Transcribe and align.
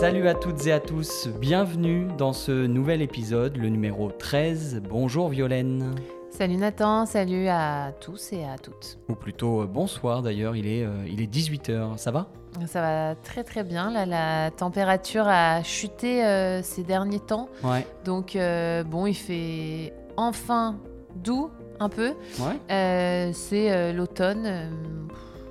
Salut 0.00 0.28
à 0.28 0.34
toutes 0.34 0.66
et 0.66 0.72
à 0.72 0.80
tous, 0.80 1.28
bienvenue 1.28 2.06
dans 2.16 2.32
ce 2.32 2.66
nouvel 2.66 3.02
épisode, 3.02 3.58
le 3.58 3.68
numéro 3.68 4.10
13. 4.10 4.80
Bonjour 4.88 5.28
Violaine. 5.28 5.94
Salut 6.30 6.56
Nathan, 6.56 7.04
salut 7.04 7.48
à 7.48 7.92
tous 8.00 8.32
et 8.32 8.44
à 8.44 8.56
toutes. 8.56 8.98
Ou 9.10 9.14
plutôt 9.14 9.60
euh, 9.60 9.66
bonsoir 9.66 10.22
d'ailleurs, 10.22 10.56
il 10.56 10.66
est, 10.66 10.84
euh, 10.84 11.04
il 11.06 11.20
est 11.20 11.30
18h, 11.30 11.98
ça 11.98 12.10
va? 12.12 12.28
Ça 12.66 12.80
va 12.80 13.14
très 13.14 13.44
très 13.44 13.62
bien, 13.62 13.90
là 13.90 14.06
la 14.06 14.50
température 14.50 15.28
a 15.28 15.62
chuté 15.62 16.24
euh, 16.24 16.62
ces 16.62 16.82
derniers 16.82 17.20
temps. 17.20 17.50
Ouais. 17.62 17.86
Donc 18.06 18.36
euh, 18.36 18.82
bon, 18.84 19.04
il 19.04 19.14
fait 19.14 19.92
enfin 20.16 20.78
doux 21.16 21.50
un 21.78 21.90
peu. 21.90 22.14
Ouais 22.38 23.32
C'est 23.34 23.92
l'automne. 23.92 24.70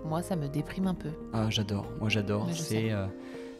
moi, 0.05 0.23
ça 0.23 0.36
me 0.36 0.47
déprime 0.47 0.88
un 0.88 0.95
peu. 0.95 1.09
Ah, 1.34 1.45
j'adore, 1.50 1.86
moi 2.00 2.09
j'adore. 2.09 2.47
C'est 2.52 2.91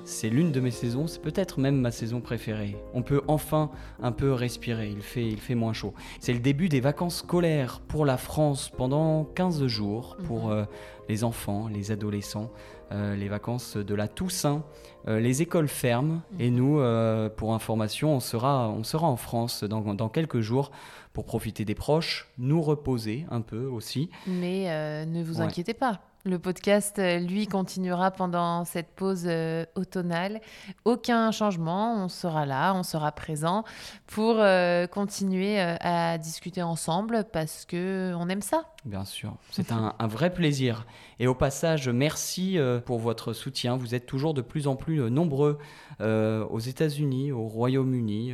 c'est 0.10 0.30
l'une 0.30 0.52
de 0.52 0.60
mes 0.60 0.72
saisons, 0.72 1.08
c'est 1.08 1.22
peut-être 1.22 1.60
même 1.60 1.80
ma 1.80 1.92
saison 1.92 2.20
préférée. 2.20 2.76
On 2.94 3.02
peut 3.04 3.22
enfin 3.28 3.70
un 4.02 4.12
peu 4.12 4.34
respirer, 4.34 4.90
il 4.90 5.02
fait, 5.02 5.26
il 5.28 5.40
fait 5.40 5.56
moins 5.56 5.74
chaud. 5.74 5.94
C'est 6.20 6.34
le 6.34 6.40
début 6.40 6.68
des 6.68 6.80
vacances 6.82 7.18
scolaires 7.20 7.80
pour 7.88 8.06
la 8.06 8.18
France 8.18 8.70
pendant 8.76 9.24
15 9.24 9.66
jours 9.68 10.18
pour 10.26 10.46
Mhm. 10.48 10.52
euh, 10.52 10.66
les 11.10 11.24
enfants, 11.24 11.68
les 11.68 11.92
adolescents, 11.92 12.50
euh, 12.92 13.16
les 13.16 13.28
vacances 13.28 13.78
de 13.78 13.96
la 13.96 14.08
Toussaint. 14.08 14.64
Euh, 15.08 15.20
les 15.20 15.42
écoles 15.42 15.68
ferment 15.68 16.22
et 16.40 16.50
Mhm. 16.50 16.56
nous, 16.58 16.80
euh, 16.80 17.30
pour 17.30 17.54
information, 17.54 18.14
on 18.16 18.20
sera, 18.20 18.68
on 18.70 18.84
sera 18.84 19.08
en 19.08 19.16
France 19.16 19.64
dans, 19.64 19.94
dans 19.94 20.10
quelques 20.10 20.42
jours 20.42 20.72
pour 21.14 21.26
profiter 21.26 21.66
des 21.66 21.76
proches, 21.76 22.30
nous 22.38 22.62
reposer 22.62 23.26
un 23.32 23.42
peu 23.42 23.66
aussi. 23.66 24.10
Mais 24.28 24.70
euh, 24.70 25.06
ne 25.06 25.24
vous 25.24 25.38
Ouais. 25.40 25.46
inquiétez 25.46 25.74
pas. 25.74 26.02
Le 26.26 26.38
podcast, 26.38 27.00
euh, 27.00 27.18
lui, 27.18 27.48
continuera 27.48 28.12
pendant 28.12 28.66
cette 28.66 28.90
pause 28.90 29.24
euh, 29.26 29.64
automnale. 29.76 30.42
Aucun 30.84 31.32
changement, 31.32 32.04
on 32.04 32.10
sera 32.10 32.46
là, 32.46 32.74
on 32.74 32.84
sera 32.84 33.14
présent 33.14 33.64
pour 34.06 34.36
euh, 34.38 34.86
continuer 34.86 35.58
à 35.60 36.18
discuter 36.18 36.62
ensemble 36.62 37.24
parce 37.32 37.64
que 37.64 38.14
on 38.18 38.28
aime 38.28 38.42
ça. 38.42 38.66
Bien 38.84 39.06
sûr, 39.06 39.38
c'est 39.52 39.72
un, 39.72 39.94
vrai 40.08 40.34
plaisir. 40.34 40.86
Et 41.20 41.28
au 41.28 41.36
passage, 41.36 41.88
merci 41.88 42.58
pour 42.86 43.00
votre 43.00 43.34
soutien. 43.34 43.78
Vous 43.78 43.96
êtes 43.96 44.06
toujours 44.06 44.34
de 44.34 44.42
plus 44.42 44.68
en 44.68 44.76
plus 44.76 45.10
nombreux 45.10 45.58
aux 46.00 46.60
États-Unis, 46.60 47.32
au 47.32 47.48
Royaume-Uni, 47.48 48.34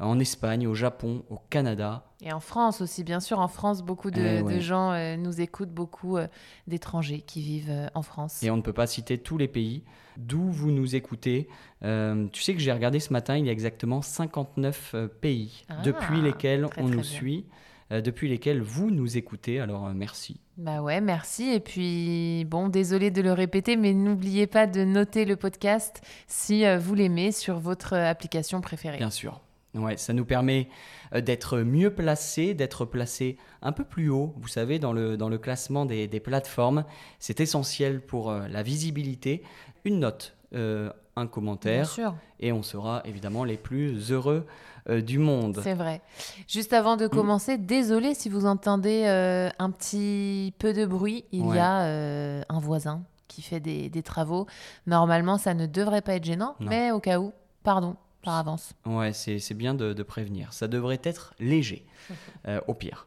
en 0.00 0.18
Espagne, 0.18 0.66
au 0.66 0.74
Japon, 0.74 1.24
au 1.30 1.38
Canada. 1.50 2.04
Et 2.22 2.32
en 2.32 2.40
France 2.40 2.80
aussi, 2.80 3.04
bien 3.04 3.20
sûr. 3.20 3.38
En 3.38 3.48
France, 3.48 3.82
beaucoup 3.82 4.10
de, 4.10 4.20
Eh 4.20 4.42
de 4.42 4.60
gens 4.60 4.92
euh, 4.92 5.16
nous 5.16 5.40
écoutent, 5.40 5.72
beaucoup 5.72 6.16
euh, 6.16 6.26
d'étrangers 6.66 7.20
qui 7.20 7.40
vivent 7.40 7.70
euh, 7.70 7.86
en 7.94 8.02
France. 8.02 8.42
Et 8.42 8.50
on 8.50 8.56
ne 8.56 8.62
peut 8.62 8.72
pas 8.72 8.86
citer 8.86 9.18
tous 9.18 9.38
les 9.38 9.48
pays 9.48 9.84
d'où 10.16 10.50
vous 10.50 10.70
nous 10.70 10.96
écoutez. 10.96 11.48
Tu 11.82 12.42
sais 12.42 12.52
que 12.54 12.60
j'ai 12.60 12.72
regardé 12.72 13.00
ce 13.00 13.12
matin, 13.12 13.36
il 13.38 13.46
y 13.46 13.48
a 13.48 13.52
exactement 13.52 14.02
59 14.02 14.90
euh, 14.94 15.08
pays 15.08 15.64
Ah, 15.68 15.80
depuis 15.82 16.20
lesquels 16.20 16.66
très, 16.68 16.82
on 16.82 16.86
très 16.86 16.96
nous 16.96 17.00
bien. 17.00 17.10
suit, 17.10 17.46
depuis 17.90 18.28
lesquels 18.28 18.60
vous 18.60 18.90
nous 18.90 19.16
écoutez. 19.16 19.60
Alors 19.60 19.88
merci. 19.94 20.40
Bah 20.58 20.82
ouais, 20.82 21.00
merci. 21.00 21.50
Et 21.50 21.60
puis, 21.60 22.44
bon, 22.44 22.68
désolé 22.68 23.10
de 23.10 23.22
le 23.22 23.32
répéter, 23.32 23.76
mais 23.76 23.94
n'oubliez 23.94 24.46
pas 24.46 24.66
de 24.66 24.84
noter 24.84 25.24
le 25.24 25.36
podcast 25.36 26.02
si 26.26 26.64
vous 26.76 26.94
l'aimez 26.94 27.32
sur 27.32 27.58
votre 27.58 27.94
application 27.94 28.60
préférée. 28.60 28.98
Bien 28.98 29.10
sûr. 29.10 29.40
Ouais, 29.74 29.96
ça 29.96 30.12
nous 30.12 30.24
permet 30.24 30.68
euh, 31.14 31.20
d'être 31.20 31.58
mieux 31.58 31.94
placés, 31.94 32.54
d'être 32.54 32.84
placés 32.84 33.36
un 33.62 33.70
peu 33.72 33.84
plus 33.84 34.08
haut, 34.10 34.34
vous 34.38 34.48
savez, 34.48 34.78
dans 34.80 34.92
le, 34.92 35.16
dans 35.16 35.28
le 35.28 35.38
classement 35.38 35.84
des, 35.86 36.08
des 36.08 36.18
plateformes. 36.20 36.84
C'est 37.20 37.38
essentiel 37.40 38.00
pour 38.00 38.30
euh, 38.30 38.48
la 38.48 38.62
visibilité. 38.64 39.42
Une 39.84 40.00
note, 40.00 40.34
euh, 40.54 40.90
un 41.14 41.22
Bien 41.22 41.30
commentaire, 41.30 41.88
sûr, 41.88 42.14
et 42.40 42.50
on 42.52 42.62
sera 42.62 43.02
évidemment 43.04 43.44
les 43.44 43.56
plus 43.56 44.10
heureux 44.10 44.46
euh, 44.88 45.00
du 45.02 45.18
monde. 45.18 45.60
c'est 45.62 45.74
vrai. 45.74 46.00
Juste 46.48 46.72
avant 46.72 46.96
Mm. 46.96 47.00
de 47.00 47.06
commencer, 47.06 47.58
désolé 47.58 48.14
si 48.14 48.28
vous 48.28 48.46
entendez 48.46 49.04
euh, 49.06 49.50
un 49.58 49.70
petit 49.70 50.52
peu 50.58 50.72
de 50.72 50.84
bruit. 50.86 51.24
Il 51.32 51.42
Ouais. 51.42 51.56
y 51.56 51.60
a 51.60 52.42
un 52.48 52.58
voisin 52.58 53.02
qui 53.28 53.42
fait 53.42 53.60
des, 53.60 53.88
des 53.88 54.02
travaux. 54.02 54.46
Normalement, 54.88 55.38
ça 55.38 55.54
ne 55.54 55.66
devrait 55.66 56.00
pas 56.02 56.14
être 56.14 56.24
gênant, 56.24 56.56
Non. 56.58 56.68
mais 56.70 56.90
au 56.90 56.98
cas 56.98 57.20
où, 57.20 57.32
pardon, 57.62 57.94
par 58.22 58.36
avance. 58.36 58.72
Ouais, 58.86 59.12
c'est 59.12 59.54
bien 59.54 59.74
de, 59.74 59.92
de 59.92 60.02
prévenir. 60.02 60.52
Ça 60.52 60.68
devrait 60.68 61.00
être 61.02 61.34
léger, 61.40 61.84
euh, 62.48 62.60
au 62.68 62.74
pire. 62.74 63.06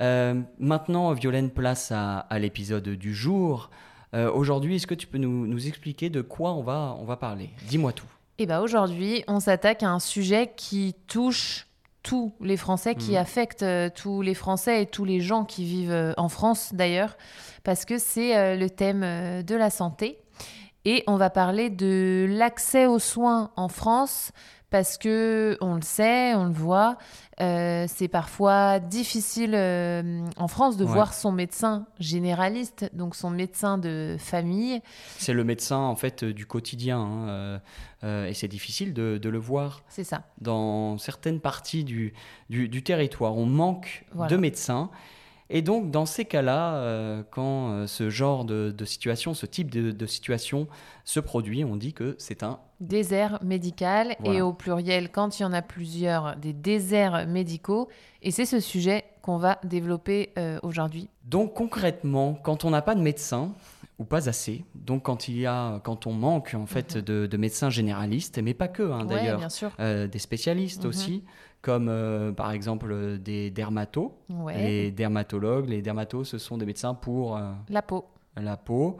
Euh, 0.00 0.40
maintenant, 0.58 1.12
Violaine, 1.12 1.50
place 1.50 1.90
à, 1.92 2.18
à 2.18 2.38
l'épisode 2.38 2.88
du 2.88 3.14
jour. 3.14 3.70
Euh, 4.14 4.30
Aujourd'hui, 4.30 4.76
est-ce 4.76 4.86
que 4.86 4.94
tu 4.94 5.06
peux 5.06 5.18
nous, 5.18 5.46
nous 5.46 5.66
expliquer 5.66 6.10
de 6.10 6.20
quoi 6.20 6.52
on 6.52 6.62
va, 6.62 6.96
on 7.00 7.04
va 7.04 7.16
parler? 7.16 7.50
Dis-moi 7.68 7.92
tout. 7.92 8.06
Et 8.38 8.46
bah 8.46 8.60
aujourd'hui, 8.60 9.24
on 9.28 9.40
s'attaque 9.40 9.82
à 9.82 9.90
un 9.90 9.98
sujet 10.00 10.52
qui 10.56 10.94
touche 11.06 11.66
tous 12.02 12.32
les 12.40 12.56
Français, 12.56 12.94
qui 12.96 13.12
Mhm. 13.12 13.16
affecte 13.16 13.64
tous 13.94 14.22
les 14.22 14.34
Français 14.34 14.82
et 14.82 14.86
tous 14.86 15.04
les 15.04 15.20
gens 15.20 15.44
qui 15.44 15.64
vivent 15.64 16.14
en 16.16 16.28
France 16.28 16.70
d'ailleurs, 16.74 17.16
parce 17.62 17.84
que 17.84 17.98
c'est 17.98 18.56
le 18.56 18.68
thème 18.70 19.00
de 19.44 19.54
la 19.54 19.70
santé. 19.70 20.18
Et 20.84 21.04
on 21.06 21.16
va 21.16 21.30
parler 21.30 21.70
de 21.70 22.26
l'accès 22.28 22.86
aux 22.86 22.98
soins 22.98 23.50
en 23.56 23.68
France, 23.68 24.32
parce 24.70 24.96
que 24.98 25.56
on 25.60 25.74
le 25.76 25.82
sait, 25.82 26.34
on 26.34 26.46
le 26.46 26.50
voit, 26.52 26.96
euh, 27.40 27.84
c'est 27.88 28.08
parfois 28.08 28.78
difficile 28.80 29.52
euh, 29.54 30.24
en 30.38 30.48
France 30.48 30.76
de 30.78 30.84
Ouais. 30.84 30.90
voir 30.90 31.12
son 31.12 31.30
médecin 31.30 31.86
généraliste, 32.00 32.90
donc 32.94 33.14
son 33.14 33.28
médecin 33.30 33.76
de 33.78 34.16
famille. 34.18 34.80
C'est 35.18 35.34
le 35.34 35.44
médecin 35.44 35.76
en 35.76 35.94
fait 35.94 36.24
du 36.24 36.46
quotidien 36.46 36.98
hein, 36.98 37.28
euh, 37.28 37.58
euh, 38.04 38.26
et 38.26 38.34
c'est 38.34 38.48
difficile 38.48 38.94
de, 38.94 39.18
de 39.18 39.28
le 39.28 39.38
voir 39.38 39.82
C'est 39.88 40.04
ça. 40.04 40.22
dans 40.40 40.96
certaines 40.98 41.40
parties 41.40 41.84
du, 41.84 42.14
du, 42.48 42.68
du 42.68 42.82
territoire. 42.82 43.36
On 43.36 43.46
manque 43.46 44.04
Voilà. 44.14 44.30
de 44.30 44.36
médecins 44.38 44.90
et 45.54 45.62
donc 45.62 45.90
dans 45.90 46.06
ces 46.06 46.24
cas-là, 46.24 46.74
euh, 46.76 47.22
quand 47.30 47.70
euh, 47.70 47.86
ce 47.86 48.10
genre 48.10 48.44
de, 48.44 48.74
de 48.76 48.84
situation, 48.84 49.34
ce 49.34 49.46
type 49.46 49.70
de, 49.70 49.90
de 49.92 50.06
situation 50.06 50.66
se 51.04 51.20
produit, 51.20 51.62
on 51.64 51.76
dit 51.76 51.92
que 51.92 52.16
c'est 52.18 52.42
un 52.42 52.58
désert 52.80 53.38
médical 53.44 54.16
Voilà. 54.20 54.38
et 54.38 54.42
au 54.42 54.52
pluriel 54.52 55.10
quand 55.10 55.38
il 55.38 55.42
y 55.42 55.44
en 55.44 55.52
a 55.52 55.62
plusieurs, 55.62 56.36
des 56.36 56.52
déserts 56.52 57.26
médicaux. 57.28 57.88
Et 58.22 58.30
c'est 58.30 58.46
ce 58.46 58.60
sujet 58.60 59.04
qu'on 59.20 59.36
va 59.36 59.58
développer 59.62 60.30
euh, 60.38 60.58
aujourd'hui. 60.62 61.08
Donc 61.26 61.54
concrètement, 61.54 62.34
quand 62.42 62.64
on 62.64 62.70
n'a 62.70 62.82
pas 62.82 62.94
de 62.94 63.02
médecin 63.02 63.52
ou 64.02 64.04
pas 64.04 64.28
assez, 64.28 64.64
donc 64.74 65.04
quand 65.04 65.28
il 65.28 65.38
y 65.38 65.46
a, 65.46 65.80
quand 65.84 66.06
on 66.06 66.12
manque 66.12 66.54
en 66.54 66.66
fait 66.66 66.98
de, 66.98 67.26
de 67.26 67.36
médecins 67.36 67.70
généralistes, 67.70 68.38
mais 68.42 68.52
pas 68.54 68.68
que 68.68 68.82
hein, 68.82 68.98
Mhm. 68.98 69.00
Ouais, 69.02 69.06
d'ailleurs, 69.06 69.48
euh, 69.80 70.06
des 70.08 70.18
spécialistes 70.18 70.82
Mhm. 70.84 70.88
aussi, 70.90 71.24
comme 71.62 71.88
euh, 71.88 72.32
par 72.32 72.50
exemple 72.52 73.18
des 73.18 73.50
dermatos. 73.50 74.10
Ouais. 74.28 74.60
Les 74.60 74.90
dermatologues, 74.90 75.68
les 75.68 75.82
dermatos, 75.82 76.28
ce 76.28 76.38
sont 76.38 76.58
des 76.58 76.66
médecins 76.66 76.94
pour 76.94 77.36
euh, 77.36 77.52
La 77.68 77.82
peau. 77.82 78.06
la 78.36 78.56
peau, 78.56 78.96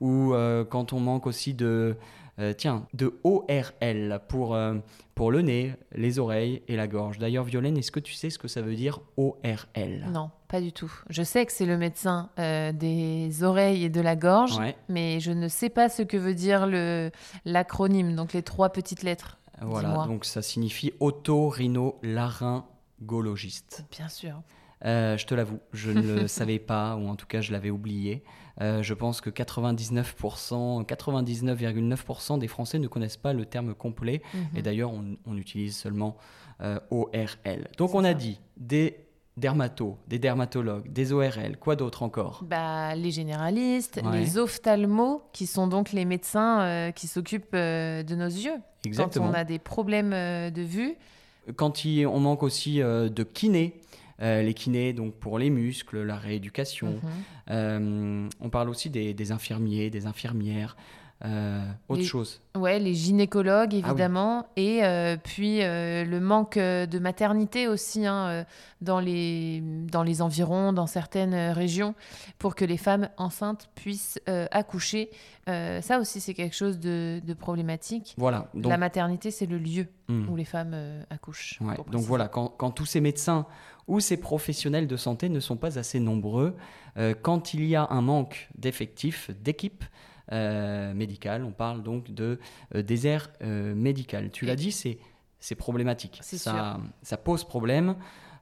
ou 0.00 0.32
quand 0.70 0.92
on 0.92 1.00
manque 1.00 1.26
aussi 1.26 1.54
de, 1.54 1.96
euh, 2.38 2.52
tiens, 2.52 2.86
de 2.92 3.18
ORL 3.24 4.20
pour, 4.28 4.54
euh, 4.54 4.74
pour 5.14 5.30
le 5.30 5.40
nez, 5.40 5.72
les 5.94 6.18
oreilles 6.18 6.60
et 6.68 6.76
la 6.76 6.86
gorge. 6.86 7.16
D'ailleurs, 7.18 7.44
Violaine, 7.44 7.78
est-ce 7.78 7.90
que 7.90 8.00
tu 8.00 8.12
sais 8.12 8.28
ce 8.28 8.38
que 8.38 8.46
ça 8.48 8.60
veut 8.60 8.74
dire 8.74 9.00
ORL 9.16 10.06
Non, 10.10 10.30
pas 10.48 10.60
du 10.60 10.70
tout. 10.72 10.92
Je 11.08 11.22
sais 11.22 11.46
que 11.46 11.52
c'est 11.52 11.64
le 11.64 11.78
médecin 11.78 12.28
euh, 12.38 12.72
des 12.72 13.42
oreilles 13.42 13.84
et 13.84 13.88
de 13.88 14.02
la 14.02 14.16
gorge, 14.16 14.58
Ouais, 14.58 14.76
mais 14.90 15.18
je 15.20 15.32
ne 15.32 15.48
sais 15.48 15.70
pas 15.70 15.88
ce 15.88 16.02
que 16.02 16.18
veut 16.18 16.34
dire 16.34 16.66
le 16.66 17.10
l'acronyme, 17.46 18.14
donc 18.14 18.34
les 18.34 18.42
trois 18.42 18.68
petites 18.68 19.02
lettres. 19.02 19.38
voilà, 19.62 19.88
Dis-moi. 19.88 20.06
donc 20.06 20.26
ça 20.26 20.42
signifie 20.42 20.92
otorhinolaryngologiste. 21.00 23.84
Bien 23.90 24.08
sûr. 24.08 24.42
Je 24.84 25.24
te 25.24 25.34
l'avoue, 25.34 25.58
je 25.72 25.90
ne 25.90 26.20
le 26.20 26.28
savais 26.28 26.58
pas, 26.58 26.96
ou 26.96 27.08
en 27.08 27.16
tout 27.16 27.26
cas 27.26 27.40
je 27.40 27.52
l'avais 27.52 27.70
oublié. 27.70 28.22
Euh, 28.62 28.82
je 28.82 28.94
pense 28.94 29.20
que 29.20 29.28
99%, 29.30 30.84
99,9% 30.86 32.38
des 32.38 32.48
Français 32.48 32.78
ne 32.78 32.86
connaissent 32.88 33.16
pas 33.16 33.32
le 33.32 33.44
terme 33.44 33.74
complet. 33.74 34.22
Mhm. 34.34 34.40
Et 34.56 34.62
d'ailleurs, 34.62 34.92
on, 34.92 35.16
on 35.26 35.36
utilise 35.36 35.76
seulement 35.76 36.16
euh, 36.62 36.78
ORL. 36.90 37.68
Donc 37.78 37.94
on 37.94 38.04
a 38.04 38.08
ça. 38.08 38.14
dit 38.14 38.40
des 38.56 38.96
dermatos, 39.36 39.96
des 40.08 40.18
dermatologues, 40.18 40.90
des 40.90 41.12
ORL, 41.12 41.58
quoi 41.60 41.76
d'autre 41.76 42.02
encore? 42.02 42.42
Bah, 42.44 42.94
les 42.94 43.10
généralistes, 43.10 44.00
Ouais. 44.02 44.18
les 44.20 44.38
ophtalmos, 44.38 45.20
qui 45.34 45.46
sont 45.46 45.66
donc 45.66 45.92
les 45.92 46.06
médecins 46.06 46.62
euh, 46.62 46.90
qui 46.92 47.06
s'occupent 47.06 47.54
euh, 47.54 48.02
de 48.02 48.14
nos 48.14 48.24
yeux. 48.26 48.56
Exactement. 48.86 49.26
Quand 49.26 49.30
on 49.32 49.34
a 49.34 49.44
des 49.44 49.58
problèmes 49.58 50.12
euh, 50.14 50.48
de 50.50 50.62
vue, 50.62 50.94
Quand 51.56 51.84
il- 51.84 52.06
on 52.06 52.18
manque 52.18 52.42
aussi 52.42 52.78
de 52.78 53.22
kinés, 53.22 53.74
euh, 54.22 54.42
les 54.42 54.54
kinés 54.54 54.92
donc 54.92 55.14
pour 55.14 55.38
les 55.38 55.50
muscles, 55.50 56.02
la 56.02 56.16
rééducation. 56.16 56.92
Mhm. 57.02 57.10
Euh, 57.50 58.28
on 58.40 58.48
parle 58.48 58.70
aussi 58.70 58.88
des, 58.88 59.12
des 59.12 59.32
infirmiers, 59.32 59.90
des 59.90 60.06
infirmières, 60.06 60.76
euh, 61.24 61.62
autre 61.88 62.00
Les- 62.00 62.06
chose. 62.06 62.40
Ouais, 62.56 62.78
les 62.78 62.94
gynécologues, 62.94 63.72
oui. 63.72 63.82
évidemment. 63.86 64.46
Et 64.56 64.80
puis 65.22 65.58
le 65.60 66.18
manque 66.18 66.56
de 66.58 66.98
maternité 66.98 67.68
aussi 67.68 68.06
hein, 68.06 68.44
dans, 68.80 69.00
les, 69.00 69.62
dans 69.62 70.02
les 70.02 70.22
environs, 70.22 70.72
dans 70.72 70.86
certaines 70.86 71.52
régions, 71.52 71.94
pour 72.38 72.54
que 72.54 72.64
les 72.64 72.76
femmes 72.78 73.08
enceintes 73.18 73.68
puissent 73.74 74.18
accoucher. 74.50 75.10
Ça 75.46 75.98
aussi, 76.00 76.20
c'est 76.20 76.34
quelque 76.34 76.56
chose 76.56 76.78
de, 76.78 77.20
de 77.24 77.34
problématique. 77.34 78.14
Voilà. 78.16 78.48
Donc, 78.54 78.70
La 78.70 78.78
maternité, 78.78 79.30
c'est 79.30 79.46
le 79.46 79.58
lieu 79.58 79.86
hmm. 80.08 80.28
où 80.28 80.36
les 80.36 80.44
femmes 80.44 80.76
accouchent. 81.10 81.58
Ouais, 81.60 81.76
donc 81.90 82.02
voilà, 82.02 82.28
quand, 82.28 82.48
quand 82.48 82.70
tous 82.70 82.86
ces 82.86 83.00
médecins 83.00 83.46
ou 83.88 84.00
ces 84.00 84.16
professionnels 84.16 84.86
de 84.86 84.96
santé 84.96 85.28
ne 85.28 85.40
sont 85.40 85.56
pas 85.56 85.78
assez 85.78 86.00
nombreux, 86.00 86.56
euh, 86.96 87.14
quand 87.20 87.54
il 87.54 87.64
y 87.64 87.76
a 87.76 87.86
un 87.90 88.00
manque 88.00 88.48
d'effectifs, 88.56 89.30
d'équipes 89.42 89.84
euh, 90.32 90.92
médicales, 90.94 91.44
on 91.44 91.52
parle 91.52 91.82
donc 91.82 92.10
de 92.10 92.38
euh, 92.74 92.82
désert 92.82 93.30
euh, 93.42 93.74
médical. 93.74 94.30
Tu 94.30 94.44
l'as 94.44 94.56
dit, 94.56 94.72
c'est 94.72 95.54
problématique. 95.54 96.18
C'est 96.22 96.38
Ça, 96.38 96.80
ça 97.02 97.16
pose 97.16 97.44
problème. 97.44 97.96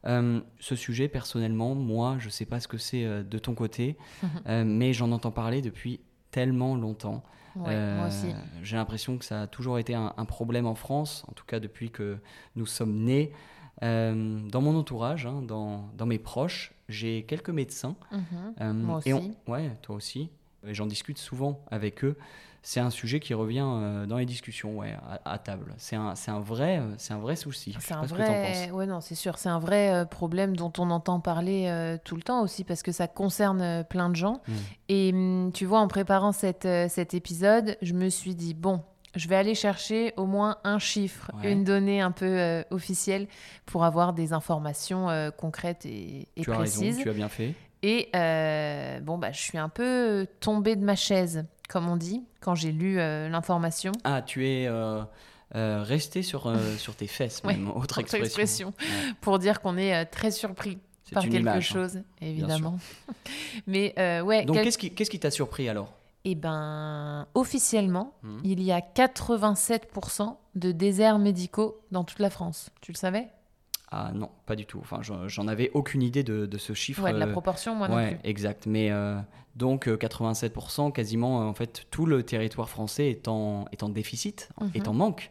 Euh, 0.06 0.41
ce 0.61 0.76
sujet, 0.76 1.08
personnellement, 1.08 1.75
moi, 1.75 2.17
je 2.19 2.26
ne 2.26 2.31
sais 2.31 2.44
pas 2.44 2.61
ce 2.61 2.69
que 2.69 2.79
c'est 2.79 3.05
euh, 3.05 3.23
de 3.23 3.38
ton 3.38 3.55
côté, 3.55 3.96
euh, 4.46 4.64
mais 4.64 4.93
j'en 4.93 5.12
entends 5.12 5.31
parler 5.31 5.62
depuis 5.62 6.00
tellement 6.31 6.76
longtemps. 6.76 7.23
Ouais, 7.56 7.94
moi 7.94 8.08
aussi. 8.08 8.26
J'ai 8.62 8.76
l'impression 8.76 9.17
que 9.17 9.25
ça 9.25 9.43
a 9.43 9.46
toujours 9.46 9.79
été 9.79 9.94
un, 9.94 10.12
un 10.17 10.25
problème 10.25 10.67
en 10.67 10.75
France, 10.75 11.25
en 11.29 11.32
tout 11.32 11.44
cas 11.44 11.61
depuis 11.61 11.91
que 11.91 12.19
nous 12.56 12.67
sommes 12.67 13.05
nés. 13.05 13.32
Euh, 13.82 14.38
dans 14.49 14.61
mon 14.61 14.76
entourage, 14.79 15.26
hein, 15.26 15.43
dans, 15.43 15.88
dans 15.97 16.06
mes 16.06 16.19
proches, 16.19 16.73
j'ai 16.88 17.25
quelques 17.25 17.50
médecins. 17.50 17.97
Mhm. 18.12 18.21
euh, 18.61 18.73
Moi 18.73 19.00
et 19.05 19.12
on- 19.12 19.19
aussi. 19.19 19.32
ouais, 19.49 19.71
toi 19.82 19.97
aussi. 19.97 20.31
Et 20.67 20.75
J'en 20.75 20.87
discute 20.87 21.19
souvent 21.19 21.61
avec 21.71 22.05
eux. 22.05 22.17
C'est 22.67 22.81
un 22.81 22.88
sujet 22.88 23.21
qui 23.21 23.35
revient 23.35 23.67
euh, 23.67 24.06
dans 24.06 24.17
les 24.17 24.25
discussions, 24.25 24.79
ouais, 24.79 24.97
à, 25.26 25.32
à 25.32 25.38
table. 25.38 25.75
C'est 25.76 25.97
un, 25.97 26.15
un 26.29 26.41
vrai, 26.41 26.81
c'est 26.97 27.12
un 27.12 27.19
vrai 27.19 27.37
souci. 27.37 27.76
C'est 27.79 27.93
un 27.93 28.06
vrai, 28.06 28.71
ouais 28.71 28.87
non, 28.87 29.03
c'est 29.03 29.15
sûr, 29.15 29.37
c'est 29.37 29.50
un 29.50 29.59
vrai 29.59 30.06
problème 30.11 30.56
dont 30.56 30.73
on 30.79 30.91
entend 30.91 31.20
parler 31.20 31.99
tout 32.05 32.17
le 32.17 32.23
temps 32.23 32.41
aussi 32.41 32.65
parce 32.65 32.82
que 32.82 32.91
ça 32.91 33.06
concerne 33.06 33.85
plein 33.91 34.09
de 34.09 34.17
gens. 34.17 34.41
Mm. 34.49 34.53
Et 34.88 35.11
hum, 35.12 35.50
tu 35.53 35.67
vois, 35.67 35.81
en 35.81 35.88
préparant 35.88 36.32
cette, 36.32 36.67
cet 36.88 37.12
épisode, 37.12 37.77
je 37.82 37.93
me 37.93 38.09
suis 38.09 38.35
dit 38.35 38.55
bon, 38.55 38.81
je 39.15 39.29
vais 39.29 39.37
aller 39.37 39.55
chercher 39.55 40.13
au 40.17 40.27
moins 40.27 40.57
un 40.65 40.79
chiffre, 40.79 41.31
Ouais. 41.43 41.53
une 41.53 41.65
donnée 41.65 42.01
un 42.01 42.11
peu 42.11 42.27
euh, 42.27 42.63
officielle 42.71 43.27
pour 43.67 43.85
avoir 43.85 44.13
des 44.13 44.33
informations 44.33 45.09
euh, 45.11 45.31
concrètes 45.31 45.87
et, 45.87 46.29
et 46.37 46.43
Tu 46.43 46.51
as 46.53 46.55
précises. 46.57 46.83
raison, 46.97 47.03
tu 47.03 47.11
as 47.11 47.15
bien 47.15 47.29
fait. 47.29 47.55
Et 47.83 48.09
euh, 48.17 48.99
bon 49.01 49.19
bah, 49.19 49.31
je 49.33 49.41
suis 49.41 49.59
un 49.59 49.69
peu 49.69 50.27
tombée 50.41 50.75
de 50.77 50.85
ma 50.85 50.97
chaise, 50.97 51.45
comme 51.69 51.89
on 51.89 51.97
dit, 51.97 52.23
quand 52.41 52.55
j'ai 52.55 52.73
lu 52.73 52.97
l'information. 52.97 53.93
Ah, 54.05 54.23
tu 54.23 54.49
es 54.49 54.67
euh, 54.67 55.03
euh, 55.55 55.83
resté 55.83 56.23
sur, 56.23 56.51
sur 56.79 56.95
tes 56.97 57.07
fesses, 57.07 57.43
Ouais, 57.45 57.53
même. 57.55 57.69
Autre 57.69 57.79
autre 57.83 58.01
expression. 58.01 58.25
expression. 58.25 58.69
Ouais. 58.81 59.13
pour 59.21 59.39
dire 59.39 59.61
qu'on 59.61 59.77
est 59.77 60.07
très 60.07 60.31
surpris 60.31 60.79
par 61.13 61.23
quelque 61.25 61.37
image, 61.37 61.71
hein. 61.71 61.75
chose, 61.75 62.03
évidemment. 62.23 62.79
Mais 63.67 63.95
ouais, 64.23 64.45
Donc, 64.45 64.57
quel- 64.57 64.65
qu'est-ce 64.65 64.79
qui 64.79 64.91
qu'est-ce 64.95 65.11
qui 65.11 65.21
t'a 65.21 65.31
surpris 65.31 65.69
alors? 65.69 65.93
Eh 66.25 66.35
ben, 66.35 67.26
officiellement, 67.35 68.15
Mhm. 68.23 68.41
il 68.44 68.62
y 68.62 68.73
a 68.73 68.81
87% 68.81 70.37
de 70.55 70.73
déserts 70.73 71.19
médicaux 71.19 71.81
dans 71.91 72.05
toute 72.05 72.19
la 72.19 72.31
France. 72.31 72.71
Tu 72.81 72.93
le 72.93 72.97
savais? 72.97 73.29
Ah 73.91 74.11
non, 74.15 74.31
pas 74.47 74.56
du 74.56 74.67
tout. 74.67 74.79
Enfin, 74.81 75.00
j'en 75.03 75.47
avais 75.47 75.71
aucune 75.75 76.03
idée 76.03 76.25
de, 76.25 76.47
de 76.47 76.59
ce 76.59 76.73
chiffre. 76.73 77.03
Ouais, 77.03 77.12
de 77.12 77.19
la 77.19 77.26
euh, 77.26 77.32
proportion, 77.32 77.75
moi 77.76 77.88
non 77.88 77.97
plus. 78.09 78.17
exact. 78.25 78.67
Mais 78.67 78.91
euh, 78.91 79.17
donc 79.55 79.87
euh, 79.87 79.97
87%, 79.97 80.91
quasiment, 80.91 81.43
euh, 81.43 81.44
en 81.44 81.55
fait, 81.55 81.87
tout 81.91 82.06
le 82.06 82.23
territoire 82.25 82.69
français 82.69 83.09
est 83.11 83.29
en, 83.29 83.67
est 83.70 83.82
en 83.85 83.88
déficit, 83.88 84.49
Mhm. 84.61 84.70
est 84.75 84.88
en 84.88 84.94
manque 84.94 85.31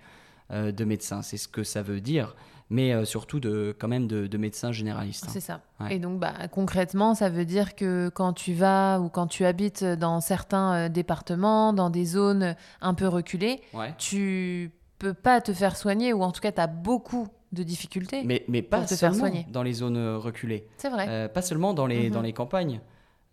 euh, 0.52 0.72
de 0.72 0.86
médecins. 0.86 1.22
C'est 1.22 1.38
ce 1.38 1.48
que 1.48 1.64
ça 1.64 1.82
veut 1.82 2.00
dire. 2.00 2.36
Mais 2.74 2.92
euh, 2.92 3.06
surtout 3.06 3.40
de, 3.40 3.76
quand 3.78 3.88
même 3.88 4.08
de, 4.08 4.26
de 4.26 4.38
médecins 4.40 4.72
généralistes. 4.72 5.26
hein. 5.28 5.32
C'est 5.32 5.40
ça. 5.42 5.62
Ouais. 5.80 5.96
Et 5.96 6.00
donc, 6.00 6.20
bah, 6.20 6.34
concrètement, 6.52 7.14
ça 7.14 7.30
veut 7.30 7.46
dire 7.46 7.76
que 7.76 8.10
quand 8.10 8.34
tu 8.34 8.54
vas 8.54 9.00
ou 9.00 9.10
quand 9.10 9.28
tu 9.28 9.46
habites 9.46 9.84
dans 9.84 10.22
certains 10.22 10.74
euh, 10.74 10.90
départements, 10.90 11.72
dans 11.74 11.92
des 11.92 12.06
zones 12.06 12.56
un 12.82 12.94
peu 12.96 13.08
reculées, 13.08 13.62
Ouais. 13.76 13.94
tu 14.00 14.72
peux 14.98 15.14
pas 15.14 15.40
te 15.40 15.54
faire 15.54 15.76
soigner 15.78 16.14
ou 16.14 16.24
en 16.24 16.32
tout 16.32 16.42
cas, 16.42 16.52
tu 16.52 16.62
as 16.62 16.68
beaucoup 16.68 17.28
de 17.52 17.62
difficultés. 17.62 18.24
Mais, 18.26 18.44
mais 18.48 18.64
pas 18.64 18.80
Pour 18.80 18.88
te 18.88 18.96
faire 18.96 19.14
soigner. 19.14 19.46
dans 19.52 19.62
les 19.62 19.74
zones 19.74 19.98
euh, 19.98 20.18
reculées. 20.18 20.66
C'est 20.78 20.90
vrai. 20.90 21.06
Euh, 21.08 21.28
pas 21.28 21.44
seulement 21.44 21.76
dans 21.76 21.86
les, 21.86 22.08
Mhm. 22.08 22.14
dans 22.16 22.22
les 22.24 22.34
campagnes. 22.34 22.82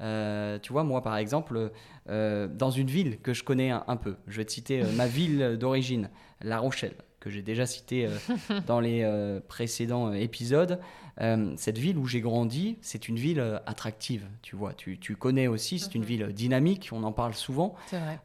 Euh, 0.03 0.59
tu 0.59 0.73
vois, 0.73 0.85
moi, 0.85 1.03
par 1.03 1.17
exemple, 1.17 1.71
euh, 2.11 2.47
dans 2.49 2.71
une 2.71 2.89
ville 2.89 3.19
que 3.21 3.33
je 3.33 3.45
connais 3.45 3.71
un, 3.71 3.85
un 3.87 3.97
peu, 3.97 4.17
je 4.27 4.37
vais 4.39 4.45
te 4.45 4.53
citer 4.53 4.83
ma 4.97 5.07
ville 5.07 5.57
d'origine, 5.59 6.11
La 6.43 6.59
Rochelle, 6.59 6.95
que 7.21 7.31
j'ai 7.31 7.43
déjà 7.43 7.67
citée 7.67 8.07
euh, 8.07 8.17
dans 8.67 8.81
les 8.81 9.03
euh, 9.03 9.41
précédents 9.47 10.09
euh, 10.09 10.15
épisodes. 10.15 10.81
Cette 11.57 11.77
ville 11.77 11.99
où 11.99 12.07
j'ai 12.07 12.23
grandi, 12.23 12.79
c'est 12.81 13.07
une 13.07 13.17
ville 13.17 13.61
attractive, 13.67 14.27
tu 14.41 14.57
vois. 14.57 14.73
Tu, 14.73 14.99
tu 14.99 15.17
connais 15.17 15.49
aussi, 15.49 15.79
c'est 15.79 15.95
une 15.95 16.01
Mhm. 16.01 16.07
ville 16.07 16.27
dynamique, 16.33 16.89
on 16.93 17.03
en 17.03 17.13
parle 17.13 17.35
souvent. 17.35 17.75
C'est 17.89 17.99
vrai. 17.99 18.19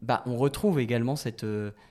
Bah, 0.00 0.22
on 0.26 0.36
retrouve 0.36 0.80
également 0.80 1.16
cette, 1.16 1.44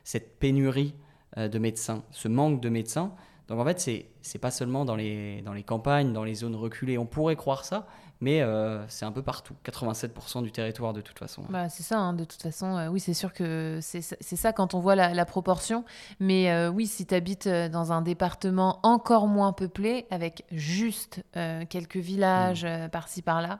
cette 0.03 0.39
pénurie 0.39 0.95
de 1.37 1.59
médecins, 1.59 2.03
ce 2.09 2.27
manque 2.27 2.61
de 2.61 2.69
médecins. 2.69 3.13
Donc 3.47 3.59
en 3.59 3.65
fait, 3.65 3.79
c'est 4.21 4.39
pas 4.39 4.49
seulement 4.49 4.85
dans 4.85 4.95
les, 4.95 5.43
dans 5.43 5.53
les 5.53 5.63
campagnes, 5.63 6.13
dans 6.13 6.23
les 6.23 6.33
zones 6.33 6.55
reculées. 6.55 6.97
On 6.97 7.05
pourrait 7.05 7.35
croire 7.35 7.63
ça, 7.63 7.85
mais 8.21 8.41
euh, 8.41 8.87
c'est 8.87 9.03
un 9.05 9.11
peu 9.11 9.21
partout. 9.23 9.55
87% 9.65 10.43
du 10.43 10.51
territoire 10.51 10.93
de 10.93 11.01
toute 11.01 11.17
façon. 11.19 11.43
Bah, 11.49 11.67
c'est 11.69 11.83
ça, 11.83 11.97
hein, 11.97 12.13
de 12.13 12.23
toute 12.23 12.41
façon. 12.41 12.77
euh, 12.77 12.87
oui, 12.87 12.99
c'est 12.99 13.13
sûr 13.15 13.33
que 13.33 13.79
c'est 13.81 14.01
ça- 14.01 14.15
c'est 14.21 14.53
quand 14.53 14.73
on 14.75 14.79
voit 14.79 14.95
la, 14.95 15.13
la 15.13 15.25
proportion. 15.25 15.83
Mais 16.19 16.51
euh, 16.51 16.69
oui, 16.69 16.87
si 16.87 17.05
tu 17.05 17.15
habites 17.15 17.47
dans 17.47 17.91
un 17.91 18.01
département 18.01 18.79
encore 18.83 19.27
moins 19.27 19.53
peuplé, 19.53 20.05
avec 20.11 20.45
juste 20.51 21.23
quelques 21.69 21.97
villages 21.97 22.63
euh, 22.63 22.87
par-ci 22.87 23.21
par-là, 23.21 23.59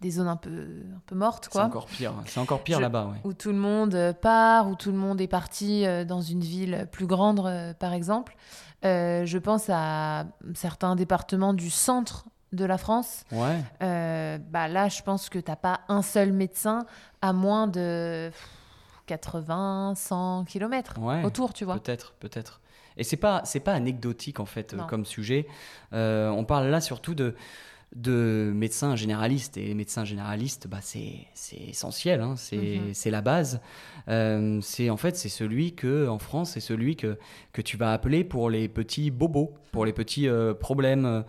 des 0.00 0.10
zones 0.12 0.28
un 0.28 0.36
peu, 0.36 0.50
un 0.96 1.00
peu 1.04 1.14
mortes, 1.14 1.44
C'est 1.44 1.52
quoi. 1.52 1.64
encore 1.64 1.84
pire. 1.86 2.14
C'est 2.24 2.40
encore 2.40 2.62
pire 2.62 2.80
là-bas, 2.80 3.04
ouais. 3.12 3.20
Où 3.24 3.34
tout 3.34 3.50
le 3.50 3.58
monde 3.58 4.14
part, 4.22 4.66
où 4.68 4.74
tout 4.74 4.90
le 4.92 4.96
monde 4.96 5.20
est 5.20 5.28
parti 5.28 5.84
dans 6.06 6.22
une 6.22 6.40
ville 6.40 6.88
plus 6.90 7.06
grande, 7.06 7.74
par 7.78 7.92
exemple. 7.92 8.34
Je 8.82 9.36
pense 9.38 9.66
à 9.68 10.24
certains 10.54 10.96
départements 10.96 11.52
du 11.52 11.68
centre 11.68 12.24
de 12.52 12.64
la 12.64 12.78
France. 12.78 13.24
Ouais. 13.32 13.58
Euh, 13.82 14.38
bah 14.38 14.66
là, 14.68 14.88
je 14.88 15.02
pense 15.02 15.28
que 15.28 15.38
t'as 15.38 15.56
pas 15.56 15.80
un 15.88 16.02
seul 16.02 16.32
médecin 16.32 16.84
à 17.22 17.32
moins 17.32 17.66
de 17.66 18.28
pff, 18.30 18.48
80, 19.06 19.94
100 19.96 20.44
km 20.46 20.98
Ouais. 21.00 21.24
autour, 21.24 21.52
tu 21.52 21.64
vois. 21.64 21.78
Peut-être, 21.78 22.14
peut-être. 22.20 22.60
Et 22.96 23.04
c'est 23.04 23.16
pas, 23.16 23.42
c'est 23.44 23.60
pas 23.60 23.72
anecdotique 23.72 24.40
en 24.40 24.46
fait 24.46 24.74
euh, 24.74 24.78
Non. 24.78 24.86
comme 24.86 25.04
sujet. 25.04 25.46
Euh, 25.92 26.28
on 26.30 26.44
parle 26.44 26.66
là 26.68 26.80
surtout 26.80 27.14
de, 27.14 27.34
de 27.96 28.52
médecins 28.54 28.94
généralistes 28.96 29.56
et 29.56 29.66
les 29.66 29.74
médecins 29.74 30.04
généralistes, 30.04 30.66
bah 30.68 30.78
c'est, 30.80 31.26
c'est 31.34 31.56
essentiel, 31.56 32.20
hein, 32.20 32.34
c'est, 32.36 32.56
Mhm. 32.56 32.94
c'est 32.94 33.10
la 33.10 33.20
base. 33.20 33.60
Euh, 34.08 34.60
c'est 34.62 34.90
en 34.90 34.96
fait 34.96 35.16
c'est 35.16 35.28
celui 35.28 35.74
que 35.74 36.08
en 36.08 36.18
France 36.18 36.52
c'est 36.52 36.60
celui 36.60 36.96
que 36.96 37.18
que 37.52 37.62
tu 37.62 37.76
vas 37.76 37.92
appeler 37.92 38.22
pour 38.24 38.50
les 38.50 38.68
petits 38.68 39.10
bobos, 39.10 39.54
pour 39.72 39.84
les 39.84 39.92
petits 39.92 40.28
euh, 40.28 40.52
problèmes. 40.54 41.24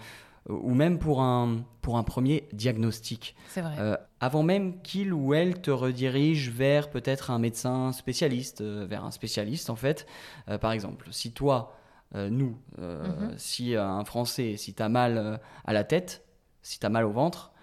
Euh, 0.49 0.53
ou 0.61 0.73
même 0.73 0.97
pour 0.99 1.21
un, 1.21 1.63
pour 1.81 1.97
un 1.97 2.03
premier 2.03 2.47
diagnostic. 2.53 3.35
C'est 3.49 3.61
vrai. 3.61 3.75
Euh, 3.79 3.97
avant 4.19 4.43
même 4.43 4.81
qu'il 4.81 5.13
ou 5.13 5.33
elle 5.33 5.61
te 5.61 5.71
redirige 5.71 6.49
vers 6.49 6.89
peut-être 6.89 7.31
un 7.31 7.39
médecin 7.39 7.91
spécialiste, 7.91 8.61
euh, 8.61 8.85
vers 8.89 9.03
un 9.05 9.11
spécialiste 9.11 9.69
en 9.69 9.75
fait. 9.75 10.05
Euh, 10.49 10.57
par 10.57 10.71
exemple, 10.71 11.07
si 11.11 11.31
toi, 11.31 11.75
nous, 12.13 12.57
Mhm. 12.77 13.33
si 13.37 13.73
un 13.77 14.03
Français, 14.03 14.57
si 14.57 14.73
tu 14.73 14.83
as 14.83 14.89
mal 14.89 15.39
à 15.63 15.71
la 15.71 15.85
tête, 15.85 16.25
si 16.61 16.77
tu 16.77 16.85
as 16.85 16.89
mal 16.89 17.05
au 17.05 17.11
ventre, 17.11 17.53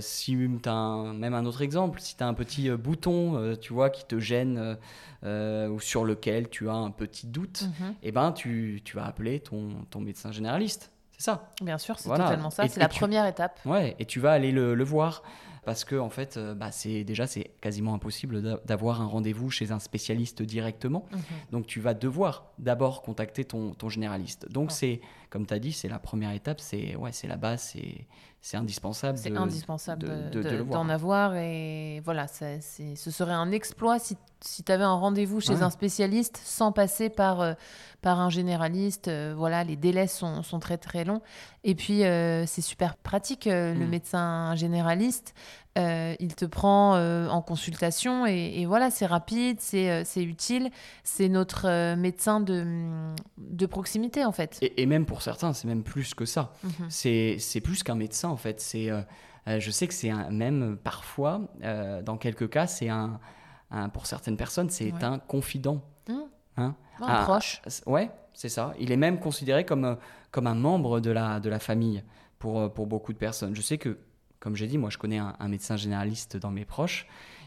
si 0.00 0.36
tu 0.62 0.68
as 0.68 1.12
même 1.12 1.34
un 1.34 1.44
autre 1.44 1.62
exemple, 1.62 2.00
si 2.00 2.16
tu 2.16 2.22
as 2.22 2.28
un 2.28 2.34
petit 2.34 2.70
bouton, 2.70 3.56
tu 3.60 3.72
vois, 3.72 3.90
qui 3.90 4.04
te 4.06 4.20
gêne 4.20 4.76
ou 5.24 5.80
sur 5.80 6.04
lequel 6.04 6.48
tu 6.48 6.68
as 6.68 6.74
un 6.74 6.90
petit 6.92 7.26
doute, 7.26 7.62
Mhm. 7.80 7.94
eh 8.02 8.12
ben 8.12 8.30
tu, 8.32 8.80
tu 8.84 8.94
vas 8.96 9.06
appeler 9.06 9.40
ton, 9.40 9.70
ton 9.90 10.00
médecin 10.00 10.30
généraliste. 10.30 10.92
C'est 11.18 11.24
ça. 11.24 11.50
Bien 11.60 11.78
sûr, 11.78 11.98
c'est 11.98 12.08
Voilà. 12.08 12.24
totalement 12.24 12.50
ça. 12.50 12.66
C'est 12.68 12.78
la 12.80 12.88
tu- 12.88 13.00
première 13.00 13.26
étape. 13.26 13.58
Ouais, 13.66 13.96
et 13.98 14.04
tu 14.06 14.20
vas 14.20 14.30
aller 14.32 14.52
le, 14.52 14.74
le 14.74 14.84
voir 14.84 15.22
parce 15.64 15.84
que 15.84 15.96
en 15.96 16.08
fait, 16.08 16.36
euh, 16.38 16.54
bah, 16.54 16.70
c'est 16.70 17.04
déjà 17.04 17.26
c'est 17.26 17.50
quasiment 17.60 17.92
impossible 17.92 18.40
d'a- 18.40 18.60
d'avoir 18.64 19.02
un 19.02 19.06
rendez-vous 19.06 19.50
chez 19.50 19.70
un 19.72 19.80
spécialiste 19.80 20.40
directement. 20.42 21.04
Mhm. 21.12 21.20
Donc 21.52 21.66
tu 21.66 21.80
vas 21.80 21.92
devoir 21.92 22.46
d'abord 22.58 23.02
contacter 23.02 23.44
ton, 23.44 23.74
ton 23.74 23.88
généraliste. 23.88 24.50
Donc 24.50 24.68
Ouais. 24.70 24.74
c'est 24.74 25.00
comme 25.30 25.46
tu 25.46 25.54
as 25.54 25.58
dit, 25.58 25.72
c'est 25.72 25.88
la 25.88 25.98
première 25.98 26.32
étape, 26.32 26.60
c'est 26.60 26.96
ouais, 26.96 27.12
c'est 27.12 27.26
la 27.28 27.36
base, 27.36 27.74
c'est 28.40 28.56
indispensable. 28.56 29.18
C'est 29.18 29.36
indispensable 29.36 30.02
de- 30.30 30.40
de- 30.42 30.48
de 30.58 30.62
d'en 30.62 30.88
avoir. 30.88 31.34
Et 31.36 32.00
voilà, 32.04 32.26
ça, 32.28 32.60
c'est- 32.60 32.96
ce 32.96 33.10
serait 33.10 33.32
un 33.34 33.50
exploit 33.52 33.98
si, 33.98 34.16
si 34.40 34.62
tu 34.62 34.72
avais 34.72 34.84
un 34.84 34.94
rendez-vous 34.94 35.40
chez 35.40 35.54
Ouais. 35.54 35.62
un 35.62 35.70
spécialiste 35.70 36.40
sans 36.44 36.72
passer 36.72 37.10
par, 37.10 37.40
euh, 37.40 37.54
par 38.00 38.20
un 38.20 38.30
généraliste. 38.30 39.08
Euh, 39.08 39.34
voilà, 39.36 39.64
les 39.64 39.76
délais 39.76 40.06
sont, 40.06 40.42
sont 40.42 40.60
très 40.60 40.78
très 40.78 41.04
longs. 41.04 41.20
Et 41.64 41.74
puis, 41.74 42.04
euh, 42.04 42.46
c'est 42.46 42.62
super 42.62 42.96
pratique. 42.96 43.46
Le 43.46 43.74
Mm. 43.74 43.88
médecin 43.88 44.54
généraliste, 44.54 45.34
euh, 45.76 46.14
il 46.20 46.34
te 46.36 46.44
prend 46.44 46.94
euh, 46.96 47.28
en 47.28 47.42
consultation 47.42 48.26
et, 48.26 48.60
et 48.60 48.66
voilà, 48.66 48.90
c'est 48.90 49.06
rapide, 49.06 49.58
c'est 49.60 49.90
euh, 49.90 50.04
utile. 50.22 50.70
C'est 51.02 51.28
notre 51.28 51.94
médecin 51.96 52.40
de, 52.40 52.64
de 53.38 53.66
proximité 53.66 54.24
en 54.24 54.32
fait. 54.32 54.58
Et, 54.62 54.82
et 54.82 54.86
même 54.86 55.04
pour 55.06 55.17
certains, 55.22 55.52
c'est 55.52 55.68
même 55.68 55.82
plus 55.82 56.14
que 56.14 56.24
ça. 56.24 56.52
Mhm. 56.64 56.70
C'est 56.90 57.36
c'est 57.38 57.60
plus 57.60 57.82
qu'un 57.82 57.94
médecin 57.94 58.28
en 58.28 58.36
fait. 58.36 58.60
C'est, 58.60 58.90
euh, 58.90 59.02
euh, 59.48 59.60
je 59.60 59.70
sais 59.70 59.86
que 59.88 59.94
c'est 59.94 60.12
même 60.30 60.76
parfois, 60.82 61.42
euh, 61.62 62.02
dans 62.02 62.16
quelques 62.16 62.48
cas, 62.50 62.66
c'est 62.66 62.88
un, 62.88 63.20
un- 63.70 63.88
pour 63.88 64.06
certaines 64.06 64.36
personnes, 64.36 64.70
c'est 64.70 64.92
Ouais. 64.92 65.04
un 65.04 65.18
confident. 65.18 65.82
Mhm. 66.08 66.22
Hein? 66.56 66.74
Un 67.00 67.06
Ah, 67.06 67.22
proche. 67.24 67.62
c- 67.66 67.82
Ouais, 67.86 68.10
c'est 68.34 68.48
ça. 68.48 68.74
Il 68.80 68.90
est 68.92 68.96
même 68.96 69.20
considéré 69.20 69.64
comme, 69.64 69.96
comme 70.30 70.46
un 70.46 70.54
membre 70.54 71.00
de 71.00 71.10
la, 71.10 71.38
de 71.40 71.48
la 71.48 71.58
famille 71.60 72.02
pour, 72.38 72.72
pour 72.72 72.86
beaucoup 72.86 73.12
de 73.12 73.18
personnes. 73.18 73.54
Je 73.54 73.62
sais 73.62 73.78
que, 73.78 73.98
comme 74.40 74.56
j'ai 74.56 74.66
dit, 74.66 74.78
moi 74.78 74.90
je 74.90 74.98
connais 74.98 75.18
un, 75.18 75.34
un 75.38 75.48
médecin 75.48 75.76
généraliste 75.76 76.36
dans 76.36 76.50
mes 76.50 76.64
proches 76.64 77.06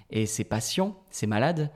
et 0.10 0.26
ses 0.26 0.44
patients, 0.44 0.98
ses 1.10 1.28
malades, 1.28 1.72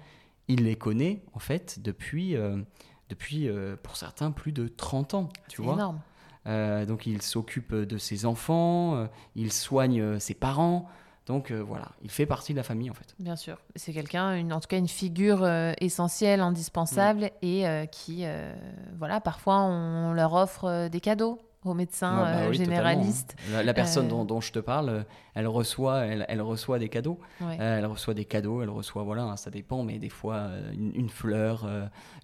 il 0.48 0.64
les 0.66 0.76
connaît 0.76 1.24
en 1.34 1.40
fait 1.40 1.80
depuis, 1.82 2.36
euh, 2.38 2.62
depuis 3.10 3.48
euh, 3.48 3.76
pour 3.82 3.98
certains, 3.98 4.32
plus 4.32 4.52
de 4.52 4.68
30 4.68 5.14
ans. 5.14 5.30
Tu 5.48 5.58
C'est 5.58 5.64
vois 5.64 5.74
énorme. 5.74 6.00
Euh, 6.48 6.86
donc 6.86 7.08
il 7.08 7.22
s'occupe 7.22 7.74
de 7.74 7.98
ses 7.98 8.26
enfants, 8.26 8.96
euh, 8.96 9.08
il 9.36 9.52
soigne 9.52 10.02
euh, 10.02 10.20
ses 10.20 10.36
parents. 10.36 10.88
Donc 11.26 11.50
euh, 11.50 11.60
voilà, 11.60 11.90
il 12.04 12.12
fait 12.12 12.28
partie 12.28 12.54
de 12.54 12.58
la 12.58 12.64
famille 12.64 12.92
en 12.92 12.94
fait. 12.94 13.16
Bien 13.18 13.36
sûr. 13.36 13.58
C'est 13.76 13.94
quelqu'un, 13.94 14.48
en 14.52 14.60
tout 14.60 14.68
cas 14.68 14.78
une 14.78 14.88
figure 14.88 15.44
euh, 15.44 15.74
essentielle, 15.80 16.40
indispensable 16.42 17.32
et 17.42 17.68
euh, 17.68 17.88
qui, 17.88 18.26
euh, 18.26 18.54
voilà, 19.00 19.20
parfois 19.22 19.62
on 19.62 20.14
leur 20.14 20.34
offre 20.34 20.66
euh, 20.66 20.90
des 20.90 21.00
cadeaux 21.02 21.40
aux 21.66 21.74
médecins 21.74 22.16
Ouais, 22.18 22.32
bah 22.32 22.38
euh, 22.44 22.50
oui, 22.50 22.56
généralistes. 22.58 23.36
hein. 23.40 23.52
La, 23.54 23.64
la 23.64 23.74
personne 23.74 24.06
Euh, 24.06 24.10
dont, 24.10 24.26
dont 24.26 24.42
je 24.42 24.52
te 24.52 24.60
parle, 24.60 24.90
euh, 24.90 25.04
elle 25.34 25.48
reçoit, 25.48 26.06
elle, 26.06 26.26
elle 26.30 26.42
reçoit 26.42 26.80
des 26.80 26.90
cadeaux. 26.90 27.20
Ouais. 27.42 27.58
Elle 27.60 27.86
reçoit 27.86 28.14
des 28.14 28.26
cadeaux, 28.26 28.62
elle 28.62 28.70
reçoit, 28.70 29.04
voilà, 29.04 29.24
hein, 29.24 29.38
ça 29.38 29.50
dépend, 29.52 29.84
mais 29.84 29.98
des 30.00 30.10
fois 30.10 30.48
une, 30.74 30.92
une 30.96 31.10
fleur, 31.10 31.68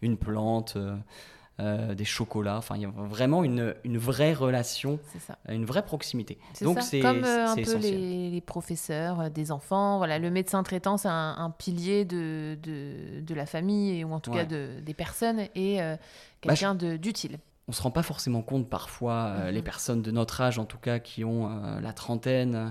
une 0.01 0.17
plante, 0.17 0.77
euh, 1.59 1.93
des 1.93 2.05
chocolats. 2.05 2.57
Enfin, 2.57 2.75
il 2.75 2.81
y 2.81 2.85
a 2.85 2.89
vraiment 2.95 3.43
une, 3.43 3.75
une 3.83 3.97
vraie 3.99 4.33
relation, 4.33 4.97
une 5.47 5.65
vraie 5.65 5.83
proximité. 5.83 6.39
Donc 6.61 6.81
c'est 6.81 7.01
Comme 7.01 7.23
euh, 7.23 7.47
un 7.49 7.53
peu 7.55 7.61
essentiel. 7.61 7.99
les, 7.99 8.29
les 8.31 8.41
professeurs 8.41 9.19
euh, 9.19 9.29
des 9.29 9.51
enfants. 9.51 9.97
Voilà, 9.97 10.17
le 10.17 10.31
médecin 10.31 10.63
traitant, 10.63 10.97
c'est 10.97 11.09
un, 11.09 11.35
un 11.37 11.49
pilier 11.51 12.03
de, 12.05 12.57
de, 12.63 13.19
de 13.21 13.35
la 13.35 13.45
famille 13.45 14.03
ou 14.03 14.11
en 14.13 14.19
tout 14.19 14.31
cas 14.31 14.45
de, 14.45 14.79
des 14.83 14.93
personnes 14.95 15.41
et 15.53 15.77
Bah, 15.77 15.97
je- 16.45 16.47
quelqu'un 16.49 16.73
d'utile. 16.73 17.37
On 17.71 17.73
se 17.73 17.81
rend 17.81 17.91
pas 17.91 18.03
forcément 18.03 18.41
compte 18.41 18.69
parfois, 18.69 19.13
euh, 19.29 19.47
Mhm. 19.47 19.55
les 19.55 19.61
personnes 19.61 20.01
de 20.01 20.11
notre 20.11 20.41
âge 20.41 20.59
en 20.59 20.65
tout 20.65 20.77
cas, 20.77 20.99
qui 20.99 21.23
ont 21.23 21.49
euh, 21.49 21.79
la 21.79 21.93
trentaine, 21.93 22.55
euh, 22.55 22.69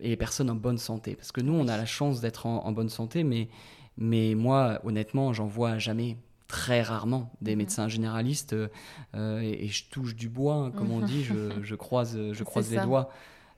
et 0.00 0.08
les 0.08 0.16
personnes 0.16 0.48
en 0.48 0.54
bonne 0.54 0.78
santé. 0.78 1.14
Parce 1.16 1.32
que 1.32 1.42
nous, 1.42 1.52
on 1.52 1.68
a 1.68 1.76
la 1.76 1.84
chance 1.84 2.22
d'être 2.22 2.46
en, 2.46 2.64
en 2.64 2.72
bonne 2.72 2.88
santé, 2.88 3.24
mais, 3.24 3.50
mais 3.98 4.34
moi, 4.34 4.80
honnêtement, 4.84 5.34
j'en 5.34 5.46
vois 5.46 5.76
jamais, 5.76 6.16
très 6.46 6.80
rarement, 6.80 7.30
des 7.42 7.52
Mhm. 7.52 7.58
médecins 7.58 7.88
généralistes, 7.88 8.54
euh, 8.54 9.40
et, 9.42 9.66
et 9.66 9.68
je 9.68 9.84
touche 9.90 10.16
du 10.16 10.30
bois, 10.30 10.54
hein, 10.54 10.70
comme 10.70 10.90
on 10.92 11.02
dit, 11.02 11.22
je, 11.24 11.34
je 11.62 11.74
croise, 11.74 12.16
je 12.32 12.42
croise 12.42 12.70
les 12.70 12.76
ça. 12.76 12.84
doigts. 12.86 13.10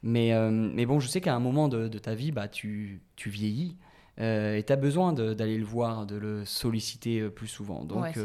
Mais, 0.03 0.33
mais 0.51 0.87
bon, 0.87 0.99
je 0.99 1.07
sais 1.07 1.21
qu'à 1.21 1.37
un 1.37 1.41
moment 1.41 1.69
de, 1.69 1.87
de 1.87 1.99
ta 2.01 2.17
vie, 2.17 2.33
bah, 2.33 2.49
tu, 2.49 3.01
tu 3.15 3.31
vieillis. 3.31 3.77
et 4.19 4.65
tu 4.67 4.73
as 4.73 4.77
besoin 4.77 5.13
d'aller 5.13 5.57
le 5.59 5.65
voir, 5.65 6.05
de 6.07 6.17
le 6.17 6.45
solliciter 6.45 7.29
plus 7.29 7.47
souvent. 7.47 7.85
Donc, 7.85 8.17
ouais. 8.17 8.25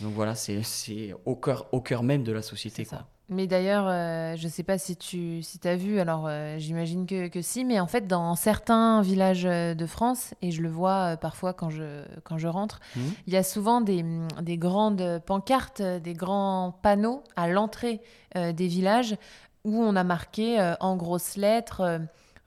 Donc 0.00 0.12
voilà, 0.14 0.34
c'est 0.34 0.62
c'est 0.62 1.14
au 1.24 1.36
cœur, 1.36 1.66
au 1.72 1.80
cœur 1.80 2.02
même 2.02 2.22
de 2.24 2.32
la 2.32 2.42
société. 2.42 2.84
Quoi. 2.84 2.98
ça. 2.98 3.06
Mais 3.28 3.46
d'ailleurs, 3.46 3.86
euh, 3.88 4.36
je 4.36 4.44
ne 4.44 4.50
sais 4.50 4.62
pas 4.62 4.76
si 4.78 4.96
tu 4.96 5.42
si 5.42 5.58
as 5.66 5.76
vu, 5.76 6.00
alors 6.00 6.26
euh, 6.26 6.56
j'imagine 6.58 7.06
que, 7.06 7.28
que 7.28 7.40
si, 7.40 7.64
mais 7.64 7.80
en 7.80 7.86
fait, 7.86 8.06
dans 8.06 8.34
certains 8.34 9.00
villages 9.00 9.46
euh, 9.46 9.74
de 9.74 9.86
France, 9.86 10.34
et 10.42 10.50
je 10.50 10.60
le 10.60 10.68
vois 10.68 11.12
euh, 11.12 11.16
parfois 11.16 11.54
quand 11.54 11.70
je, 11.70 12.02
quand 12.24 12.36
je 12.36 12.48
rentre, 12.48 12.80
Mhm. 12.96 13.12
il 13.26 13.32
y 13.32 13.36
a 13.36 13.42
souvent 13.42 13.80
des, 13.80 14.02
mm, 14.02 14.28
des 14.42 14.58
grandes 14.58 15.22
pancartes, 15.24 15.80
des 15.80 16.12
grands 16.14 16.78
panneaux 16.82 17.22
à 17.36 17.48
l'entrée 17.48 18.00
des 18.34 18.66
villages 18.66 19.16
où 19.64 19.76
on 19.82 19.94
a 19.94 20.04
marqué 20.04 20.74
en 20.80 20.96
grosses 20.96 21.36
lettres. 21.36 22.00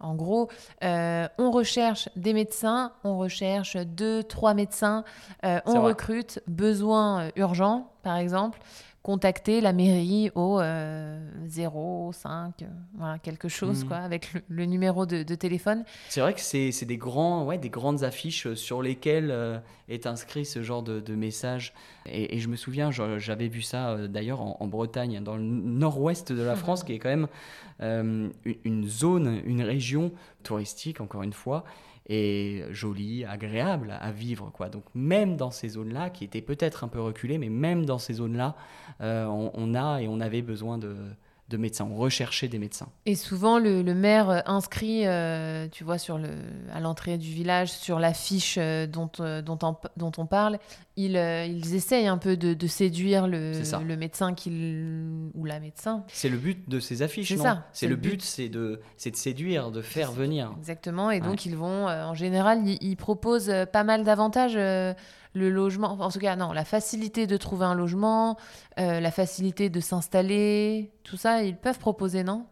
En 0.06 0.14
gros, 0.14 0.50
euh, 0.84 1.28
on 1.38 1.52
recherche 1.52 2.10
des 2.16 2.34
médecins, 2.34 2.92
on 3.04 3.18
recherche 3.18 3.76
deux, 3.76 4.24
trois 4.24 4.54
médecins, 4.54 5.04
euh, 5.44 5.60
on 5.66 5.82
recrute, 5.82 6.42
besoin 6.48 7.26
euh, 7.26 7.32
urgent, 7.36 7.92
par 8.04 8.18
exemple 8.18 8.60
contacter 9.06 9.62
la 9.62 9.72
mairie 9.72 10.32
au 10.34 10.60
euh, 10.60 11.20
0, 11.46 12.12
5, 12.12 12.64
euh, 12.64 12.66
voilà, 12.98 13.20
quelque 13.20 13.48
chose, 13.48 13.84
Mhm. 13.84 13.88
quoi, 13.88 13.98
avec 13.98 14.34
le, 14.34 14.42
le 14.50 14.66
numéro 14.66 15.06
de, 15.06 15.22
de 15.22 15.36
téléphone. 15.36 15.84
C'est 16.10 16.22
vrai 16.22 16.34
que 16.34 16.42
c'est 16.42 16.86
des, 16.86 16.98
grands, 16.98 17.46
ouais, 17.46 17.60
des 17.60 17.70
grandes 17.70 18.04
affiches 18.04 18.48
euh, 18.48 18.56
sur 18.56 18.82
lesquelles 18.82 19.30
euh, 19.30 19.60
est 19.90 20.08
inscrit 20.08 20.44
ce 20.44 20.64
genre 20.64 20.82
de, 20.82 21.02
de 21.02 21.14
message. 21.14 21.76
Et, 22.08 22.36
et 22.36 22.40
je 22.40 22.48
me 22.48 22.56
souviens, 22.56 22.90
j'avais 22.90 23.48
vu 23.48 23.62
ça 23.62 23.92
euh, 23.92 24.08
d'ailleurs 24.08 24.42
en, 24.42 24.58
en 24.60 24.66
Bretagne, 24.66 25.22
dans 25.24 25.36
le 25.36 25.44
nord-ouest 25.44 26.32
de 26.34 26.42
la 26.42 26.56
France, 26.64 26.84
qui 26.84 26.94
est 26.94 27.00
quand 27.00 27.10
même 27.16 27.28
une 28.64 28.88
zone, 28.88 29.40
une 29.46 29.62
région 29.62 30.14
touristique, 30.42 31.00
encore 31.00 31.22
une 31.22 31.34
fois, 31.34 31.64
et 32.08 32.64
jolie, 32.72 33.26
agréable 33.26 33.98
à 34.00 34.12
vivre. 34.12 34.52
Quoi. 34.54 34.70
Donc 34.70 34.84
même 34.94 35.38
dans 35.38 35.52
ces 35.52 35.70
zones-là, 35.70 36.10
qui 36.10 36.24
étaient 36.24 36.42
peut-être 36.42 36.84
un 36.84 36.88
peu 36.88 37.02
reculées, 37.02 37.38
mais 37.38 37.50
même 37.50 37.86
dans 37.86 37.98
ces 37.98 38.14
zones-là, 38.14 38.56
euh, 39.02 39.26
on, 39.26 39.74
a 39.74 40.02
et 40.02 40.08
on 40.08 40.20
avait 40.20 40.42
besoin 40.42 40.78
de, 40.78 40.96
de 41.50 41.58
médecins, 41.58 41.88
on 41.90 41.96
recherchait 41.96 42.48
des 42.48 42.60
médecins. 42.60 42.90
Et 43.06 43.16
souvent, 43.16 43.60
le, 43.60 43.82
le 43.82 43.94
maire 43.94 44.30
euh, 44.30 44.40
inscrit, 44.46 45.06
euh, 45.06 45.68
tu 45.72 45.84
vois, 45.84 45.98
sur 45.98 46.18
le, 46.18 46.30
à 46.74 46.80
l'entrée 46.80 47.18
du 47.18 47.30
village, 47.32 47.72
sur 47.72 48.00
l'affiche 48.00 48.58
euh, 48.60 48.88
dont, 48.88 49.10
dont, 49.18 49.60
on, 49.62 49.76
dont 49.98 50.12
on 50.18 50.26
parle, 50.26 50.60
ils, 50.98 51.18
euh, 51.18 51.46
ils 51.46 51.76
essayent 51.76 52.08
un 52.08 52.18
peu 52.18 52.38
de, 52.38 52.54
de 52.54 52.68
séduire 52.68 53.28
le, 53.28 53.52
le 53.86 53.96
médecin 53.98 54.34
qu'il, 54.34 55.30
ou 55.34 55.46
la 55.46 55.60
médecin. 55.60 56.04
C'est 56.08 56.30
le 56.30 56.38
but 56.38 56.70
de 56.70 56.80
ces 56.80 57.02
affiches, 57.02 57.30
C'est 57.30 57.36
non 57.36 57.44
ça, 57.44 57.68
C'est 57.74 57.88
le 57.88 57.96
but, 57.96 58.12
but. 58.12 58.22
c'est 58.22 58.50
de, 58.50 58.82
de 59.06 59.16
séduire, 59.16 59.72
de 59.72 59.82
faire 59.82 60.12
venir. 60.12 60.54
Exactement. 60.58 61.12
Et 61.12 61.20
donc, 61.20 61.46
ils 61.46 61.56
vont, 61.56 61.88
euh, 61.90 62.06
en 62.06 62.14
général, 62.14 62.62
ils, 62.66 62.78
ils 62.82 62.96
proposent 62.98 63.50
euh, 63.50 63.66
pas 63.66 63.84
mal 63.84 64.04
d'avantages. 64.04 64.56
euh, 64.56 64.94
le 65.38 65.50
logement, 65.50 65.92
en 66.00 66.10
tout 66.10 66.20
cas, 66.20 66.38
non, 66.38 66.54
la 66.54 66.64
facilité 66.64 67.28
de 67.28 67.36
trouver 67.36 67.66
un 67.66 67.76
logement, 67.76 68.38
euh, 68.80 69.02
la 69.02 69.12
facilité 69.12 69.70
de 69.70 69.82
s'installer, 69.82 70.92
tout 71.04 71.18
ça, 71.18 71.44
ils 71.44 71.58
peuvent 71.58 71.78
proposer, 71.78 72.24
non? 72.24 72.46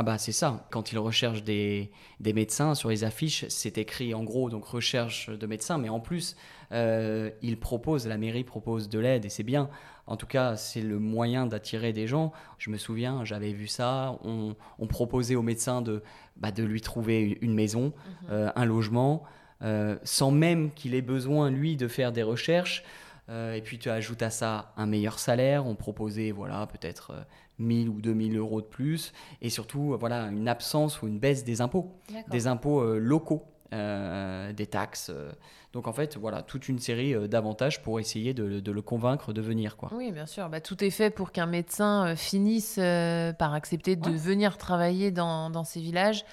Ah 0.00 0.02
bah 0.02 0.16
c'est 0.16 0.32
ça. 0.32 0.66
Quand 0.70 0.92
ils 0.92 0.98
recherchent 0.98 1.44
des, 1.44 1.90
des 2.20 2.32
médecins 2.32 2.74
sur 2.74 2.88
les 2.88 3.04
affiches, 3.04 3.44
c'est 3.50 3.76
écrit 3.76 4.14
en 4.14 4.24
gros 4.24 4.48
donc 4.48 4.64
recherche 4.64 5.28
de 5.28 5.46
médecins, 5.46 5.76
mais 5.76 5.90
en 5.90 6.00
plus 6.00 6.36
euh, 6.72 7.28
ils 7.42 7.60
proposent, 7.60 8.06
la 8.06 8.16
mairie 8.16 8.42
propose 8.42 8.88
de 8.88 8.98
l'aide 8.98 9.26
et 9.26 9.28
c'est 9.28 9.42
bien. 9.42 9.68
En 10.06 10.16
tout 10.16 10.26
cas, 10.26 10.56
c'est 10.56 10.80
le 10.80 10.98
moyen 10.98 11.44
d'attirer 11.44 11.92
des 11.92 12.06
gens. 12.06 12.32
Je 12.56 12.70
me 12.70 12.78
souviens, 12.78 13.26
j'avais 13.26 13.52
vu 13.52 13.66
ça. 13.66 14.16
On, 14.24 14.56
on 14.78 14.86
proposait 14.86 15.34
aux 15.34 15.42
médecins 15.42 15.82
de, 15.82 16.02
bah, 16.38 16.50
de 16.50 16.62
lui 16.64 16.80
trouver 16.80 17.36
une- 17.42 17.52
maison, 17.52 17.92
euh, 18.30 18.48
un 18.56 18.64
logement, 18.64 19.24
euh, 19.60 19.98
sans 20.02 20.30
même 20.30 20.70
qu'il 20.72 20.94
ait 20.94 21.02
besoin, 21.02 21.50
lui, 21.50 21.76
de 21.76 21.88
faire 21.88 22.10
des 22.10 22.22
recherches. 22.22 22.84
Euh, 23.28 23.52
et 23.52 23.60
puis 23.60 23.78
tu 23.78 23.90
ajoutes 23.90 24.22
à 24.22 24.30
ça 24.30 24.72
un 24.78 24.86
meilleur 24.86 25.18
salaire. 25.18 25.66
On 25.66 25.74
proposait, 25.74 26.30
voilà, 26.30 26.66
peut-être 26.66 27.12
1000 27.60 27.88
ou 27.88 28.00
2000 28.00 28.36
euros 28.36 28.60
de 28.60 28.66
plus. 28.66 29.12
Et 29.42 29.50
surtout, 29.50 29.92
euh, 29.92 29.96
voilà, 29.96 30.24
une 30.26 30.48
absence 30.48 31.02
ou 31.02 31.06
une 31.08 31.18
baisse 31.18 31.44
des 31.44 31.60
impôts, 31.60 31.92
des 32.30 32.46
impôts 32.46 32.80
euh, 32.80 32.98
locaux, 32.98 33.44
euh, 33.72 34.52
des 34.52 34.66
taxes. 34.66 35.10
euh. 35.14 35.30
Donc 35.72 35.86
en 35.86 35.92
fait, 35.92 36.16
voilà, 36.16 36.42
toute 36.42 36.68
une 36.68 36.80
série 36.80 37.14
euh, 37.14 37.28
d'avantages 37.28 37.80
pour 37.82 38.00
essayer 38.00 38.34
de, 38.34 38.58
de 38.58 38.72
le 38.72 38.82
convaincre 38.82 39.32
de 39.32 39.40
venir, 39.40 39.76
quoi. 39.76 39.88
Oui, 39.94 40.10
bien 40.10 40.26
sûr. 40.26 40.48
Bah, 40.48 40.60
tout 40.60 40.82
est 40.82 40.90
fait 40.90 41.10
pour 41.10 41.30
qu'un 41.30 41.46
médecin 41.46 42.16
finisse 42.16 42.74
par 43.38 43.54
accepter 43.54 43.94
de 43.94 44.10
Ouais. 44.10 44.16
venir 44.16 44.56
travailler 44.58 45.12
dans, 45.12 45.48
dans 45.50 45.62
ces 45.62 45.80
villages. 45.80 46.24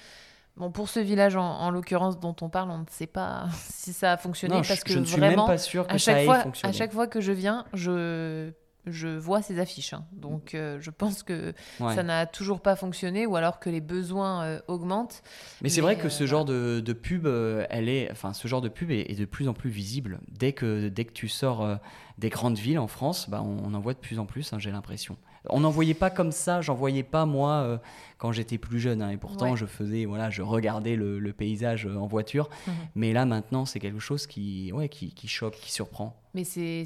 Bon, 0.56 0.72
pour 0.72 0.88
ce 0.88 0.98
village, 0.98 1.36
en, 1.36 1.44
en 1.44 1.70
l'occurrence, 1.70 2.18
dont 2.18 2.34
on 2.40 2.48
parle, 2.48 2.70
on 2.72 2.78
ne 2.78 2.84
sait 2.90 3.06
pas 3.06 3.44
si 3.70 3.92
ça 3.92 4.14
a 4.14 4.16
fonctionné 4.16 4.54
Non, 4.56 4.62
parce 4.62 4.80
je, 4.80 4.84
que 4.86 4.92
je 4.92 4.98
ne 4.98 5.04
suis 5.04 5.16
vraiment, 5.20 5.46
même 5.46 5.54
pas 5.54 5.58
sûr 5.58 5.86
que 5.86 5.94
à 5.94 5.98
ça 6.00 6.20
ait 6.20 6.24
fois, 6.24 6.40
fonctionné. 6.40 6.74
à 6.74 6.76
chaque 6.76 6.92
fois 6.92 7.06
que 7.06 7.20
je 7.20 7.30
viens, 7.30 7.64
je, 7.74 8.50
je 8.90 9.08
vois 9.08 9.42
ces 9.42 9.58
affiches. 9.58 9.92
hein. 9.94 10.04
Donc, 10.12 10.54
euh, 10.54 10.78
je 10.80 10.90
pense 10.90 11.22
que 11.22 11.52
Ouais. 11.80 11.94
ça 11.94 12.02
n'a 12.02 12.26
toujours 12.26 12.60
pas 12.60 12.76
fonctionné 12.76 13.26
ou 13.26 13.36
alors 13.36 13.60
que 13.60 13.70
les 13.70 13.80
besoins 13.80 14.42
euh, 14.44 14.60
augmentent. 14.68 15.22
Mais 15.62 15.68
c'est 15.68 15.80
vrai 15.80 15.96
que 15.96 16.06
euh, 16.06 16.10
ce 16.10 16.26
genre 16.26 16.44
de, 16.44 16.80
de 16.80 16.92
pub, 16.92 17.26
euh, 17.26 17.66
elle 17.70 17.88
est, 17.88 18.10
enfin, 18.10 18.32
ce 18.32 18.48
genre 18.48 18.60
de 18.60 18.68
pub 18.68 18.90
est, 18.90 19.10
est 19.10 19.18
de 19.18 19.24
plus 19.24 19.48
en 19.48 19.54
plus 19.54 19.70
visible. 19.70 20.20
Dès 20.28 20.52
que, 20.52 20.88
dès 20.88 21.04
que 21.04 21.12
tu 21.12 21.28
sors 21.28 21.64
euh, 21.64 21.76
des 22.18 22.28
grandes 22.28 22.58
villes 22.58 22.78
en 22.78 22.88
France, 22.88 23.28
bah, 23.30 23.42
on, 23.42 23.64
on 23.64 23.74
en 23.74 23.80
voit 23.80 23.94
de 23.94 23.98
plus 23.98 24.18
en 24.18 24.26
plus, 24.26 24.52
hein, 24.52 24.58
j'ai 24.58 24.70
l'impression. 24.70 25.16
On 25.50 25.60
n'en 25.60 25.70
voyait 25.70 25.94
pas 25.94 26.10
comme 26.10 26.32
ça, 26.32 26.60
j'en 26.60 26.74
voyais 26.74 27.02
pas 27.02 27.26
moi 27.26 27.50
euh, 27.52 27.78
quand 28.18 28.32
j'étais 28.32 28.58
plus 28.58 28.80
jeune. 28.80 29.02
hein, 29.02 29.10
et 29.10 29.16
pourtant, 29.16 29.52
Ouais. 29.52 29.56
je 29.56 29.66
faisais, 29.66 30.04
voilà, 30.04 30.30
je 30.30 30.42
regardais 30.42 30.96
le, 30.96 31.18
le 31.18 31.32
paysage 31.32 31.86
euh, 31.86 31.96
en 31.96 32.06
voiture. 32.06 32.48
Mhm. 32.66 32.74
Mais 32.94 33.12
là, 33.12 33.24
maintenant, 33.26 33.64
c'est 33.64 33.80
quelque 33.80 34.00
chose 34.00 34.26
qui, 34.26 34.72
ouais, 34.72 34.88
qui, 34.88 35.12
qui 35.12 35.28
choque, 35.28 35.54
qui 35.54 35.72
surprend. 35.72 36.14
Mais 36.34 36.44
c'est 36.44 36.84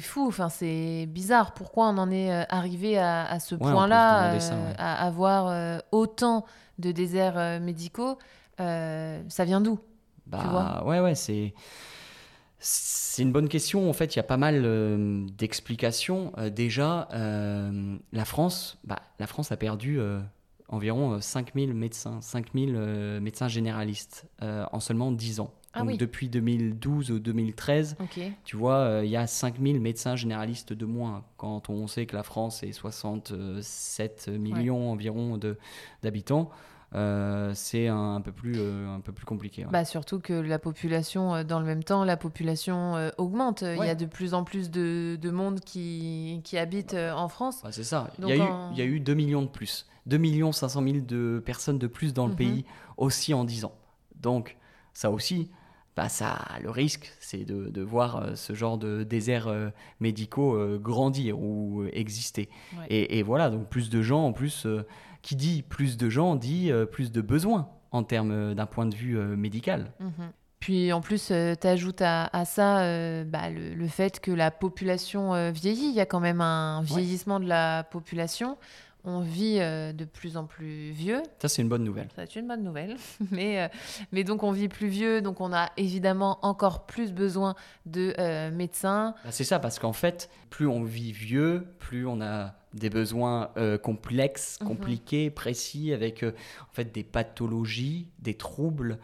fou, 0.00 0.26
enfin, 0.28 0.48
c'est 0.48 1.06
bizarre. 1.06 1.52
Pourquoi 1.54 1.88
on 1.88 1.98
en 1.98 2.10
est 2.10 2.32
euh, 2.32 2.44
arrivé 2.48 2.96
à, 2.98 3.24
à 3.26 3.38
ce 3.40 3.54
Ouais, 3.54 3.70
point-là, 3.70 4.32
euh, 4.34 4.72
à 4.78 5.06
avoir 5.06 5.48
euh, 5.48 5.78
autant 5.92 6.44
de 6.78 6.90
déserts 6.92 7.60
médicaux 7.60 8.18
Ça 8.58 9.44
vient 9.44 9.60
d'où? 9.60 9.78
Bah, 10.26 10.42
vois? 10.50 10.84
ouais, 10.86 11.00
ouais, 11.00 11.14
c'est. 11.14 11.52
C'est 12.66 13.22
une 13.22 13.30
bonne 13.30 13.50
question. 13.50 13.90
En 13.90 13.92
fait, 13.92 14.14
il 14.14 14.18
y 14.18 14.20
a 14.20 14.24
pas 14.24 14.38
mal 14.38 14.62
euh, 14.64 15.26
d'explications. 15.36 16.32
Euh, 16.38 16.48
déjà, 16.48 17.08
euh, 17.12 17.96
la 18.12 18.24
France, 18.24 18.78
bah, 18.84 19.00
la 19.18 19.26
France 19.26 19.52
a 19.52 19.58
perdu 19.58 20.00
environ 20.68 21.12
euh, 21.12 21.20
5000 21.20 21.74
médecins, 21.74 22.22
5000 22.22 22.74
euh, 22.74 23.20
médecins 23.20 23.48
généralistes 23.48 24.26
en 24.40 24.80
seulement 24.80 25.12
10 25.12 25.40
ans. 25.40 25.52
Ah 25.74 25.80
Donc 25.80 25.88
oui. 25.88 25.96
depuis 25.98 26.28
2012 26.30 27.10
ou 27.10 27.18
2013, 27.18 27.96
Ok. 28.00 28.20
tu 28.44 28.56
vois, 28.56 29.00
il 29.04 29.10
y 29.10 29.16
a 29.16 29.26
5000 29.26 29.78
médecins 29.80 30.16
généralistes 30.16 30.72
de 30.72 30.86
moins. 30.86 31.24
Quand 31.36 31.68
on 31.68 31.86
sait 31.86 32.06
que 32.06 32.16
la 32.16 32.22
France 32.22 32.62
est 32.62 32.72
67 32.72 34.28
millions 34.28 34.90
environ 34.90 35.38
d'habitants, 36.02 36.50
euh, 36.94 37.52
c'est 37.54 37.88
un, 37.88 38.16
un 38.16 38.20
peu 38.20 38.30
plus, 38.32 38.54
euh, 38.58 38.88
un 38.88 39.00
peu 39.00 39.12
plus 39.12 39.26
compliqué. 39.26 39.64
ouais. 39.64 39.70
Bah, 39.70 39.84
surtout 39.84 40.20
que 40.20 40.32
la 40.32 40.58
population, 40.58 41.34
euh, 41.34 41.44
dans 41.44 41.58
le 41.58 41.66
même 41.66 41.82
temps, 41.82 42.04
la 42.04 42.16
population 42.16 42.96
euh, 42.96 43.10
augmente. 43.18 43.62
Il 43.62 43.84
y 43.84 43.88
a 43.88 43.94
de 43.94 44.06
plus 44.06 44.32
en 44.34 44.44
plus 44.44 44.70
de, 44.70 45.16
de 45.20 45.30
monde 45.30 45.60
qui, 45.60 46.40
qui 46.44 46.56
habite 46.58 46.94
en 46.94 47.28
France. 47.28 47.60
Bah, 47.62 47.70
c'est 47.72 47.84
ça. 47.84 48.10
Il 48.18 48.28
y, 48.28 48.32
a 48.32 48.36
eu, 48.36 48.50
il 48.72 48.78
y 48.78 48.82
a 48.82 48.84
eu 48.84 49.00
2 49.00 49.14
millions 49.14 49.42
de 49.42 49.48
plus. 49.48 49.86
2 50.06 50.18
millions 50.18 50.52
500 50.52 50.82
000 50.82 50.96
de 51.06 51.42
personnes 51.44 51.78
de 51.78 51.86
plus 51.86 52.12
dans 52.14 52.26
le 52.26 52.32
Mhm. 52.32 52.36
pays 52.36 52.64
aussi 52.96 53.34
en 53.34 53.44
10 53.44 53.64
ans. 53.64 53.74
Donc, 54.20 54.56
ça 54.92 55.10
aussi, 55.10 55.50
bah, 55.96 56.08
ça, 56.08 56.38
le 56.62 56.70
risque, 56.70 57.12
c'est 57.20 57.44
de, 57.44 57.70
de 57.70 57.82
voir 57.82 58.36
ce 58.36 58.52
genre 58.54 58.78
de 58.78 59.02
déserts 59.02 59.52
médicaux 60.00 60.78
grandir 60.78 61.38
ou 61.38 61.84
exister. 61.92 62.48
Ouais. 62.78 62.86
Et, 62.90 63.18
et 63.18 63.22
voilà, 63.22 63.50
donc 63.50 63.68
plus 63.68 63.90
de 63.90 64.02
gens, 64.02 64.24
en 64.26 64.32
plus, 64.32 64.66
qui 65.24 65.34
dit 65.36 65.62
plus 65.62 65.96
de 65.96 66.08
gens 66.08 66.36
dit 66.36 66.70
euh, 66.70 66.84
plus 66.84 67.10
de 67.10 67.20
besoins 67.20 67.68
en 67.90 68.04
termes 68.04 68.30
euh, 68.30 68.54
d'un 68.54 68.66
point 68.66 68.86
de 68.86 68.94
vue 68.94 69.18
euh, 69.18 69.34
médical. 69.36 69.90
Mhm. 69.98 70.30
Puis 70.60 70.92
en 70.92 71.02
plus, 71.02 71.26
tu 71.26 71.66
ajoutes 71.66 72.00
à, 72.00 72.30
à 72.32 72.46
ça 72.46 72.80
euh, 72.80 73.24
bah, 73.24 73.50
le, 73.50 73.74
le 73.74 73.86
fait 73.86 74.18
que 74.20 74.30
la 74.30 74.50
population 74.50 75.34
euh, 75.34 75.50
vieillit. 75.50 75.88
Il 75.88 75.94
y 75.94 76.00
a 76.00 76.06
quand 76.06 76.20
même 76.20 76.40
un 76.40 76.80
vieillissement 76.80 77.38
de 77.38 77.46
la 77.46 77.84
population. 77.84 78.56
On 79.06 79.20
vit 79.20 79.58
euh, 79.60 79.92
de 79.92 80.04
plus 80.06 80.36
en 80.38 80.44
plus 80.46 80.90
vieux. 80.90 81.22
Ça, 81.38 81.48
c'est 81.48 81.60
une 81.60 81.68
bonne 81.68 81.84
nouvelle. 81.84 82.08
C'est 82.16 82.36
une 82.36 82.48
bonne 82.48 82.62
nouvelle. 82.62 82.96
Mais, 83.30 83.60
euh, 83.62 83.68
mais 84.12 84.24
donc 84.24 84.42
on 84.42 84.50
vit 84.50 84.68
plus 84.68 84.88
vieux, 84.88 85.20
donc 85.20 85.40
on 85.42 85.52
a 85.52 85.70
évidemment 85.76 86.38
encore 86.42 86.86
plus 86.86 87.12
besoin 87.12 87.54
de 87.84 88.14
euh, 88.18 88.50
médecins. 88.50 89.14
Bah, 89.24 89.30
c'est 89.30 89.44
ça, 89.44 89.58
parce 89.58 89.78
qu'en 89.78 89.92
fait, 89.92 90.30
plus 90.48 90.66
on 90.66 90.82
vit 90.84 91.12
vieux, 91.12 91.66
plus 91.80 92.06
on 92.06 92.20
a 92.22 92.54
des 92.72 92.88
besoins 92.90 93.50
euh, 93.56 93.76
complexes, 93.78 94.58
Mhm. 94.60 94.66
compliqués, 94.68 95.30
précis, 95.30 95.92
avec 95.92 96.22
euh, 96.22 96.32
en 96.70 96.72
fait 96.72 96.92
des 96.92 97.04
pathologies, 97.04 98.08
des 98.20 98.34
troubles, 98.34 98.98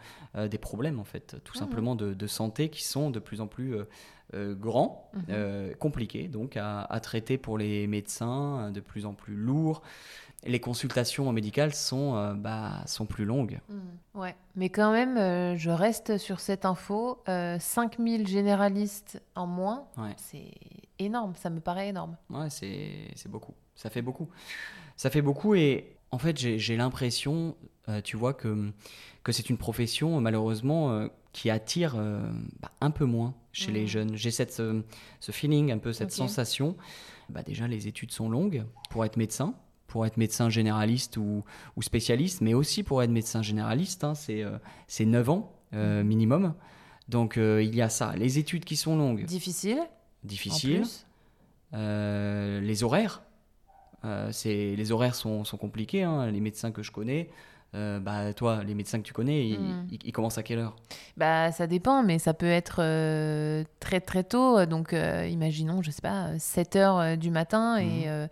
des 0.49 0.57
problèmes 0.57 0.99
en 0.99 1.03
fait, 1.03 1.35
tout 1.43 1.53
Mhm. 1.55 1.59
simplement 1.59 1.95
de, 1.95 2.13
de 2.13 2.27
santé 2.27 2.69
qui 2.69 2.83
sont 2.85 3.09
de 3.11 3.19
plus 3.19 3.41
en 3.41 3.47
plus 3.47 3.75
euh, 4.33 4.55
grands, 4.55 5.09
Mhm. 5.13 5.23
euh, 5.29 5.73
compliqués, 5.75 6.27
donc 6.27 6.57
à, 6.57 6.81
à 6.81 6.99
traiter 6.99 7.37
pour 7.37 7.57
les 7.57 7.87
médecins, 7.87 8.67
euh, 8.67 8.71
de 8.71 8.79
plus 8.79 9.05
en 9.05 9.13
plus 9.13 9.35
lourds. 9.35 9.81
Et 10.43 10.49
les 10.49 10.59
consultations 10.59 11.31
médicales 11.31 11.73
sont, 11.73 12.15
euh, 12.15 12.33
bah, 12.33 12.81
sont 12.87 13.05
plus 13.05 13.25
longues. 13.25 13.59
Ouais, 14.15 14.35
mais 14.55 14.69
quand 14.69 14.91
même, 14.91 15.55
je 15.55 15.69
reste 15.69 16.17
sur 16.17 16.39
cette 16.39 16.65
info. 16.65 17.21
Euh, 17.29 17.59
5000 17.59 18.27
généralistes 18.27 19.21
en 19.35 19.45
moins, 19.45 19.85
Ouais. 19.97 20.13
c'est 20.17 20.51
énorme, 20.97 21.33
ça 21.35 21.49
me 21.51 21.59
paraît 21.59 21.89
énorme. 21.89 22.17
Ouais, 22.31 22.49
c'est 22.49 23.29
beaucoup. 23.29 23.53
Ça 23.75 23.89
fait 23.91 24.01
beaucoup. 24.01 24.29
Ça 24.97 25.09
fait 25.11 25.21
beaucoup 25.21 25.53
et 25.55 25.95
en 26.11 26.17
fait, 26.17 26.37
j'ai 26.37 26.75
l'impression, 26.75 27.55
euh, 27.89 28.01
tu 28.01 28.17
vois, 28.17 28.33
que, 28.33 28.71
que 29.23 29.31
c'est 29.31 29.49
une 29.49 29.57
profession, 29.57 30.19
malheureusement, 30.21 30.91
euh, 30.91 31.07
qui 31.33 31.49
attire 31.49 31.95
euh, 31.97 32.21
bah, 32.61 32.71
un 32.81 32.91
peu 32.91 33.05
moins 33.05 33.33
chez 33.53 33.71
les 33.71 33.81
Mhm. 33.81 33.87
jeunes. 33.87 34.15
J'ai 34.15 34.31
cette, 34.31 34.51
ce, 34.53 34.81
ce 35.19 35.31
feeling, 35.31 35.71
un 35.71 35.77
peu 35.77 35.93
cette 35.93 36.11
sensation. 36.11 36.75
Bah, 37.29 37.41
déjà, 37.43 37.67
les 37.67 37.87
études 37.87 38.11
sont 38.11 38.29
longues 38.29 38.65
pour 38.89 39.05
être 39.05 39.17
médecin, 39.17 39.53
pour 39.87 40.05
être 40.05 40.17
médecin 40.17 40.49
généraliste 40.49 41.17
ou, 41.17 41.43
ou 41.75 41.81
spécialiste, 41.81 42.41
mais 42.41 42.53
aussi 42.53 42.83
pour 42.83 43.01
être 43.03 43.09
médecin 43.11 43.41
généraliste, 43.41 44.03
hein, 44.03 44.15
c'est 44.15 44.43
euh, 44.43 44.57
c'est 44.87 45.05
9 45.05 45.29
ans 45.29 45.53
euh, 45.73 46.01
Mhm. 46.01 46.07
minimum. 46.07 46.53
Donc, 47.09 47.37
euh, 47.37 47.61
il 47.63 47.75
y 47.75 47.81
a 47.81 47.89
ça. 47.89 48.13
Les 48.15 48.37
études 48.39 48.63
qui 48.65 48.75
sont 48.75 48.95
longues, 48.97 49.25
difficiles. 50.23 50.83
Euh, 51.73 52.59
les 52.61 52.83
horaires, 52.83 53.21
euh, 54.03 54.29
c'est 54.31 54.75
les 54.75 54.91
horaires 54.91 55.15
sont, 55.15 55.43
sont 55.45 55.57
compliqués. 55.57 56.03
hein. 56.03 56.29
Les 56.31 56.39
médecins 56.41 56.71
que 56.71 56.83
je 56.83 56.91
connais, 56.91 57.29
euh, 57.73 57.99
bah 57.99 58.33
toi, 58.33 58.63
les 58.63 58.73
médecins 58.73 58.97
que 58.99 59.03
tu 59.05 59.13
connais, 59.13 59.47
ils, 59.47 59.59
Mm. 59.59 59.87
ils- 59.91 59.99
ils 60.05 60.11
commencent 60.11 60.37
à 60.37 60.43
quelle 60.43 60.59
heure? 60.59 60.75
Bah, 61.17 61.51
ça 61.51 61.67
dépend, 61.67 62.03
mais 62.03 62.19
ça 62.19 62.33
peut 62.33 62.45
être 62.49 62.77
euh, 62.79 63.63
très 63.79 64.01
très 64.01 64.23
tôt. 64.23 64.65
Donc, 64.65 64.93
euh, 64.93 65.27
imaginons, 65.27 65.81
je 65.81 65.91
sais 65.91 66.01
pas, 66.01 66.37
7 66.39 66.75
heures 66.75 66.99
euh, 66.99 67.15
du 67.15 67.31
matin. 67.31 67.77
Et, 67.77 67.83
Mhm. 67.83 68.03
euh, 68.07 68.27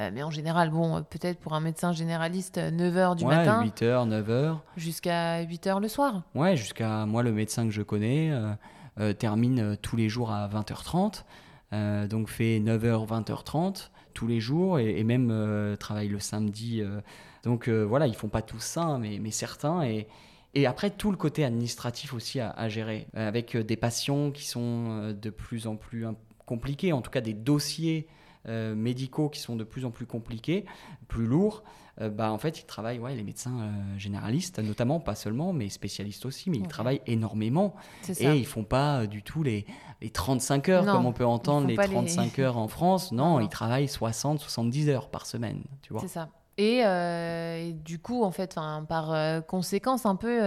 euh, 0.00 0.10
mais 0.12 0.22
en 0.22 0.30
général, 0.30 0.70
bon, 0.70 0.96
euh, 0.96 1.00
peut-être 1.00 1.38
pour 1.40 1.54
un 1.54 1.60
médecin 1.60 1.92
généraliste, 1.92 2.58
9 2.58 2.96
heures 2.96 3.16
du 3.16 3.24
Ouais, 3.24 3.36
matin 3.36 3.62
8 3.62 3.82
heures, 3.82 4.06
9 4.06 4.28
heures. 4.30 4.62
jusqu'à 4.76 5.40
8 5.42 5.66
heures 5.66 5.80
le 5.80 5.88
soir. 5.88 6.22
Ouais, 6.34 6.56
jusqu'à 6.56 7.06
moi, 7.06 7.22
le 7.22 7.32
médecin 7.32 7.64
que 7.64 7.70
je 7.72 7.82
connais 7.82 8.30
euh, 8.30 8.52
euh, 9.00 9.12
termine 9.14 9.58
euh, 9.60 9.76
tous 9.80 9.96
les 9.96 10.08
jours 10.10 10.30
à 10.32 10.48
20h30. 10.48 11.24
euh, 11.72 12.06
donc 12.06 12.28
fait 12.28 12.60
9h, 12.60 13.06
20h30 13.06 13.90
tous 14.12 14.26
les 14.26 14.40
jours 14.40 14.78
et, 14.78 15.02
même 15.04 15.30
euh, 15.30 15.76
travaille 15.76 16.08
le 16.08 16.18
samedi. 16.18 16.80
euh. 16.80 17.00
donc 17.44 17.68
euh, 17.68 17.82
voilà, 17.82 18.06
ils 18.06 18.14
font 18.14 18.28
pas 18.28 18.42
tout 18.42 18.60
ça, 18.60 18.82
hein, 18.82 18.98
mais, 18.98 19.30
certains. 19.30 19.82
Et, 19.82 20.66
après, 20.66 20.90
tout 20.90 21.10
le 21.10 21.16
côté 21.16 21.44
administratif 21.44 22.12
aussi 22.12 22.38
à, 22.40 22.68
gérer, 22.68 23.06
avec 23.14 23.56
des 23.56 23.76
patients 23.76 24.30
qui 24.30 24.46
sont 24.46 25.12
de 25.12 25.30
plus 25.30 25.66
en 25.66 25.76
plus 25.76 26.04
compliqués, 26.44 26.92
en 26.92 27.00
tout 27.00 27.10
cas 27.10 27.22
des 27.22 27.32
dossiers 27.32 28.06
médicaux 28.46 29.30
qui 29.30 29.40
sont 29.40 29.56
de 29.56 29.64
plus 29.64 29.86
en 29.86 29.90
plus 29.90 30.04
compliqués, 30.04 30.66
plus 31.08 31.26
lourds. 31.26 31.62
Euh, 32.00 32.08
bah, 32.08 32.32
en 32.32 32.38
fait, 32.38 32.58
ils 32.60 32.64
travaillent, 32.64 32.98
ouais, 32.98 33.14
les 33.14 33.22
médecins 33.22 33.60
euh, 33.60 33.98
généralistes, 33.98 34.58
notamment, 34.58 34.98
pas 34.98 35.14
seulement, 35.14 35.52
mais 35.52 35.68
spécialistes 35.68 36.24
aussi, 36.24 36.48
mais 36.48 36.56
ils 36.58 36.66
travaillent 36.68 37.02
énormément. 37.06 37.74
Et 38.18 38.38
ils 38.38 38.46
font 38.46 38.64
pas 38.64 39.00
euh, 39.02 39.06
du 39.06 39.22
tout 39.22 39.42
les, 39.42 39.66
les 40.00 40.08
35 40.10 40.68
heures, 40.70 40.84
Non, 40.86 40.92
comme 40.92 41.06
on 41.06 41.12
peut 41.12 41.26
entendre 41.26 41.66
les 41.66 41.74
pas 41.74 41.86
les- 41.86 41.92
35 41.92 42.38
heures 42.38 42.56
en 42.56 42.68
France. 42.68 43.12
Non, 43.12 43.40
ils 43.40 43.48
travaillent 43.48 43.88
60, 43.88 44.40
70 44.40 44.88
heures 44.88 45.10
par 45.10 45.26
semaine, 45.26 45.62
tu 45.82 45.92
vois. 45.92 46.00
C'est 46.02 46.08
ça. 46.08 46.28
Et, 46.58 46.78
et 46.78 47.72
du 47.74 47.98
coup, 47.98 48.22
en 48.24 48.30
fait, 48.30 48.54
par 48.88 49.44
conséquence, 49.46 50.06
un 50.06 50.16
peu, 50.16 50.38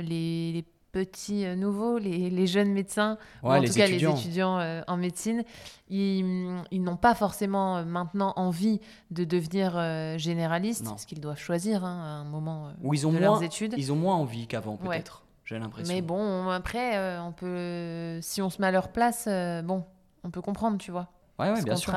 les, 0.00 0.52
les 0.52 0.64
petits 0.92 1.44
euh, 1.46 1.54
nouveaux, 1.56 1.98
les, 1.98 2.30
les 2.30 2.46
jeunes 2.46 2.72
médecins, 2.72 3.16
ou 3.42 3.48
en 3.52 3.62
tout 3.62 3.72
cas 3.72 3.86
étudiants. 3.86 4.12
les 4.14 4.20
étudiants 4.20 4.58
euh, 4.58 4.82
en 4.88 4.96
médecine, 4.96 5.42
ils, 5.88 6.62
ils 6.70 6.82
n'ont 6.82 6.96
pas 6.96 7.14
forcément 7.14 7.78
euh, 7.78 7.84
maintenant 7.84 8.32
envie 8.36 8.80
de 9.10 9.24
devenir 9.24 9.72
euh, 9.76 10.18
généralistes, 10.18 10.84
Non. 10.84 10.90
parce 10.90 11.04
qu'ils 11.04 11.20
doivent 11.20 11.38
choisir 11.38 11.84
hein, 11.84 12.00
à 12.02 12.06
un 12.20 12.24
moment 12.24 12.72
Ou 12.82 12.94
ils 12.94 13.06
ont 13.06 13.10
de 13.12 13.18
moins, 13.18 13.22
leurs 13.26 13.42
études. 13.42 13.74
ils 13.76 13.92
ont 13.92 13.96
moins 13.96 14.16
envie 14.16 14.46
qu'avant, 14.46 14.78
Ouais. 14.82 14.96
peut-être. 14.96 15.24
J'ai 15.44 15.58
l'impression. 15.58 15.92
Mais 15.92 16.00
bon, 16.02 16.48
après, 16.50 17.18
on 17.18 17.32
peut, 17.32 18.20
si 18.22 18.40
on 18.40 18.50
se 18.50 18.60
met 18.60 18.68
à 18.68 18.70
leur 18.70 18.88
place, 18.88 19.28
bon, 19.64 19.84
on 20.22 20.30
peut 20.30 20.42
comprendre, 20.42 20.78
tu 20.78 20.92
vois. 20.92 21.08
Ouais, 21.40 21.48
Parce 21.48 21.64
bien 21.64 21.74
sûr. 21.76 21.92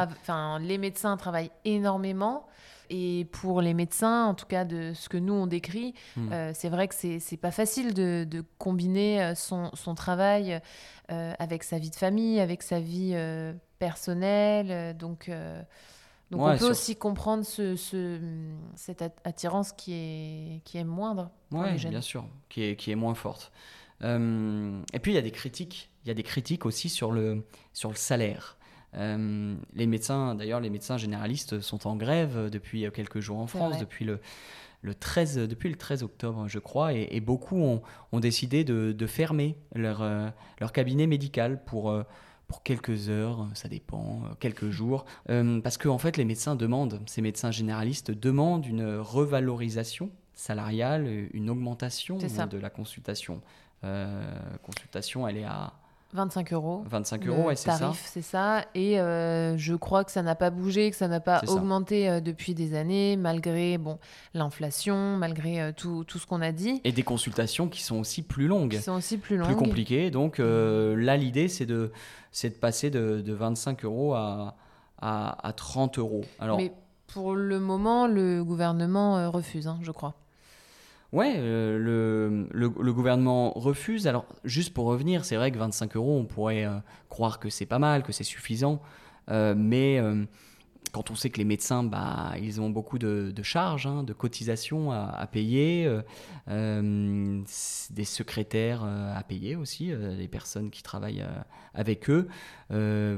les 0.62 0.78
médecins 0.78 1.18
travaillent 1.18 1.52
énormément. 1.66 2.46
Et 2.90 3.26
pour 3.32 3.62
les 3.62 3.74
médecins, 3.74 4.26
en 4.26 4.34
tout 4.34 4.46
cas 4.46 4.66
de 4.66 4.94
ce 4.94 5.10
que 5.10 5.18
nous 5.18 5.34
on 5.34 5.48
décrit, 5.48 5.94
Hmm. 6.16 6.32
euh, 6.32 6.52
c'est 6.54 6.70
vrai 6.70 6.88
que 6.88 6.94
c'est 6.96 7.38
pas 7.38 7.52
facile 7.52 7.94
de, 7.94 8.26
de 8.30 8.44
combiner 8.58 9.22
euh, 9.24 9.36
son, 9.36 9.72
son 9.74 9.96
travail 9.96 10.60
euh, 11.12 11.34
avec 11.40 11.64
sa 11.64 11.80
vie 11.80 11.90
de 11.90 11.96
famille, 11.96 12.40
avec 12.40 12.62
sa 12.64 12.80
vie 12.80 13.12
euh, 13.16 13.54
personnelle. 13.80 14.96
Donc, 14.98 15.30
donc 16.32 16.42
Ouais, 16.42 16.48
on 16.50 16.52
peut 16.54 16.58
sur- 16.60 16.70
aussi 16.70 16.96
comprendre 16.96 17.44
ce, 17.46 17.76
ce- 17.76 18.20
cette 18.76 19.02
at- 19.02 19.12
attirance 19.24 19.72
qui 19.72 19.94
est, 19.94 20.62
qui 20.66 20.78
est 20.78 20.84
moindre 20.84 21.30
jeunes. 21.76 21.92
bien 21.92 22.02
sûr, 22.02 22.26
qui 22.50 22.64
est, 22.64 22.76
qui 22.76 22.92
est 22.92 22.96
moins 22.96 23.16
forte. 23.16 23.52
Et 24.02 25.00
puis 25.00 25.12
il 25.12 25.16
y 25.16 25.18
a 25.18 25.22
des 25.22 25.32
critiques. 25.32 25.90
Il 26.04 26.10
y 26.10 26.12
a 26.12 26.14
des 26.14 26.24
critiques 26.24 26.66
aussi 26.66 26.90
sur 26.90 27.12
le, 27.14 27.46
sur 27.72 27.90
le 27.90 27.96
salaire. 27.96 28.58
Euh, 28.96 29.56
les 29.74 29.88
médecins, 29.88 30.36
d'ailleurs, 30.36 30.60
les 30.60 30.70
médecins 30.70 30.98
généralistes 30.98 31.62
sont 31.62 31.88
en 31.88 31.96
grève 31.96 32.50
depuis 32.50 32.86
quelques 32.94 33.20
jours 33.20 33.40
en 33.40 33.48
France, 33.48 33.80
depuis 33.80 34.06
le, 34.06 34.20
le 34.82 34.94
13, 34.94 35.38
depuis 35.38 35.70
le 35.70 35.76
13 35.76 36.04
octobre, 36.04 36.48
je 36.48 36.60
crois, 36.60 36.94
et, 36.94 37.08
et 37.12 37.22
beaucoup 37.22 37.58
ont, 37.58 37.82
ont 38.12 38.20
décidé 38.20 38.64
de, 38.64 38.92
de 38.92 39.08
fermer 39.08 39.58
leur, 39.74 40.02
euh, 40.02 40.30
leur 40.60 40.72
cabinet 40.72 41.08
médical 41.08 41.64
pour, 41.64 41.90
euh, 41.90 42.04
pour 42.48 42.64
quelques 42.64 43.10
heures, 43.10 43.48
ça 43.54 43.68
dépend, 43.68 44.22
quelques 44.40 44.70
jours, 44.70 45.06
parce 45.26 45.78
que 45.78 45.88
en 45.88 45.98
fait 45.98 46.18
les 46.18 46.26
médecins 46.26 46.56
demandent, 46.56 47.02
ces 47.08 47.22
médecins 47.22 47.52
généralistes 47.52 48.12
demandent 48.12 48.66
une 48.66 48.98
revalorisation 48.98 50.12
salariale, 50.36 51.08
une 51.34 51.50
augmentation 51.50 52.18
de 52.18 52.58
la 52.58 52.70
consultation. 52.70 53.42
consultation, 54.62 55.28
elle 55.28 55.38
est 55.38 55.46
à 55.46 55.74
25 56.14 56.54
euros. 56.54 56.84
25 56.90 57.28
euros, 57.28 57.44
ouais, 57.48 57.56
c'est 57.56 57.72
ça. 57.72 57.80
tarif, 57.80 58.04
c'est 58.06 58.22
ça. 58.22 58.66
Et 58.76 59.00
euh, 59.00 59.58
je 59.58 59.74
crois 59.74 60.04
que 60.04 60.12
ça 60.12 60.22
n'a 60.22 60.36
pas 60.36 60.52
bougé, 60.52 60.92
que 60.92 60.96
ça 60.96 61.08
n'a 61.08 61.20
pas 61.20 61.42
augmenté 61.48 62.10
euh, 62.10 62.20
depuis 62.22 62.54
des 62.54 62.76
années, 62.76 63.18
malgré 63.18 63.78
bon, 63.78 63.98
l'inflation, 64.34 65.18
malgré 65.18 65.60
euh, 65.60 65.72
tout, 65.76 66.04
tout, 66.04 66.20
ce 66.20 66.28
qu'on 66.28 66.42
a 66.42 66.52
dit. 66.52 66.82
Et 66.84 66.92
des 66.92 67.04
consultations 67.04 67.68
qui 67.68 67.82
sont 67.82 67.98
aussi 67.98 68.22
plus 68.22 68.48
longues. 68.48 68.76
Qui 68.76 68.84
sont 68.84 68.94
aussi 68.94 69.18
plus 69.18 69.38
longues. 69.38 69.48
Plus 69.48 69.56
compliquées. 69.56 70.12
Donc 70.12 70.38
là, 70.38 71.18
l'idée, 71.18 71.48
c'est 71.48 71.66
de, 71.66 71.92
de 72.44 72.50
passer 72.50 72.90
de, 72.90 73.22
de 73.22 73.34
25 73.34 73.84
euros 73.86 74.14
à, 74.14 74.56
à, 75.02 75.48
à, 75.48 75.54
30 75.54 75.98
euros. 75.98 76.26
Alors, 76.40 76.58
Mais 76.58 76.72
pour 77.08 77.34
le 77.34 77.60
moment, 77.60 78.08
le 78.08 78.44
gouvernement 78.44 79.32
refuse, 79.32 79.68
hein, 79.68 79.80
je 79.82 79.92
crois. 79.92 80.14
Ouais, 81.14 81.36
euh, 81.38 81.78
le, 81.78 82.48
le, 82.52 82.94
gouvernement 82.94 83.52
refuse. 83.52 84.08
Alors, 84.08 84.26
juste 84.46 84.74
pour 84.74 84.86
revenir, 84.86 85.26
c'est 85.26 85.36
vrai 85.36 85.52
que 85.52 85.60
25 85.60 85.96
euros, 85.96 86.18
on 86.18 86.26
pourrait 86.26 86.66
euh, 86.66 86.72
croire 87.08 87.40
que 87.40 87.52
c'est 87.52 87.68
pas 87.68 87.78
mal, 87.78 88.02
que 88.02 88.12
c'est 88.12 88.24
suffisant. 88.24 88.82
Euh, 89.30 89.54
mais 89.56 90.02
quand 90.94 91.10
on 91.10 91.16
sait 91.16 91.32
que 91.32 91.40
les 91.40 91.44
médecins, 91.44 91.84
bah, 91.84 92.34
ils 92.40 92.62
ont 92.62 92.70
beaucoup 92.70 93.00
de, 93.00 93.34
charges, 93.42 93.88
hein, 93.88 94.04
de 94.04 94.14
cotisations 94.14 94.92
à, 94.92 95.28
payer, 95.30 95.86
euh, 95.88 96.02
euh, 96.50 97.42
des 97.90 98.06
secrétaires 98.06 98.84
euh, 98.86 99.18
à 99.18 99.24
payer 99.24 99.56
aussi, 99.56 99.92
les 99.92 100.28
personnes 100.28 100.70
qui 100.70 100.84
travaillent 100.84 101.26
avec 101.74 102.10
eux, 102.12 102.28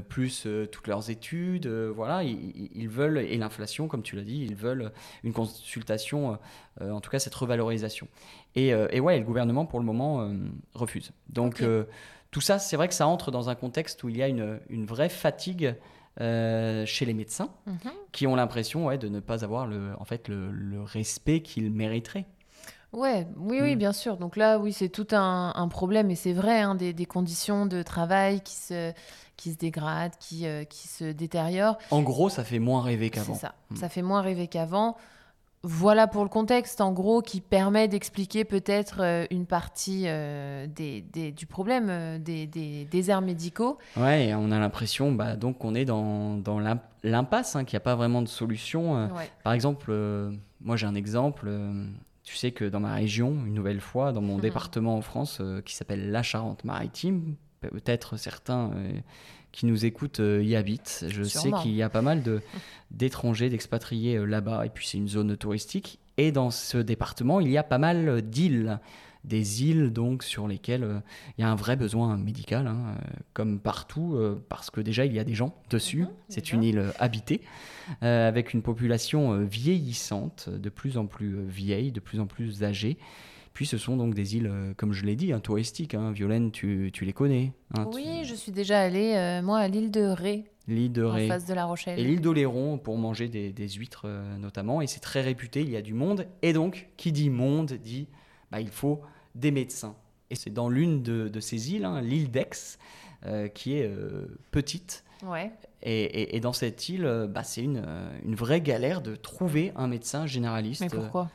plus 0.08 0.48
toutes 0.72 0.88
leurs 0.88 1.10
études, 1.10 1.66
voilà, 1.66 2.24
ils, 2.24 2.88
veulent, 2.88 3.18
et 3.18 3.36
l'inflation, 3.36 3.88
comme 3.88 4.02
tu 4.02 4.16
l'as 4.16 4.24
dit, 4.24 4.42
ils 4.42 4.56
veulent 4.56 4.90
une 5.22 5.34
consultation, 5.34 6.38
en 6.80 7.00
tout 7.00 7.10
cas 7.10 7.18
cette 7.18 7.34
revalorisation. 7.34 8.08
Et, 8.54 8.74
ouais, 8.74 9.18
le 9.18 9.24
gouvernement, 9.24 9.66
pour 9.66 9.80
le 9.80 9.84
moment, 9.84 10.30
refuse. 10.72 11.12
Donc, 11.28 11.62
tout 12.30 12.40
ça, 12.40 12.58
c'est 12.58 12.76
vrai 12.76 12.88
que 12.88 12.94
ça 12.94 13.06
entre 13.06 13.30
dans 13.30 13.50
un 13.50 13.54
contexte 13.54 14.02
où 14.02 14.08
il 14.08 14.16
y 14.16 14.22
a 14.22 14.28
une, 14.28 14.60
une 14.70 14.86
vraie 14.86 15.10
fatigue 15.10 15.74
euh, 16.20 16.86
chez 16.86 17.04
les 17.04 17.12
médecins 17.12 17.50
mhm. 17.66 17.92
qui 18.12 18.26
ont 18.26 18.36
l'impression 18.36 18.86
ouais, 18.86 18.96
de 18.96 19.08
ne 19.08 19.20
pas 19.20 19.44
avoir 19.44 19.66
le, 19.66 19.92
en 19.98 20.04
fait, 20.04 20.28
le, 20.28 20.82
respect 20.82 21.40
qu'ils 21.40 21.70
mériteraient. 21.70 22.26
Ouais, 22.92 23.26
oui, 23.36 23.58
oui, 23.60 23.74
mm. 23.74 23.78
bien 23.78 23.92
sûr. 23.92 24.16
Donc 24.16 24.36
là, 24.36 24.58
oui, 24.58 24.72
c'est 24.72 24.88
tout 24.88 25.08
un, 25.12 25.68
problème 25.68 26.10
et 26.10 26.14
c'est 26.14 26.32
vrai, 26.32 26.60
hein, 26.60 26.74
des, 26.74 27.06
conditions 27.06 27.66
de 27.66 27.82
travail 27.82 28.40
qui 28.40 28.54
se, 28.54 28.92
qui 29.36 29.52
se 29.52 29.58
dégradent, 29.58 30.14
qui, 30.18 30.46
euh, 30.46 30.64
qui 30.64 30.88
se 30.88 31.04
détériorent. 31.04 31.76
En 31.90 32.02
gros, 32.02 32.30
ça 32.30 32.44
fait 32.44 32.60
moins 32.60 32.80
rêver 32.80 33.10
qu'avant. 33.10 33.34
C'est 33.34 33.40
ça, 33.40 33.54
mm. 33.70 33.76
ça 33.76 33.88
fait 33.88 34.02
moins 34.02 34.22
rêver 34.22 34.48
qu'avant. 34.48 34.96
Voilà 35.68 36.06
pour 36.06 36.22
le 36.22 36.28
contexte, 36.28 36.80
en 36.80 36.92
gros, 36.92 37.22
qui 37.22 37.40
permet 37.40 37.88
d'expliquer 37.88 38.44
peut-être 38.44 39.00
euh, 39.00 39.26
une 39.32 39.46
partie 39.46 40.04
euh, 40.06 40.68
des, 40.68 41.02
du 41.32 41.46
problème 41.46 41.88
euh, 41.90 42.18
des, 42.20 42.46
des, 42.46 42.84
déserts 42.84 43.20
médicaux. 43.20 43.76
Ouais, 43.96 44.32
on 44.36 44.52
a 44.52 44.60
l'impression 44.60 45.10
bah, 45.10 45.34
donc 45.34 45.58
qu'on 45.58 45.74
est 45.74 45.84
dans, 45.84 46.36
dans 46.36 46.60
l'impasse, 47.02 47.56
hein, 47.56 47.64
qu'il 47.64 47.74
n'y 47.74 47.78
a 47.78 47.80
pas 47.80 47.96
vraiment 47.96 48.22
de 48.22 48.28
solution. 48.28 49.10
Par 49.42 49.54
exemple, 49.54 49.92
moi 50.60 50.76
j'ai 50.76 50.86
un 50.86 50.94
exemple. 50.94 51.50
tu 52.22 52.36
sais 52.36 52.52
que 52.52 52.64
dans 52.64 52.80
ma 52.80 52.94
région, 52.94 53.30
une 53.44 53.54
nouvelle 53.54 53.80
fois, 53.80 54.12
dans 54.12 54.22
mon 54.22 54.38
département 54.38 54.94
en 54.94 55.02
France, 55.02 55.42
qui 55.64 55.74
s'appelle 55.74 56.12
la 56.12 56.22
Charente-Maritime, 56.22 57.34
peut-être 57.60 58.16
certains 58.16 58.72
qui 59.56 59.64
nous 59.64 59.86
écoutent 59.86 60.20
euh, 60.20 60.44
y 60.44 60.54
habitent. 60.54 61.06
Je 61.08 61.22
sais 61.22 61.50
qu'il 61.62 61.72
y 61.72 61.82
a 61.82 61.88
pas 61.88 62.02
mal 62.02 62.22
d'étrangers, 62.90 63.48
d'expatriés 63.48 64.16
euh, 64.16 64.26
là-bas, 64.26 64.66
et 64.66 64.68
puis 64.68 64.86
c'est 64.86 64.98
une 64.98 65.08
zone 65.08 65.34
touristique. 65.34 65.98
Et 66.18 66.30
dans 66.30 66.50
ce 66.50 66.76
département, 66.76 67.40
il 67.40 67.50
y 67.50 67.56
a 67.56 67.62
pas 67.62 67.78
mal 67.78 68.08
euh, 68.08 68.20
d'îles 68.20 68.78
des 69.24 69.64
îles 69.64 69.92
donc 69.92 70.22
sur 70.22 70.46
lesquelles 70.46 71.02
il 71.36 71.40
y 71.40 71.44
a 71.44 71.50
un 71.50 71.56
vrai 71.56 71.74
besoin 71.74 72.16
médical, 72.16 72.68
hein, 72.68 72.94
comme 73.32 73.58
partout, 73.58 74.16
parce 74.48 74.70
que 74.70 74.80
déjà 74.80 75.04
il 75.04 75.12
y 75.12 75.18
a 75.18 75.24
des 75.24 75.34
gens 75.34 75.52
dessus. 75.68 76.02
Mhm, 76.02 76.08
c'est 76.28 76.52
une 76.52 76.62
île 76.62 76.92
habitée, 77.00 77.40
avec 78.02 78.54
une 78.54 78.62
population 78.62 79.40
vieillissante, 79.40 80.48
de 80.48 80.68
plus 80.68 80.96
en 80.96 81.06
plus 81.06 81.44
vieille, 81.44 81.90
de 81.90 81.98
plus 81.98 82.20
en 82.20 82.26
plus 82.26 82.62
âgée. 82.62 82.98
Puis 83.56 83.64
ce 83.64 83.78
sont 83.78 83.96
donc 83.96 84.12
des 84.12 84.36
îles, 84.36 84.50
euh, 84.52 84.74
comme 84.76 84.92
je 84.92 85.06
l'ai 85.06 85.16
dit, 85.16 85.32
hein, 85.32 85.40
touristiques. 85.40 85.94
Hein. 85.94 86.12
Violaine, 86.12 86.50
tu, 86.50 86.90
tu, 86.92 87.06
les 87.06 87.14
connais 87.14 87.54
hein, 87.74 87.88
Oui, 87.90 88.22
je 88.24 88.34
suis 88.34 88.52
déjà 88.52 88.82
allée, 88.82 89.14
euh, 89.14 89.40
moi, 89.40 89.60
à 89.60 89.66
l'île 89.66 89.90
de 89.90 90.02
Ré. 90.02 90.44
L'île 90.68 90.92
de 90.92 91.02
Ré. 91.02 91.24
En 91.24 91.28
face 91.28 91.46
de 91.46 91.54
La 91.54 91.64
Rochelle. 91.64 91.98
Et 91.98 92.04
l'île 92.04 92.20
d'Oléron 92.20 92.76
pour 92.76 92.98
manger 92.98 93.28
des, 93.28 93.54
des 93.54 93.68
huîtres 93.70 94.02
euh, 94.04 94.36
notamment. 94.36 94.82
Et 94.82 94.86
c'est 94.86 95.00
très 95.00 95.22
réputé, 95.22 95.62
il 95.62 95.70
y 95.70 95.76
a 95.76 95.80
du 95.80 95.94
monde. 95.94 96.26
Et 96.42 96.52
donc, 96.52 96.90
qui 96.98 97.12
dit 97.12 97.30
monde 97.30 97.72
dit 97.72 98.08
bah, 98.52 98.60
il 98.60 98.68
faut 98.68 99.00
des 99.34 99.52
médecins. 99.52 99.96
Et 100.28 100.34
c'est 100.34 100.52
dans 100.52 100.68
l'une 100.68 101.02
de, 101.02 101.28
de, 101.28 101.40
ces 101.40 101.72
îles, 101.72 101.88
l'île 102.02 102.30
d'Aix, 102.30 102.76
qui 103.54 103.72
est 103.72 103.90
petite. 104.50 105.02
Ouais. 105.24 105.50
Et, 105.82 106.36
et, 106.36 106.40
dans 106.40 106.52
cette 106.52 106.90
île, 106.90 107.26
bah, 107.30 107.42
c'est 107.42 107.62
une, 107.62 107.82
une 108.22 108.34
vraie 108.34 108.60
galère 108.60 109.00
de 109.00 109.16
trouver 109.16 109.72
un 109.76 109.88
médecin 109.88 110.26
généraliste. 110.26 110.82
Mais 110.82 110.88
pourquoi? 110.90 111.30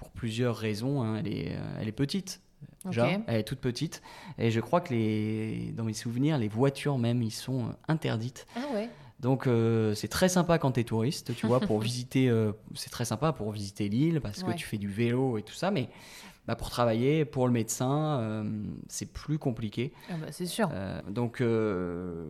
Pour 0.00 0.10
plusieurs 0.10 0.56
raisons. 0.56 1.02
Hein. 1.02 1.18
Elle, 1.18 1.28
est, 1.28 1.52
euh, 1.52 1.78
elle 1.78 1.86
est 1.86 1.92
petite. 1.92 2.40
elle 3.26 3.40
est 3.40 3.44
toute 3.44 3.60
petite. 3.60 4.00
Et 4.38 4.50
je 4.50 4.58
crois 4.58 4.80
que 4.80 4.94
les, 4.94 5.72
dans 5.76 5.84
mes 5.84 5.92
souvenirs, 5.92 6.38
les 6.38 6.48
voitures 6.48 6.96
même, 6.96 7.22
ils 7.22 7.30
sont 7.30 7.66
euh, 7.66 7.72
interdites. 7.86 8.46
Ah 8.56 8.60
ouais. 8.72 8.88
Donc 9.20 9.46
euh, 9.46 9.94
c'est 9.94 10.08
très 10.08 10.28
sympa 10.28 10.58
quand 10.58 10.72
tu 10.72 10.80
es 10.80 10.84
touriste, 10.84 11.34
tu 11.34 11.46
vois, 11.46 11.60
pour 11.60 11.80
visiter, 11.80 12.32
c'est 12.74 12.90
très 12.90 13.04
sympa 13.04 13.32
pour 13.32 13.52
visiter 13.52 13.88
l'île 13.88 14.20
parce 14.20 14.42
que 14.42 14.52
tu 14.52 14.66
fais 14.66 14.78
du 14.78 14.88
vélo 14.88 15.38
et 15.38 15.42
tout 15.42 15.54
ça, 15.54 15.70
mais 15.70 15.88
bah, 16.50 16.56
pour 16.56 16.70
travailler, 16.70 17.24
pour 17.24 17.46
le 17.46 17.52
médecin, 17.52 18.18
euh, 18.18 18.42
c'est 18.88 19.12
plus 19.12 19.38
compliqué. 19.38 19.92
Ah 20.10 20.14
bah, 20.20 20.26
c'est 20.32 20.46
sûr. 20.46 20.68
Euh, 20.72 21.00
donc 21.08 21.40
euh, 21.40 22.24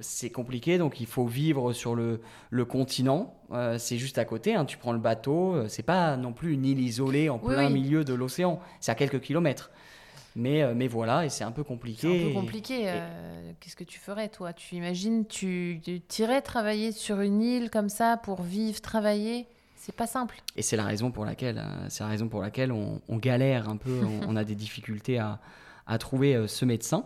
c'est 0.00 0.30
compliqué, 0.30 0.78
donc 0.78 1.00
il 1.00 1.06
faut 1.06 1.26
vivre 1.26 1.72
sur 1.72 1.94
le, 1.94 2.20
le 2.50 2.64
continent. 2.64 3.36
c'est 3.78 3.98
juste 3.98 4.18
à 4.18 4.24
côté, 4.24 4.56
hein, 4.56 4.64
tu 4.64 4.78
prends 4.78 4.92
le 4.92 4.98
bateau, 4.98 5.68
c'est 5.68 5.84
pas 5.84 6.16
non 6.16 6.32
plus 6.32 6.54
une 6.54 6.64
île 6.64 6.80
isolée 6.80 7.28
en 7.28 7.38
plein 7.38 7.68
milieu 7.68 8.02
de 8.02 8.14
l'océan, 8.14 8.58
c'est 8.80 8.90
à 8.90 8.96
quelques 8.96 9.20
kilomètres. 9.20 9.70
Mais, 10.34 10.74
mais 10.74 10.88
voilà, 10.88 11.26
et 11.26 11.28
c'est 11.28 11.44
un 11.44 11.52
peu 11.52 11.64
compliqué. 11.64 12.00
C'est 12.00 12.24
un 12.24 12.28
peu 12.28 12.34
compliqué. 12.34 12.90
Qu'est-ce 13.60 13.76
que 13.76 13.84
tu 13.84 13.98
ferais, 13.98 14.28
toi? 14.28 14.52
Tu 14.52 14.76
imagines, 14.76 15.26
tu, 15.26 15.80
tu 15.84 16.22
irais 16.22 16.40
travailler 16.40 16.92
sur 16.92 17.20
une 17.20 17.42
île 17.42 17.70
comme 17.70 17.88
ça 17.88 18.16
pour 18.16 18.42
vivre, 18.42 18.80
travailler? 18.80 19.46
C'est 19.82 19.96
pas 19.96 20.06
simple. 20.06 20.40
Et 20.54 20.62
c'est 20.62 20.76
la 20.76 20.84
raison 20.84 21.10
pour 21.10 21.24
laquelle, 21.24 21.58
euh, 21.58 21.86
c'est 21.88 22.04
la 22.04 22.10
raison 22.10 22.28
pour 22.28 22.40
laquelle 22.40 22.70
on, 22.70 23.16
galère 23.16 23.68
un 23.68 23.76
peu, 23.76 23.98
on, 24.28 24.36
a 24.36 24.44
des 24.44 24.54
difficultés 24.54 25.18
à, 25.18 25.40
à 25.88 25.98
trouver 25.98 26.36
euh, 26.36 26.46
ce 26.46 26.64
médecin. 26.64 27.04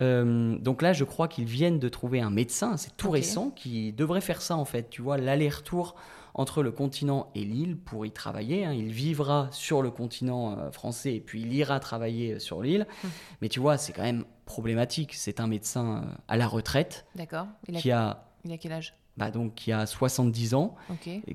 Euh, 0.00 0.56
donc 0.56 0.80
là, 0.80 0.94
je 0.94 1.04
crois 1.04 1.28
qu'ils 1.28 1.44
viennent 1.44 1.78
de 1.78 1.90
trouver 1.90 2.22
un 2.22 2.30
médecin, 2.30 2.78
c'est 2.78 2.96
tout 2.96 3.10
récent, 3.10 3.50
qui 3.50 3.92
devrait 3.92 4.22
faire 4.22 4.40
ça 4.40 4.56
en 4.56 4.64
fait. 4.64 4.88
Tu 4.88 5.02
vois, 5.02 5.18
l'aller-retour 5.18 5.94
entre 6.36 6.62
le 6.62 6.70
continent 6.70 7.30
et 7.34 7.44
l'île 7.44 7.76
pour 7.76 8.06
y 8.06 8.12
travailler. 8.12 8.64
Hein. 8.64 8.72
Il 8.72 8.92
vivra 8.92 9.48
sur 9.50 9.82
le 9.82 9.90
continent 9.90 10.70
français 10.70 11.14
et 11.14 11.20
puis 11.20 11.42
il 11.42 11.52
ira 11.52 11.80
travailler 11.80 12.38
sur 12.38 12.62
l'île. 12.62 12.86
Hum. 13.02 13.10
Mais 13.42 13.48
tu 13.48 13.58
vois, 13.58 13.78
c'est 13.78 13.92
quand 13.92 14.02
même 14.02 14.24
problématique. 14.44 15.14
C'est 15.14 15.40
un 15.40 15.46
médecin 15.46 16.04
à 16.28 16.36
la 16.36 16.46
retraite. 16.46 17.06
D'accord. 17.14 17.46
Qui 17.76 17.90
a... 17.90 18.22
Il 18.44 18.52
a 18.52 18.58
quel 18.58 18.72
âge? 18.72 18.94
Bah 19.16 19.30
donc 19.30 19.54
qui 19.54 19.72
a 19.72 19.86
70 19.86 20.52
ans, 20.54 20.74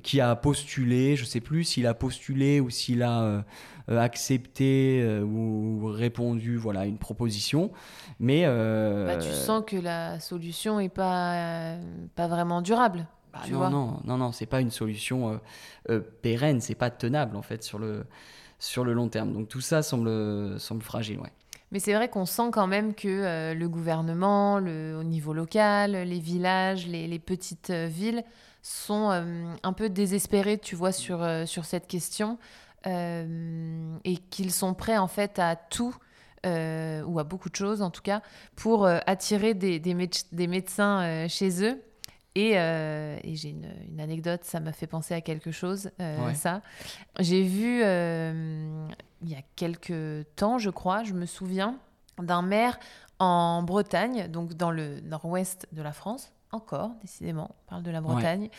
qui 0.03 0.21
a 0.21 0.35
postulé, 0.35 1.15
je 1.15 1.25
sais 1.25 1.39
plus 1.39 1.63
s'il 1.63 1.87
a 1.87 1.95
postulé 1.95 2.59
ou 2.59 2.69
s'il 2.69 3.01
a 3.01 3.23
euh, 3.23 3.41
euh, 3.89 3.99
accepté 3.99 5.01
euh, 5.01 5.23
ou 5.23 5.87
répondu 5.87 6.57
voilà 6.57 6.85
une 6.85 6.99
proposition, 6.99 7.71
mais 8.19 8.45
bah, 8.45 9.17
tu 9.17 9.31
sens 9.31 9.63
que 9.65 9.77
la 9.77 10.19
solution 10.19 10.79
est 10.79 10.89
pas 10.89 11.75
pas 12.15 12.27
vraiment 12.27 12.61
durable. 12.61 13.07
Bah, 13.33 13.39
non, 13.49 13.69
non, 13.69 13.99
non, 14.03 14.17
non, 14.17 14.31
c'est 14.31 14.45
pas 14.45 14.61
une 14.61 14.71
solution 14.71 15.39
pérenne, 16.21 16.61
c'est 16.61 16.75
pas 16.75 16.89
tenable 16.89 17.35
en 17.35 17.41
fait 17.41 17.63
sur 17.63 17.79
le 17.79 18.05
sur 18.59 18.83
le 18.83 18.93
long 18.93 19.09
terme. 19.09 19.33
Donc 19.33 19.47
tout 19.47 19.61
ça 19.61 19.81
semble 19.83 20.59
semble 20.59 20.81
fragile, 20.81 21.19
ouais. 21.19 21.31
Mais 21.71 21.79
c'est 21.79 21.93
vrai 21.93 22.09
qu'on 22.09 22.25
sent 22.25 22.49
quand 22.51 22.67
même 22.67 22.93
que 22.93 23.07
euh, 23.07 23.53
le 23.53 23.69
gouvernement, 23.69 24.59
le, 24.59 24.97
au 24.99 25.03
niveau 25.03 25.33
local, 25.33 25.93
les 25.93 26.19
villages, 26.19 26.85
les, 26.85 27.19
petites 27.19 27.69
euh, 27.69 27.87
villes 27.87 28.23
sont 28.61 29.09
euh, 29.09 29.53
un 29.63 29.73
peu 29.73 29.89
désespérés, 29.89 30.57
tu 30.57 30.75
vois, 30.75 30.91
sur, 30.91 31.25
sur 31.45 31.65
cette 31.65 31.87
question. 31.87 32.37
et 32.85 34.17
qu'ils 34.29 34.51
sont 34.51 34.73
prêts 34.73 34.97
en 34.97 35.07
fait 35.07 35.39
à 35.39 35.55
tout, 35.55 35.95
ou 36.43 37.19
à 37.19 37.23
beaucoup 37.23 37.49
de 37.49 37.55
choses 37.55 37.81
en 37.81 37.89
tout 37.89 38.01
cas, 38.01 38.21
pour 38.55 38.85
attirer 38.85 39.53
des, 39.53 39.79
des, 39.79 39.95
des 40.31 40.47
médecins 40.47 41.27
chez 41.27 41.63
eux. 41.63 41.81
Et, 42.35 42.51
et 42.53 43.35
j'ai 43.35 43.49
une, 43.49 43.67
une, 43.89 43.99
anecdote, 43.99 44.43
ça 44.43 44.59
m'a 44.61 44.71
fait 44.71 44.87
penser 44.87 45.13
à 45.13 45.21
quelque 45.21 45.51
chose, 45.51 45.91
ça. 46.33 46.61
J'ai 47.19 47.43
vu 47.43 47.81
il 49.21 49.29
y 49.29 49.35
a 49.35 49.41
quelques 49.55 50.25
temps, 50.35 50.57
je 50.57 50.69
crois, 50.69 51.03
je 51.03 51.13
me 51.13 51.25
souviens 51.25 51.77
d'un 52.17 52.41
maire 52.41 52.79
en 53.19 53.63
Bretagne, 53.63 54.27
donc 54.27 54.53
dans 54.53 54.71
le 54.71 54.99
nord-ouest 55.01 55.67
de 55.71 55.81
la 55.81 55.93
France. 55.93 56.31
Encore, 56.53 56.91
décidément, 57.01 57.51
on 57.51 57.69
parle 57.69 57.83
de 57.83 57.91
la 57.91 58.01
Bretagne. 58.01 58.49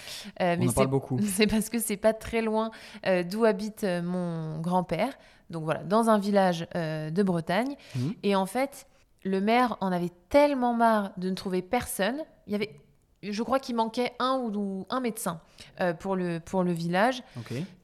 Euh, 0.41 0.57
on 0.59 0.69
en 0.69 0.73
parle 0.73 0.87
beaucoup. 0.87 1.19
C'est 1.27 1.47
parce 1.47 1.69
que 1.69 1.79
c'est 1.79 1.99
pas 1.99 2.15
très 2.15 2.41
loin 2.41 2.71
euh, 3.07 3.23
d'où 3.23 3.45
habite 3.45 3.85
euh, 3.85 4.01
mon 4.01 4.61
grand-père. 4.61 5.13
Donc 5.51 5.65
voilà, 5.65 5.83
dans 5.83 6.09
un 6.09 6.19
village 6.19 6.67
de 6.75 7.23
Bretagne. 7.23 7.77
Mmh. 7.95 8.11
Et 8.23 8.35
en 8.35 8.47
fait, 8.47 8.87
le 9.25 9.43
maire 9.43 9.77
en 9.81 9.93
avait 9.93 10.13
tellement 10.31 10.73
marre 10.73 11.13
de 11.19 11.29
ne 11.29 11.35
trouver 11.35 11.61
personne. 11.61 12.23
Il 12.47 12.53
y 12.53 12.55
avait 12.55 12.81
je 13.23 13.43
crois 13.43 13.59
qu'il 13.59 13.77
manquait 13.77 14.13
un 14.19 14.39
ou 14.39 14.87
un 14.91 15.01
médecin 15.01 15.41
pour, 16.01 16.17
le, 16.17 16.41
pour 16.41 16.65
le 16.65 16.73
village, 16.73 17.23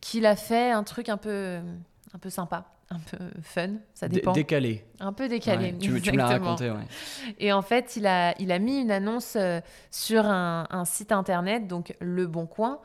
qu'il 0.00 0.26
a 0.26 0.36
fait 0.36 0.70
un 0.70 0.82
truc 0.84 1.08
un 1.08 1.16
peu, 1.16 1.58
un 2.12 2.18
peu 2.18 2.30
sympa 2.30 2.66
un 2.90 2.98
peu 2.98 3.18
fun, 3.42 3.74
ça 3.94 4.08
dépend. 4.08 4.32
décalé. 4.32 4.84
Un 5.00 5.12
peu 5.12 5.28
décalé. 5.28 5.76
tu, 5.76 5.90
me 5.90 6.16
l'as 6.16 6.26
raconté, 6.26 6.70
ouais. 6.70 6.86
Et 7.38 7.52
en 7.52 7.62
fait, 7.62 7.96
il 7.96 8.06
a, 8.06 8.34
il 8.40 8.50
a 8.50 8.58
mis 8.58 8.80
une 8.80 8.90
annonce 8.90 9.36
euh, 9.36 9.60
sur 9.90 10.24
un, 10.24 10.84
site 10.86 11.12
internet, 11.12 11.66
donc 11.66 11.94
Le 12.00 12.26
Bon 12.26 12.46
Coin. 12.46 12.80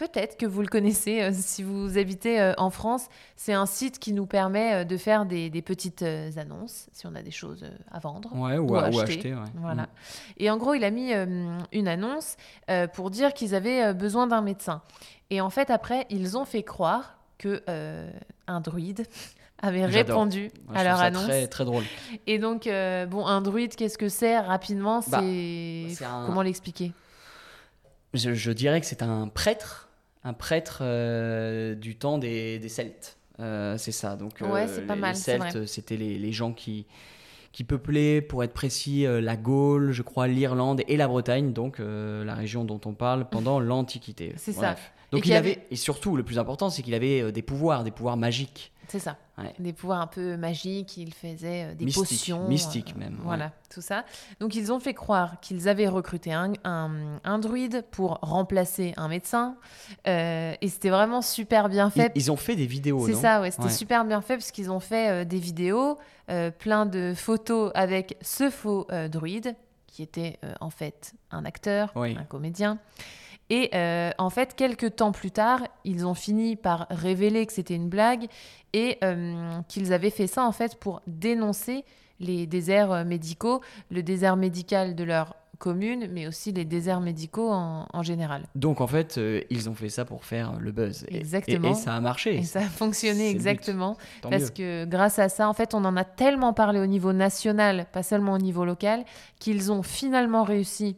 Peut-être 0.00 0.36
que 0.36 0.46
vous 0.46 0.62
le 0.62 0.66
connaissez 0.66 1.20
euh, 1.20 1.30
si 1.34 1.62
vous 1.62 1.98
habitez 1.98 2.40
euh, 2.40 2.54
en 2.56 2.70
France. 2.70 3.08
C'est 3.36 3.52
un 3.52 3.66
site 3.66 3.98
qui 3.98 4.12
nous 4.12 4.26
permet 4.26 4.84
de 4.84 4.96
faire 4.96 5.26
des, 5.26 5.50
petites 5.62 6.02
annonces 6.02 6.88
si 6.92 7.06
on 7.06 7.14
a 7.14 7.22
des 7.22 7.30
choses 7.30 7.64
à 7.90 7.98
vendre 7.98 8.30
ou, 8.34 8.74
à, 8.74 8.84
acheter. 8.84 9.34
voilà. 9.56 9.82
Mm. 9.82 9.88
Et 10.38 10.50
en 10.50 10.56
gros, 10.56 10.74
il 10.74 10.84
a 10.84 10.90
mis 10.90 11.12
une 11.12 11.88
annonce 11.88 12.36
pour 12.94 13.10
dire 13.10 13.32
qu'ils 13.32 13.54
avaient 13.54 13.94
besoin 13.94 14.26
d'un 14.26 14.40
médecin. 14.40 14.82
Et 15.30 15.40
en 15.40 15.50
fait, 15.50 15.70
après, 15.70 16.06
ils 16.10 16.36
ont 16.36 16.44
fait 16.44 16.62
croire 16.62 17.18
que 17.38 17.62
un 18.46 18.60
druide 18.60 19.06
avait 19.62 19.84
répondu 19.84 20.50
à 20.74 20.84
leur 20.84 21.00
annonce. 21.00 21.24
Très, 21.24 21.46
très 21.46 21.64
drôle. 21.64 21.84
Et 22.26 22.38
donc, 22.38 22.66
euh, 22.66 23.06
bon, 23.06 23.26
un 23.26 23.40
druide, 23.40 23.74
qu'est-ce 23.74 23.98
que 23.98 24.08
c'est 24.08 24.38
Rapidement, 24.38 25.00
bah, 25.08 25.20
c'est. 25.20 26.04
Comment 26.26 26.42
l'expliquer? 26.42 26.92
Je, 28.14 28.50
dirais 28.50 28.80
que 28.80 28.86
c'est 28.86 29.02
un 29.02 29.28
prêtre, 29.28 29.88
un 30.24 30.32
prêtre 30.32 30.78
euh, 30.82 31.74
du 31.74 31.96
temps 31.96 32.18
des, 32.18 32.58
des 32.58 32.68
Celtes. 32.68 33.16
Euh, 33.38 33.78
c'est 33.78 33.92
ça. 33.92 34.16
Donc, 34.16 34.40
ouais, 34.40 34.68
c'est 34.68 34.86
pas 34.86 34.94
les, 34.94 35.00
mal. 35.00 35.14
Les 35.14 35.20
Celtes, 35.20 35.66
c'était 35.66 35.96
les, 35.96 36.18
les, 36.18 36.32
gens 36.32 36.52
qui, 36.52 36.86
qui 37.52 37.64
peuplaient, 37.64 38.20
pour 38.20 38.44
être 38.44 38.52
précis, 38.52 39.06
la 39.06 39.36
Gaule, 39.36 39.92
je 39.92 40.02
crois, 40.02 40.28
l'Irlande 40.28 40.82
et 40.88 40.96
la 40.96 41.08
Bretagne, 41.08 41.52
donc 41.52 41.78
la 41.78 42.34
région 42.34 42.64
dont 42.64 42.80
on 42.84 42.92
parle 42.92 43.28
pendant 43.30 43.58
l'Antiquité. 43.60 44.34
C'est 44.36 44.52
ça. 44.52 44.76
Donc 45.12 45.26
il 45.26 45.32
avait... 45.32 45.66
et 45.70 45.76
surtout 45.76 46.16
le 46.16 46.22
plus 46.22 46.38
important, 46.38 46.70
c'est 46.70 46.82
qu'il 46.82 46.94
avait 46.94 47.32
des 47.32 47.42
pouvoirs, 47.42 47.84
des 47.84 47.90
pouvoirs 47.90 48.16
magiques. 48.16 48.72
C'est 48.90 48.98
ça. 48.98 49.16
Des 49.60 49.72
pouvoirs 49.72 50.00
un 50.00 50.08
peu 50.08 50.36
magiques, 50.36 50.96
il 50.96 51.14
faisait 51.14 51.70
euh, 51.70 51.74
des 51.74 51.86
potions. 51.92 52.48
Mystiques 52.48 52.92
euh, 52.96 52.98
même. 52.98 53.18
Voilà, 53.22 53.52
tout 53.72 53.80
ça. 53.80 54.04
Donc 54.40 54.56
ils 54.56 54.72
ont 54.72 54.80
fait 54.80 54.94
croire 54.94 55.38
qu'ils 55.40 55.68
avaient 55.68 55.86
recruté 55.86 56.32
un, 56.32 56.52
un, 56.64 57.38
druide 57.38 57.84
pour 57.92 58.18
remplacer 58.20 58.92
un 58.96 59.06
médecin. 59.06 59.56
Euh, 60.08 60.54
et 60.60 60.68
c'était 60.68 60.90
vraiment 60.90 61.22
super 61.22 61.68
bien 61.68 61.88
fait. 61.88 62.10
Ils, 62.16 62.32
ont 62.32 62.36
fait 62.36 62.56
des 62.56 62.66
vidéos, 62.66 63.06
C'est 63.06 63.14
ça, 63.14 63.40
ouais. 63.40 63.52
C'était 63.52 63.68
super 63.68 64.04
bien 64.04 64.20
fait 64.20 64.34
parce 64.34 64.50
qu'ils 64.50 64.72
ont 64.72 64.80
fait 64.80 65.24
des 65.24 65.38
vidéos, 65.38 65.96
plein 66.58 66.84
de 66.84 67.14
photos 67.16 67.70
avec 67.74 68.16
ce 68.22 68.50
faux 68.50 68.88
druide, 69.08 69.54
qui 69.86 70.02
était 70.02 70.40
en 70.60 70.70
fait 70.70 71.14
un 71.30 71.44
acteur, 71.44 71.92
un 71.96 72.24
comédien. 72.24 72.78
Et 73.50 73.70
euh, 73.74 74.12
en 74.18 74.30
fait, 74.30 74.54
quelques 74.54 74.96
temps 74.96 75.10
plus 75.10 75.32
tard, 75.32 75.60
ils 75.84 76.06
ont 76.06 76.14
fini 76.14 76.54
par 76.54 76.86
révéler 76.88 77.44
que 77.46 77.52
c'était 77.52 77.74
une 77.74 77.88
blague 77.88 78.26
et 78.72 78.96
euh, 79.02 79.60
qu'ils 79.66 79.92
avaient 79.92 80.10
fait 80.10 80.28
ça 80.28 80.44
en 80.44 80.52
fait 80.52 80.76
pour 80.76 81.02
dénoncer 81.08 81.84
les 82.20 82.46
déserts 82.46 82.92
euh, 82.92 83.04
médicaux, 83.04 83.60
le 83.90 84.04
désert 84.04 84.36
médical 84.36 84.94
de 84.94 85.02
leur 85.02 85.34
commune, 85.58 86.08
mais 86.12 86.26
aussi 86.26 86.52
les 86.52 86.64
déserts 86.64 87.00
médicaux 87.00 87.50
en, 87.50 88.02
général. 88.02 88.46
Donc 88.54 88.80
en 88.80 88.86
fait, 88.86 89.20
ils 89.50 89.68
ont 89.68 89.74
fait 89.74 89.90
ça 89.90 90.06
pour 90.06 90.24
faire 90.24 90.58
le 90.58 90.72
buzz. 90.72 91.04
Exactement. 91.08 91.72
Et, 91.72 91.74
ça 91.74 91.94
a 91.94 92.00
marché. 92.00 92.36
Et 92.36 92.44
ça 92.44 92.60
a 92.60 92.62
fonctionné 92.62 93.28
exactement. 93.28 93.98
Parce 94.22 94.50
que 94.50 94.86
grâce 94.86 95.18
à 95.18 95.28
ça, 95.28 95.50
en 95.50 95.52
fait, 95.52 95.74
on 95.74 95.84
en 95.84 95.98
a 95.98 96.04
tellement 96.04 96.54
parlé 96.54 96.80
au 96.80 96.86
niveau 96.86 97.12
national, 97.12 97.84
pas 97.92 98.02
seulement 98.02 98.32
au 98.32 98.38
niveau 98.38 98.64
local, 98.64 99.04
qu'ils 99.38 99.70
ont 99.70 99.82
finalement 99.82 100.44
réussi 100.44 100.96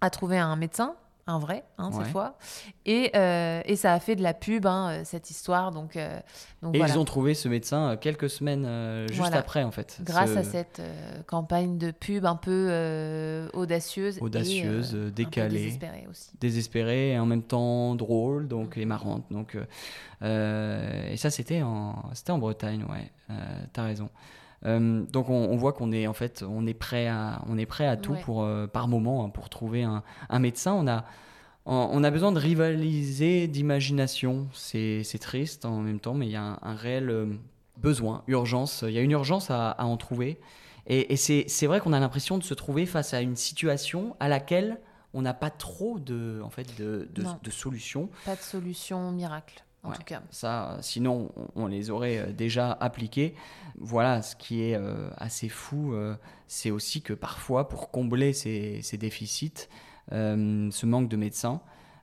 à 0.00 0.10
trouver 0.10 0.38
un 0.38 0.56
médecin 0.56 0.96
un 1.28 1.40
vrai, 1.40 1.64
hein, 1.76 1.90
cette 1.92 2.06
fois. 2.08 2.38
Et, 2.84 3.10
euh, 3.16 3.60
et, 3.64 3.74
ça 3.74 3.92
a 3.92 3.98
fait 3.98 4.14
de 4.14 4.22
la 4.22 4.32
pub, 4.32 4.64
hein, 4.64 4.90
euh, 4.90 5.00
cette 5.04 5.30
histoire. 5.30 5.72
Donc, 5.72 5.96
euh, 5.96 6.20
donc 6.62 6.76
et 6.76 6.78
ils 6.78 6.98
ont 6.98 7.04
trouvé 7.04 7.34
ce 7.34 7.48
médecin 7.48 7.96
quelques 7.96 8.30
semaines 8.30 9.06
juste 9.10 9.34
après, 9.34 9.64
en 9.64 9.72
fait. 9.72 9.98
Grâce 10.02 10.36
à 10.36 10.44
cette 10.44 10.80
campagne 11.26 11.78
de 11.78 11.90
pub 11.90 12.26
un 12.26 12.36
peu 12.36 13.48
audacieuse. 13.54 14.18
Audacieuse, 14.20 14.94
décalée. 15.14 15.58
désespérée 15.58 16.06
aussi. 16.08 16.30
Désespérée 16.40 17.10
et 17.12 17.18
en 17.18 17.26
même 17.26 17.42
temps 17.42 17.94
drôle 17.96 18.46
donc, 18.48 18.76
et 18.76 18.84
marrante. 18.84 19.24
Donc, 19.30 19.56
et 20.22 21.16
ça, 21.16 21.30
c'était 21.30 21.62
en, 21.62 22.04
en 22.28 22.38
Bretagne, 22.38 22.84
ouais. 22.84 23.10
T'as 23.72 23.84
raison. 23.84 24.08
Euh, 24.64 25.04
donc 25.12 25.28
on, 25.28 25.54
voit 25.56 25.72
qu'on 25.72 25.92
est 25.92 26.06
en 26.06 26.14
fait 26.14 26.42
on 26.46 26.66
est 26.66 26.74
prêt 26.74 27.08
à 27.08 27.42
on 27.46 27.58
est 27.58 27.66
prêt 27.66 27.86
à 27.86 27.96
tout 27.96 28.14
pour 28.24 28.42
euh, 28.42 28.66
par 28.66 28.88
moment 28.88 29.24
hein, 29.24 29.28
pour 29.28 29.48
trouver 29.48 29.82
un, 29.82 30.02
médecin. 30.38 30.72
On 30.72 30.86
a 30.86 31.04
on 31.66 32.04
a 32.04 32.10
besoin 32.10 32.32
de 32.32 32.38
rivaliser 32.38 33.48
d'imagination. 33.48 34.46
C'est 34.52 35.18
triste 35.20 35.64
en 35.64 35.80
même 35.80 36.00
temps, 36.00 36.14
mais 36.14 36.26
il 36.26 36.32
y 36.32 36.36
a 36.36 36.58
un, 36.62 36.74
réel 36.74 37.10
euh, 37.10 37.26
besoin, 37.76 38.22
urgence. 38.28 38.84
Il 38.86 38.92
y 38.92 38.98
a 38.98 39.02
une 39.02 39.10
urgence 39.10 39.50
à, 39.50 39.74
en 39.80 39.96
trouver. 39.96 40.38
Et, 40.86 41.12
et 41.12 41.16
c'est 41.16 41.66
vrai 41.66 41.80
qu'on 41.80 41.92
a 41.92 41.98
l'impression 41.98 42.38
de 42.38 42.44
se 42.44 42.54
trouver 42.54 42.86
face 42.86 43.14
à 43.14 43.20
une 43.20 43.34
situation 43.34 44.14
à 44.20 44.28
laquelle 44.28 44.78
on 45.12 45.22
n'a 45.22 45.34
pas 45.34 45.50
trop 45.50 45.98
de, 45.98 46.40
en 46.44 46.50
fait, 46.50 46.78
de, 46.78 47.08
de, 47.12 47.24
de 47.42 47.50
solutions. 47.50 48.10
Pas 48.24 48.36
de 48.36 48.40
solution 48.40 49.10
miracle 49.10 49.65
en 49.86 49.92
tout 49.92 50.02
cas. 50.04 50.22
Ça, 50.30 50.78
sinon, 50.80 51.30
on, 51.54 51.66
les 51.66 51.90
aurait 51.90 52.18
euh, 52.18 52.32
déjà 52.32 52.72
appliqués. 52.72 53.34
Voilà, 53.78 54.22
ce 54.22 54.36
qui 54.36 54.62
est 54.62 54.74
euh, 54.74 55.10
assez 55.16 55.48
fou, 55.48 55.92
euh, 55.92 56.14
c'est 56.46 56.70
aussi 56.70 57.02
que 57.02 57.12
parfois, 57.12 57.68
pour 57.68 57.90
combler 57.90 58.32
ces, 58.32 58.80
déficits, 58.98 59.68
ce 60.10 60.86
manque 60.86 61.08
de 61.08 61.16
médecins, 61.16 61.60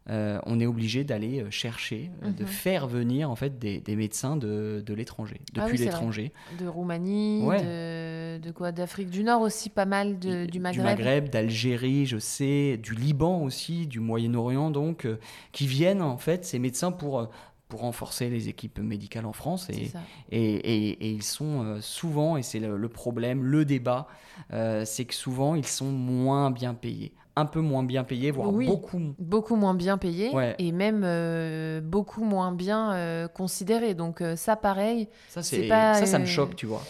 on 0.08 0.60
est 0.60 0.66
obligé 0.66 1.04
d'aller 1.04 1.50
chercher, 1.50 2.12
de 2.22 2.44
mhm. 2.44 2.48
faire 2.48 2.88
venir 2.88 3.32
en 3.32 3.36
fait 3.36 3.58
des, 3.58 3.96
médecins 3.96 4.36
de, 4.36 4.84
l'étranger, 4.90 5.40
ah 5.56 5.64
depuis 5.64 5.78
l'étranger. 5.78 6.34
De 6.60 6.68
Roumanie, 6.68 7.42
de, 7.42 8.52
quoi 8.52 8.72
D'Afrique 8.72 9.10
du 9.10 9.24
Nord 9.24 9.42
aussi, 9.42 9.70
pas 9.70 9.86
mal 9.86 10.20
de, 10.20 10.46
du 10.46 10.60
Maghreb. 10.60 10.82
Du 10.82 10.86
Maghreb, 10.86 11.30
d'Algérie, 11.30 12.06
je 12.06 12.20
sais, 12.20 12.78
du 12.78 12.94
Liban 12.94 13.42
aussi, 13.42 13.88
du 13.88 14.00
Moyen-Orient 14.00 14.70
donc, 14.70 15.08
qui 15.54 15.66
viennent 15.66 16.02
en 16.02 16.18
fait 16.18 16.46
ces 16.46 16.60
médecins 16.60 16.92
pour 16.92 17.30
pour 17.74 17.82
renforcer 17.82 18.30
les 18.30 18.50
équipes 18.50 18.78
médicales 18.78 19.26
en 19.26 19.34
France. 19.34 19.68
Et, 19.72 19.92
et, 20.30 20.90
et, 20.90 21.10
ils 21.10 21.24
sont 21.24 21.64
euh, 21.64 21.82
souvent, 21.82 22.38
et 22.38 22.44
c'est 22.44 22.60
le, 22.60 22.88
problème, 22.88 23.44
le 23.44 23.66
débat, 23.66 24.06
euh, 24.52 24.86
c'est 24.86 25.06
que 25.06 25.16
souvent 25.16 25.56
ils 25.56 25.66
sont 25.66 25.88
moins 25.92 26.52
bien 26.52 26.76
payés. 26.76 27.14
Un 27.36 27.48
peu 27.48 27.62
moins 27.62 27.82
bien 27.82 28.04
payés, 28.04 28.30
voire 28.30 28.52
beaucoup. 28.52 29.02
Beaucoup 29.18 29.56
moins 29.56 29.74
bien 29.74 29.98
payés 29.98 30.32
et 30.60 30.72
même 30.72 31.02
euh, 31.04 31.82
beaucoup 31.82 32.24
moins 32.24 32.52
bien 32.52 33.28
considérés. 33.34 33.96
Donc 33.96 34.22
ça, 34.36 34.56
pareil. 34.56 35.08
Ça, 35.30 35.42
c'est 35.42 35.68
ça, 35.68 36.06
ça 36.06 36.20
me 36.20 36.28
choque, 36.28 36.56
tu 36.56 36.68
vois. 36.68 36.84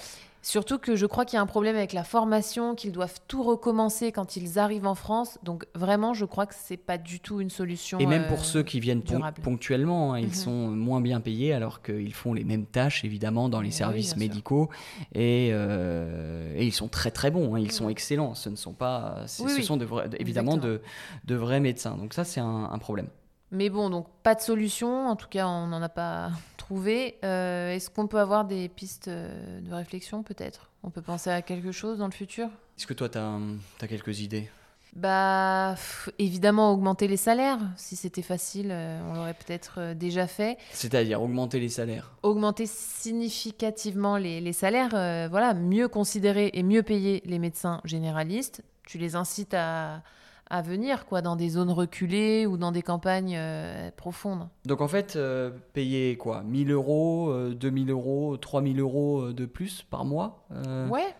Surtout 0.43 0.77
que 0.77 0.97
je 0.97 1.06
crois 1.06 1.23
qu'il 1.23 1.38
y 1.38 1.39
a 1.39 1.41
un 1.41 1.47
problème 1.47 1.77
avec 1.77 1.93
la 1.93 2.03
formation, 2.03 2.75
qu'ils 2.75 2.91
doivent 2.91 3.19
tout 3.29 3.43
recommencer 3.43 4.12
quand 4.12 4.36
ils 4.36 4.60
arrivent 4.60 4.86
en 4.86 4.93
France. 4.93 5.39
Donc 5.43 5.65
vraiment, 5.73 6.13
je 6.13 6.25
crois 6.25 6.45
que 6.45 6.53
c'est 6.53 6.75
pas 6.75 6.97
du 6.97 7.21
tout 7.21 7.39
une 7.39 7.49
solution. 7.49 7.97
Et 7.99 8.06
même 8.06 8.27
pour 8.27 8.39
euh, 8.39 8.43
ceux 8.43 8.62
qui 8.62 8.82
viennent 8.82 9.03
ponctuellement, 9.41 10.13
hein, 10.13 10.19
ils 10.19 10.27
mhm. 10.27 10.34
sont 10.34 10.67
moins 10.67 10.99
bien 10.99 11.21
payés 11.21 11.53
alors 11.53 11.82
qu'ils 11.82 12.13
font 12.13 12.34
les 12.34 12.43
mêmes 12.43 12.65
tâches 12.65 13.06
évidemment 13.06 13.47
dans 13.47 13.62
les 13.62 13.71
services 13.71 14.17
médicaux 14.17 14.69
et, 15.15 15.51
euh, 15.53 16.53
et, 16.58 16.65
ils 16.65 16.73
sont 16.73 16.89
très 16.89 17.12
très 17.12 17.32
bons, 17.32 17.56
hein, 17.56 17.60
ils 17.60 17.71
sont 17.71 17.88
excellents. 17.88 18.36
Ce 18.36 18.49
ne 18.49 18.58
sont 18.58 18.73
pas, 18.73 19.23
ce 19.27 19.62
sont 19.62 19.77
de 19.77 19.88
évidemment 20.19 20.58
de, 20.58 20.82
de, 21.23 21.36
vrais 21.36 21.62
médecins. 21.62 21.95
Donc 21.95 22.13
ça, 22.13 22.25
c'est 22.25 22.41
un 22.41 22.77
problème. 22.79 23.08
Mais 23.54 23.70
bon, 23.70 23.92
donc 23.92 24.08
pas 24.24 24.34
de 24.34 24.42
solution, 24.42 25.08
en 25.08 25.16
tout 25.16 25.28
cas 25.30 25.48
on 25.48 25.68
n'en 25.68 25.82
a 25.82 25.89
pas 25.89 26.32
trouvé. 26.58 27.20
Euh, 27.24 27.72
est-ce 27.72 27.89
qu'on 27.92 28.08
peut 28.08 28.20
avoir 28.20 28.46
des 28.46 28.68
pistes 28.68 29.08
euh, 29.08 29.62
de 29.62 29.74
réflexion 29.74 30.24
peut-être? 30.24 30.72
On 30.82 30.89
peut 30.89 31.04
penser 31.04 31.30
à 31.30 31.44
quelque 31.44 31.72
chose 31.72 32.00
dans 32.00 32.08
le 32.08 32.13
futur? 32.13 32.48
Est-ce 32.78 32.88
que 32.88 32.96
toi 32.96 33.10
tu 33.10 33.20
as, 33.20 33.39
as, 33.82 33.88
quelques 33.88 34.22
idées? 34.22 34.50
Bah, 34.96 35.76
évidemment, 36.18 36.72
augmenter 36.72 37.08
les 37.08 37.18
salaires. 37.18 37.60
Si 37.78 37.96
c'était 37.96 38.24
facile, 38.24 38.70
euh, 38.72 39.00
on 39.08 39.13
l'aurait 39.13 39.36
peut-être 39.36 39.94
déjà 39.94 40.26
fait. 40.26 40.58
C'est-à-dire 40.72 41.22
augmenter 41.22 41.60
les 41.60 41.70
salaires? 41.70 42.12
Augmenter 42.24 42.66
significativement 42.66 44.18
les, 44.18 44.42
les 44.42 44.54
salaires. 44.54 45.30
voilà, 45.30 45.54
mieux 45.54 45.88
considérer 45.88 46.50
et 46.54 46.63
mieux 46.63 46.82
payer 46.82 47.22
les 47.26 47.38
médecins 47.38 47.82
généralistes. 47.86 48.63
Tu 48.86 48.98
les 48.98 49.16
incites 49.16 49.54
à, 49.54 50.02
à 50.49 50.62
venir, 50.62 51.06
quoi, 51.06 51.21
dans 51.21 51.36
des 51.36 51.49
zones 51.49 51.71
reculées 51.71 52.45
ou 52.45 52.58
dans 52.58 52.71
des 52.71 52.82
campagnes 52.82 53.36
euh, 53.36 53.89
profondes. 53.95 54.47
Donc 54.65 54.82
en 54.82 54.88
fait, 54.88 55.15
euh, 55.15 55.51
payer 55.73 56.17
quoi 56.17 56.43
1000 56.43 56.71
euros, 56.71 57.34
2000 57.51 57.89
euh, 57.89 57.93
euros, 57.93 58.38
3000 58.38 58.79
euros 58.79 59.32
de 59.32 59.45
plus 59.45 59.84
par 59.84 60.06
mois 60.06 60.45
Ouais. 60.89 61.15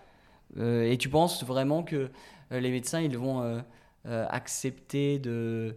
et 0.92 0.98
tu 0.98 1.10
penses 1.10 1.44
vraiment 1.44 1.84
que 1.84 2.12
les 2.52 2.70
médecins, 2.70 3.02
ils 3.02 3.18
vont 3.18 3.64
accepter 4.06 5.18
de 5.20 5.76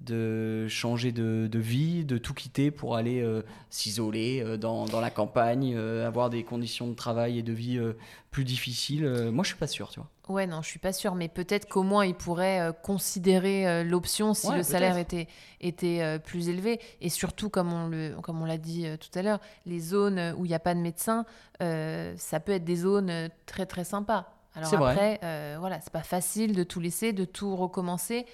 de 0.00 0.68
changer 0.68 1.10
de, 1.12 1.58
vie, 1.58 2.04
de 2.04 2.18
tout 2.18 2.34
quitter 2.34 2.70
pour 2.70 2.96
aller 2.96 3.20
euh, 3.20 3.42
s'isoler 3.70 4.42
euh, 4.42 4.56
dans, 4.56 4.86
la 5.00 5.10
campagne, 5.10 5.74
euh, 5.76 6.06
avoir 6.06 6.30
des 6.30 6.44
conditions 6.44 6.86
de 6.86 6.94
travail 6.94 7.38
et 7.38 7.42
de 7.42 7.52
vie 7.52 7.80
plus 8.30 8.44
difficiles. 8.44 9.30
moi, 9.32 9.42
je 9.42 9.48
suis 9.48 9.58
pas 9.58 9.66
sûr, 9.66 9.88
tu 9.88 10.00
vois. 10.00 10.08
Ouais, 10.28 10.46
non, 10.46 10.60
je 10.60 10.68
suis 10.68 10.78
pas 10.78 10.92
sûr, 10.92 11.14
mais 11.14 11.28
peut-être 11.28 11.68
qu'au 11.68 11.84
moins 11.84 12.04
ils 12.04 12.14
pourraient 12.14 12.72
considérer 12.82 13.84
l'option 13.84 14.34
si 14.34 14.50
le 14.52 14.64
salaire 14.64 14.98
était, 14.98 15.28
était 15.60 16.18
plus 16.18 16.48
élevé. 16.48 16.80
Et 17.00 17.08
surtout, 17.08 17.48
comme 17.48 17.72
on 17.72 17.86
le, 17.86 18.16
comme 18.22 18.42
on 18.42 18.44
l'a 18.44 18.58
dit 18.58 18.86
tout 18.98 19.16
à 19.16 19.22
l'heure, 19.22 19.40
les 19.66 19.78
zones 19.78 20.34
où 20.36 20.44
il 20.44 20.48
n'y 20.48 20.54
a 20.54 20.58
pas 20.58 20.74
de 20.74 20.80
médecin, 20.80 21.24
ça 21.60 22.40
peut 22.44 22.52
être 22.52 22.64
des 22.64 22.76
zones 22.76 23.30
très 23.46 23.66
très 23.66 23.84
sympas. 23.84 24.32
Alors 24.56 24.74
après, 24.74 25.20
voilà, 25.58 25.80
c'est 25.80 25.92
pas 25.92 26.02
facile 26.02 26.54
de 26.54 26.64
tout 26.64 26.80
laisser, 26.80 27.12
de 27.12 27.24
tout 27.24 27.54
recommencer. 27.54 28.26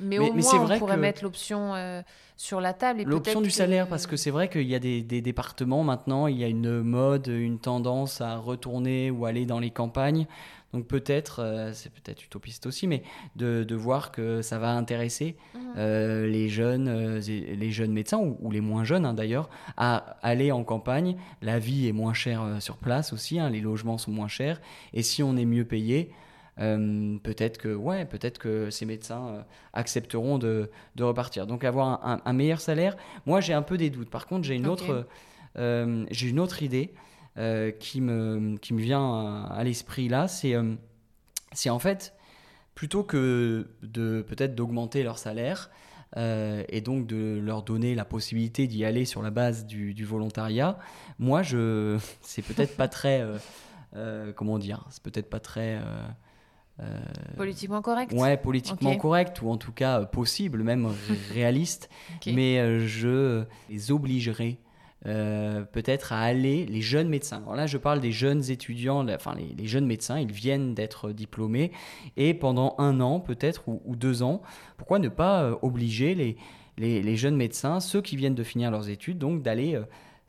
Mais, 0.00 0.18
au 0.18 0.32
moins, 0.32 0.74
on 0.74 0.78
pourrait 0.78 0.96
mettre 0.96 1.22
l'option 1.22 1.74
euh, 1.74 2.02
sur 2.36 2.60
la 2.60 2.72
table. 2.72 3.02
L'option 3.02 3.40
du 3.40 3.50
salaire, 3.50 3.86
parce 3.86 4.06
que 4.06 4.16
c'est 4.16 4.30
vrai 4.30 4.48
qu'il 4.48 4.66
y 4.66 4.74
a 4.74 4.78
des, 4.78 5.02
départements 5.02 5.84
maintenant, 5.84 6.26
il 6.26 6.38
y 6.38 6.44
a 6.44 6.48
une 6.48 6.82
mode, 6.82 7.28
une 7.28 7.58
tendance 7.58 8.20
à 8.20 8.36
retourner 8.36 9.10
ou 9.10 9.26
aller 9.26 9.46
dans 9.46 9.60
les 9.60 9.70
campagnes. 9.70 10.26
Donc 10.72 10.86
peut-être, 10.86 11.40
euh, 11.42 11.72
c'est 11.74 11.90
peut-être 11.90 12.24
utopiste 12.24 12.64
aussi, 12.64 12.86
mais 12.86 13.02
de, 13.34 13.64
de, 13.64 13.74
voir 13.74 14.12
que 14.12 14.40
ça 14.40 14.60
va 14.60 14.70
intéresser 14.70 15.34
mmh. 15.52 15.58
euh, 15.76 16.28
les, 16.28 16.48
jeunes, 16.48 17.18
les 17.18 17.70
jeunes 17.72 17.92
médecins, 17.92 18.18
ou, 18.18 18.50
les 18.52 18.60
moins 18.60 18.84
jeunes 18.84 19.04
hein, 19.04 19.12
d'ailleurs, 19.12 19.50
à 19.76 20.16
aller 20.22 20.52
en 20.52 20.62
campagne. 20.62 21.16
La 21.42 21.58
vie 21.58 21.88
est 21.88 21.92
moins 21.92 22.14
chère 22.14 22.44
sur 22.60 22.76
place 22.76 23.12
aussi, 23.12 23.40
hein, 23.40 23.50
les 23.50 23.60
logements 23.60 23.98
sont 23.98 24.12
moins 24.12 24.28
chers. 24.28 24.60
Et 24.94 25.02
si 25.02 25.24
on 25.24 25.36
est 25.36 25.44
mieux 25.44 25.64
payé, 25.64 26.12
euh, 26.60 27.18
peut-être 27.22 27.58
que 27.58 27.74
ouais, 27.74 28.04
peut-être 28.04 28.38
que 28.38 28.70
ces 28.70 28.84
médecins 28.84 29.28
euh, 29.28 29.42
accepteront 29.72 30.38
de, 30.38 30.70
de, 30.96 31.04
repartir. 31.04 31.46
Donc 31.46 31.64
avoir 31.64 32.20
un, 32.24 32.32
meilleur 32.32 32.60
salaire, 32.60 32.96
moi 33.24 33.40
j'ai 33.40 33.54
un 33.54 33.62
peu 33.62 33.78
des 33.78 33.88
doutes. 33.88 34.10
Par 34.10 34.26
contre, 34.26 34.44
j'ai 34.44 34.56
une 34.56 34.66
autre, 34.66 35.06
euh, 35.56 36.04
j'ai 36.10 36.28
une 36.28 36.40
autre 36.40 36.62
idée 36.62 36.92
qui 37.78 38.02
me 38.02 38.58
qui 38.58 38.74
me 38.74 38.80
vient 38.80 39.46
à, 39.46 39.64
l'esprit 39.64 40.08
là. 40.08 40.28
C'est 40.28 40.54
c'est 41.52 41.70
en 41.70 41.78
fait 41.78 42.14
plutôt 42.74 43.02
que 43.04 43.68
de 43.82 44.22
peut-être 44.28 44.54
d'augmenter 44.54 45.02
leur 45.02 45.18
salaire. 45.18 45.70
et 46.16 46.80
donc 46.82 47.06
de 47.06 47.40
leur 47.42 47.62
donner 47.62 47.94
la 47.94 48.04
possibilité 48.04 48.66
d'y 48.66 48.84
aller 48.84 49.06
sur 49.06 49.22
la 49.22 49.30
base 49.30 49.64
du, 49.64 49.94
du 49.94 50.04
volontariat. 50.04 50.78
Moi, 51.18 51.42
je, 51.42 51.98
c'est 52.20 52.42
peut-être 52.42 52.76
pas 52.76 52.88
très, 52.88 53.24
comment 54.36 54.58
dire, 54.58 54.84
c'est 54.90 55.02
peut-être 55.02 55.30
pas 55.30 55.40
très 55.40 55.80
politiquement 57.36 57.82
correct 57.82 58.12
Ouais, 58.12 58.36
politiquement 58.36 58.96
correct, 58.96 59.42
ou 59.42 59.50
en 59.50 59.56
tout 59.56 59.72
cas 59.72 60.00
euh, 60.00 60.04
possible, 60.04 60.62
même 60.62 60.88
réaliste. 61.34 61.88
Mais 62.26 62.58
euh, 62.58 62.86
je 62.86 63.44
les 63.68 63.92
obligerai 63.92 64.58
peut-être 65.02 66.12
à 66.12 66.20
aller, 66.20 66.66
les 66.66 66.82
jeunes 66.82 67.08
médecins. 67.08 67.38
Alors 67.38 67.54
là, 67.54 67.66
je 67.66 67.78
parle 67.78 68.00
des 68.00 68.12
jeunes 68.12 68.50
étudiants, 68.50 69.08
enfin 69.08 69.34
les, 69.34 69.66
jeunes 69.66 69.86
médecins, 69.86 70.20
ils 70.20 70.30
viennent 70.30 70.74
d'être 70.74 71.10
diplômés, 71.12 71.72
et 72.18 72.34
pendant 72.34 72.74
un 72.76 73.00
an 73.00 73.18
peut-être, 73.18 73.62
ou, 73.66 73.96
deux 73.96 74.22
ans, 74.22 74.42
pourquoi 74.76 74.98
ne 74.98 75.08
pas 75.08 75.58
obliger 75.62 76.14
les, 76.14 76.36
les, 76.76 77.00
les, 77.00 77.16
jeunes 77.16 77.36
médecins, 77.36 77.80
ceux 77.80 78.02
qui 78.02 78.14
viennent 78.16 78.34
de 78.34 78.44
finir 78.44 78.70
leurs 78.70 78.90
études, 78.90 79.16
donc 79.16 79.40
d'aller 79.40 79.80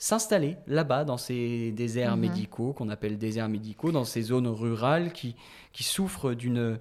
s'installer 0.01 0.57
là-bas 0.65 1.05
dans 1.05 1.17
ces 1.17 1.71
déserts 1.73 2.15
mhm. 2.15 2.21
médicaux 2.21 2.73
qu'on 2.73 2.89
appelle 2.89 3.19
déserts 3.19 3.49
médicaux, 3.49 3.91
dans 3.91 4.03
ces 4.03 4.23
zones 4.23 4.47
rurales 4.47 5.13
qui, 5.13 5.35
qui 5.73 5.83
souffrent 5.83 6.33
d'une 6.33 6.79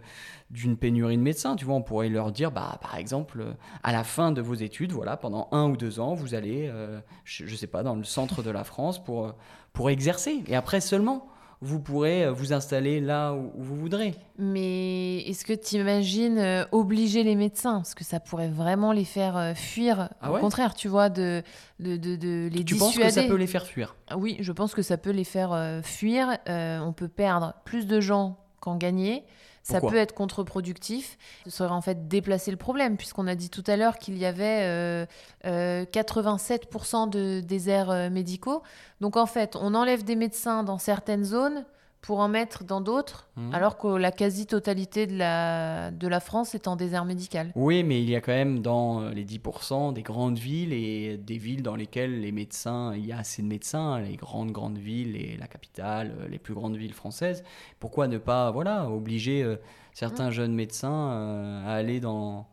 d'une 0.50 0.76
pénurie 0.76 1.18
de 1.18 1.22
médecins. 1.22 1.54
Tu 1.54 1.66
vois, 1.66 1.74
on 1.74 1.82
pourrait 1.82 2.08
leur 2.08 2.32
dire, 2.32 2.50
bah, 2.50 2.78
par 2.80 2.96
exemple, 2.96 3.44
à 3.84 3.92
la 3.92 4.02
fin 4.02 4.32
de 4.32 4.40
vos 4.40 4.54
études, 4.54 4.90
voilà, 4.90 5.16
pendant 5.16 5.48
un 5.52 5.68
ou 5.68 5.76
deux 5.76 6.00
ans, 6.00 6.14
vous 6.14 6.34
allez, 6.34 6.66
euh, 6.68 6.98
je 7.24 7.44
ne 7.44 7.56
sais 7.56 7.68
pas, 7.68 7.84
dans 7.84 7.94
le 7.94 8.02
centre 8.02 8.42
de 8.42 8.50
la 8.50 8.64
France 8.64 9.04
pour, 9.04 9.34
pour 9.74 9.90
exercer. 9.90 10.42
Et 10.48 10.56
après 10.56 10.80
seulement, 10.80 11.28
vous 11.62 11.78
pourrez 11.78 12.24
euh, 12.24 12.32
vous 12.32 12.52
installer 12.52 13.00
là 13.00 13.34
où, 13.34 13.52
vous 13.56 13.76
voudrez. 13.76 14.14
Mais 14.38 15.18
est-ce 15.28 15.44
que 15.44 15.52
tu 15.52 15.76
imagines 15.76 16.38
euh, 16.38 16.64
obliger 16.72 17.22
les 17.22 17.36
médecins? 17.36 17.76
Parce 17.76 17.94
que 17.94 18.04
ça 18.04 18.18
pourrait 18.18 18.48
vraiment 18.48 18.92
les 18.92 19.04
faire 19.04 19.36
euh, 19.36 19.54
fuir. 19.54 20.08
Ah 20.22 20.32
Au 20.32 20.38
contraire, 20.38 20.74
tu 20.74 20.88
vois, 20.88 21.10
de, 21.10 21.42
de, 21.78 21.96
de, 21.96 22.16
de 22.16 22.48
les 22.50 22.64
tu 22.64 22.76
penses 22.76 22.96
que 22.96 23.10
ça 23.10 23.24
peut 23.24 23.36
les 23.36 23.46
faire 23.46 23.66
fuir? 23.66 23.94
Oui, 24.16 24.38
je 24.40 24.52
pense 24.52 24.74
que 24.74 24.82
ça 24.82 24.96
peut 24.96 25.10
les 25.10 25.24
faire 25.24 25.80
fuir. 25.82 26.38
on 26.46 26.92
peut 26.94 27.08
perdre 27.08 27.54
plus 27.64 27.86
de 27.86 28.00
gens 28.00 28.38
qu'en 28.60 28.76
gagner 28.76 29.24
ça 29.62 29.80
peut 29.80 29.96
être 29.96 30.14
contre-productif. 30.14 31.18
Ce 31.44 31.50
serait 31.50 31.70
en 31.70 31.80
fait 31.80 32.08
déplacer 32.08 32.50
le 32.50 32.56
problème, 32.56 32.96
puisqu'on 32.96 33.26
a 33.26 33.34
dit 33.34 33.50
tout 33.50 33.64
à 33.66 33.76
l'heure 33.76 33.98
qu'il 33.98 34.16
y 34.18 34.24
avait 34.26 35.06
87% 35.44 37.10
de 37.10 37.40
déserts 37.40 38.10
médicaux. 38.10 38.62
Donc 39.00 39.16
en 39.16 39.26
fait, 39.26 39.56
on 39.56 39.74
enlève 39.74 40.04
des 40.04 40.16
médecins 40.16 40.64
dans 40.64 40.78
certaines 40.78 41.24
zones 41.24 41.64
pour 42.02 42.20
en 42.20 42.28
mettre 42.28 42.64
dans 42.64 42.80
d'autres, 42.80 43.28
mhm. 43.36 43.54
alors 43.54 43.76
que 43.76 43.88
la 43.88 44.10
quasi-totalité 44.10 45.06
de 45.06 45.16
la, 45.16 45.90
de 45.90 46.08
la 46.08 46.20
France 46.20 46.54
est 46.54 46.66
en 46.66 46.76
désert 46.76 47.04
médical. 47.04 47.52
Oui, 47.54 47.82
mais 47.82 48.02
il 48.02 48.08
y 48.08 48.16
a 48.16 48.20
quand 48.20 48.32
même 48.32 48.60
dans 48.60 49.02
euh, 49.02 49.10
les 49.10 49.24
10% 49.24 49.92
des 49.92 50.02
grandes 50.02 50.38
villes 50.38 50.72
et 50.72 51.18
des 51.18 51.36
villes 51.36 51.62
dans 51.62 51.76
lesquelles 51.76 52.20
les 52.20 52.32
médecins, 52.32 52.94
il 52.94 53.04
y 53.04 53.12
a 53.12 53.18
assez 53.18 53.42
de 53.42 53.48
médecins, 53.48 54.00
les 54.00 54.16
grandes, 54.16 54.52
grandes 54.52 54.78
villes 54.78 55.14
et 55.16 55.36
la 55.36 55.46
capitale, 55.46 56.14
euh, 56.20 56.28
les 56.28 56.38
plus 56.38 56.54
grandes 56.54 56.76
villes 56.76 56.94
françaises. 56.94 57.44
Pourquoi 57.80 58.08
ne 58.08 58.18
pas 58.18 58.50
voilà, 58.50 58.88
obliger 58.88 59.42
euh, 59.42 59.56
certains 59.92 60.26
mhm. 60.26 60.32
jeunes 60.32 60.54
médecins 60.54 61.62
à 61.66 61.72
aller 61.72 62.00
dans 62.00 62.46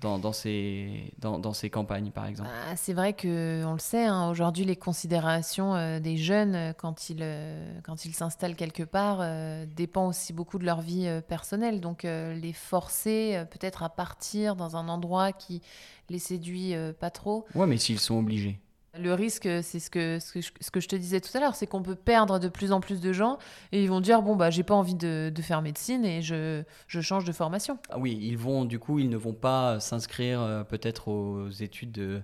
dans, 0.00 0.18
dans, 0.18 0.32
ces, 0.32 1.12
dans, 1.18 1.38
dans, 1.38 1.52
ces 1.52 1.70
campagnes, 1.70 2.10
par 2.10 2.26
exemple? 2.26 2.50
Bah, 2.50 2.76
C'est 2.76 2.92
vrai 2.92 3.14
qu'on 3.14 3.72
le 3.72 3.78
sait, 3.78 4.04
hein, 4.04 4.28
aujourd'hui, 4.28 4.64
les 4.64 4.76
considérations 4.76 5.74
euh, 5.74 6.00
des 6.00 6.16
jeunes, 6.16 6.54
euh, 6.54 6.72
quand 6.72 7.10
ils 7.10 7.20
euh, 7.22 7.80
quand 7.82 8.04
ils 8.04 8.14
s'installent 8.14 8.56
quelque 8.56 8.82
part, 8.82 9.24
dépendent 9.66 10.10
aussi 10.10 10.32
beaucoup 10.32 10.58
de 10.58 10.64
leur 10.64 10.80
vie 10.80 11.08
personnelle. 11.28 11.80
Donc, 11.80 12.02
les 12.02 12.52
forcer 12.52 13.44
peut-être 13.50 13.82
à 13.82 13.88
partir 13.88 14.56
dans 14.56 14.76
un 14.76 14.88
endroit 14.88 15.32
qui 15.32 15.62
les 16.10 16.18
séduit 16.18 16.74
pas 17.00 17.10
trop. 17.10 17.46
Ouais, 17.54 17.66
mais 17.66 17.78
s'ils 17.78 18.00
sont 18.00 18.18
obligés. 18.18 18.58
Le 18.98 19.12
risque, 19.14 19.48
c'est 19.62 19.80
ce 19.80 19.90
que, 19.90 20.18
ce, 20.20 20.32
que 20.32 20.40
je, 20.40 20.50
ce 20.60 20.70
que 20.70 20.80
je 20.80 20.88
te 20.88 20.96
disais 20.96 21.20
tout 21.20 21.36
à 21.36 21.40
l'heure, 21.40 21.54
c'est 21.54 21.66
qu'on 21.66 21.82
peut 21.82 21.94
perdre 21.94 22.38
de 22.38 22.48
plus 22.48 22.72
en 22.72 22.80
plus 22.80 23.00
de 23.00 23.12
gens 23.12 23.38
et 23.72 23.82
ils 23.82 23.88
vont 23.88 24.00
dire 24.00 24.22
bon 24.22 24.36
bah 24.36 24.50
j'ai 24.50 24.62
pas 24.62 24.74
envie 24.74 24.94
de, 24.94 25.32
de, 25.34 25.42
faire 25.42 25.62
médecine 25.62 26.04
et 26.04 26.22
je, 26.22 26.62
je, 26.86 27.00
change 27.00 27.24
de 27.24 27.32
formation. 27.32 27.78
Ah 27.90 27.98
oui, 27.98 28.18
ils 28.20 28.38
vont 28.38 28.64
du 28.64 28.78
coup 28.78 28.98
ils 28.98 29.08
ne 29.10 29.16
vont 29.16 29.32
pas 29.32 29.80
s'inscrire 29.80 30.40
euh, 30.40 30.64
peut-être 30.64 31.08
aux 31.08 31.50
études 31.50 31.92
de, 31.92 32.22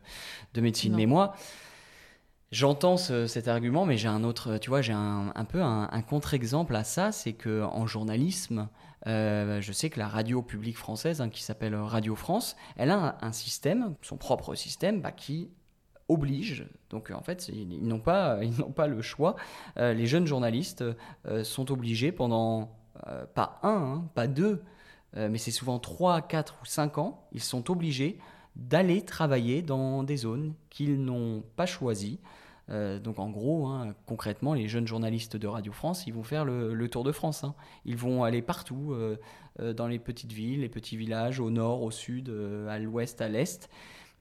de 0.55 0.61
médecine. 0.61 0.95
Mais 0.95 1.07
moi, 1.07 1.35
j'entends 2.53 2.97
cet 2.97 3.49
argument, 3.49 3.85
mais 3.85 3.97
j'ai 3.97 4.09
un 4.09 4.25
autre, 4.25 4.59
tu 4.59 4.71
vois, 4.71 4.83
j'ai 4.83 4.93
un, 4.93 5.33
un, 5.35 5.45
peu 5.45 5.63
un, 5.63 6.03
contre-exemple 6.03 6.75
à 6.77 6.85
ça, 6.85 7.13
c'est 7.13 7.33
que 7.33 7.63
en 7.63 7.87
journalisme, 7.87 8.69
euh, 9.07 9.61
je 9.61 9.73
sais 9.73 9.91
que 9.91 9.99
la 9.99 10.09
radio 10.09 10.43
publique 10.43 10.77
française, 10.77 11.21
hein, 11.21 11.29
qui 11.29 11.43
s'appelle 11.43 11.75
Radio 11.75 12.15
France, 12.15 12.57
elle 12.77 12.91
a 12.91 13.19
un, 13.21 13.33
système, 13.33 13.95
son 14.03 14.17
propre 14.17 14.55
système, 14.55 15.01
bah, 15.01 15.13
qui 15.13 15.51
oblige. 16.11 16.67
Donc 16.91 17.11
en 17.11 17.23
fait, 17.23 17.49
ils 17.49 17.87
n'ont 17.87 18.01
pas, 18.01 18.39
ils 18.43 18.59
n'ont 18.59 18.73
pas 18.73 18.87
le 18.87 19.01
choix. 19.01 19.37
Euh, 19.79 19.95
les 19.95 20.07
jeunes 20.07 20.27
journalistes 20.27 20.85
euh, 21.27 21.45
sont 21.45 21.71
obligés 21.71 22.13
pendant 22.13 22.77
euh, 23.07 23.25
pas 23.35 23.59
un, 23.63 23.71
hein, 23.71 24.05
pas 24.15 24.27
deux, 24.27 24.63
mais 25.17 25.39
c'est 25.39 25.51
souvent 25.51 25.81
trois, 25.81 26.23
quatre 26.23 26.55
ou 26.63 26.67
cinq 26.67 26.97
ans, 26.97 27.27
ils 27.33 27.43
sont 27.43 27.69
obligés 27.69 28.21
d'aller 28.55 29.05
travailler 29.05 29.61
dans 29.61 30.05
des 30.05 30.19
zones 30.19 30.55
qu'ils 30.69 31.03
n'ont 31.05 31.43
pas 31.57 31.67
choisies. 31.67 32.21
donc 32.69 33.19
en 33.19 33.29
gros, 33.29 33.67
hein, 33.67 33.97
concrètement, 34.07 34.55
les 34.55 34.69
jeunes 34.69 34.87
journalistes 34.87 35.37
de 35.37 35.49
Radio 35.49 35.73
France, 35.73 36.07
ils 36.07 36.15
vont 36.15 36.23
faire 36.23 36.45
le, 36.45 36.89
tour 36.89 37.03
de 37.03 37.11
France. 37.11 37.43
Hein. 37.43 37.57
Ils 37.85 37.97
vont 37.97 38.23
aller 38.23 38.41
partout, 38.41 38.95
dans 39.59 39.89
les 39.89 39.99
petites 39.99 40.33
villes, 40.33 40.61
les 40.61 40.69
petits 40.69 40.97
villages, 40.97 41.41
au 41.41 41.51
nord, 41.51 41.83
au 41.83 41.91
sud, 41.91 42.33
à 42.69 42.79
l'ouest, 42.79 43.21
à 43.21 43.29
l'est 43.29 43.69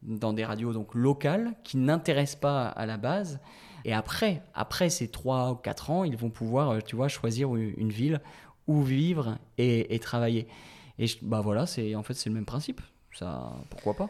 dans 0.02 0.34
des 0.34 0.46
radios 0.46 0.74
donc 0.74 0.96
locales 0.96 1.54
qui 1.64 1.78
n'intéressent 1.78 2.40
pas 2.40 2.68
à 2.68 2.86
la 2.86 2.98
base. 2.98 3.40
Et 3.86 3.94
après, 3.94 4.42
après 4.54 4.90
ces 4.90 5.10
3 5.10 5.52
ou 5.52 5.56
4 5.56 5.90
ans, 5.90 6.04
ils 6.04 6.18
vont 6.18 6.30
pouvoir, 6.30 6.72
euh, 6.72 6.80
tu 6.86 6.96
vois, 6.96 7.08
choisir 7.08 7.56
une 7.56 7.90
ville 7.90 8.22
où 8.68 8.82
vivre 8.82 9.38
et, 9.58 9.98
travailler. 10.00 10.48
Et 11.00 11.08
bah 11.22 11.42
voilà, 11.42 11.66
c'est 11.66 11.96
en 11.96 12.04
fait 12.04 12.14
c'est 12.14 12.30
le 12.30 12.36
même 12.36 12.46
principe. 12.46 12.82
Ça, 13.14 13.54
pourquoi 13.70 13.96
pas? 13.96 14.10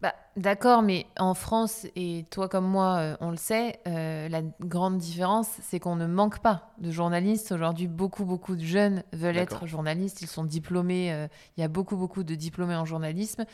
Bah, 0.00 0.14
D'accord, 0.36 0.82
mais 0.82 1.06
en 1.18 1.34
France, 1.34 1.86
et 1.96 2.24
toi 2.30 2.48
comme 2.48 2.66
moi, 2.66 2.98
euh, 2.98 3.16
on 3.20 3.32
le 3.32 3.36
sait, 3.36 3.80
euh, 3.88 4.28
la 4.28 4.42
grande 4.60 4.98
différence, 4.98 5.48
c'est 5.62 5.80
qu'on 5.80 5.96
ne 5.96 6.06
manque 6.06 6.38
pas 6.38 6.70
de 6.78 6.92
journalistes. 6.92 7.50
Aujourd'hui, 7.50 7.88
beaucoup, 7.88 8.24
beaucoup 8.24 8.54
de 8.54 8.62
jeunes 8.62 9.02
veulent 9.12 9.38
être 9.38 9.66
journalistes. 9.66 10.22
Ils 10.22 10.28
sont 10.28 10.44
diplômés. 10.44 11.26
Il 11.56 11.60
y 11.60 11.64
a 11.64 11.68
beaucoup, 11.68 11.96
beaucoup 11.96 12.22
de 12.22 12.36
diplômés 12.36 12.76
en 12.76 12.84
journalisme. 12.84 13.46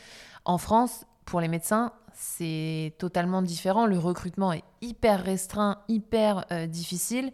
En 0.43 0.59
France, 0.59 1.07
pour 1.25 1.41
les 1.41 1.47
médecins, 1.47 1.91
c'est 2.13 2.93
totalement 2.97 3.41
différent. 3.41 3.85
Le 3.85 3.97
recrutement 3.99 4.53
est 4.53 4.63
hyper 4.81 5.23
restreint, 5.23 5.79
hyper 5.87 6.45
euh, 6.51 6.67
difficile. 6.67 7.31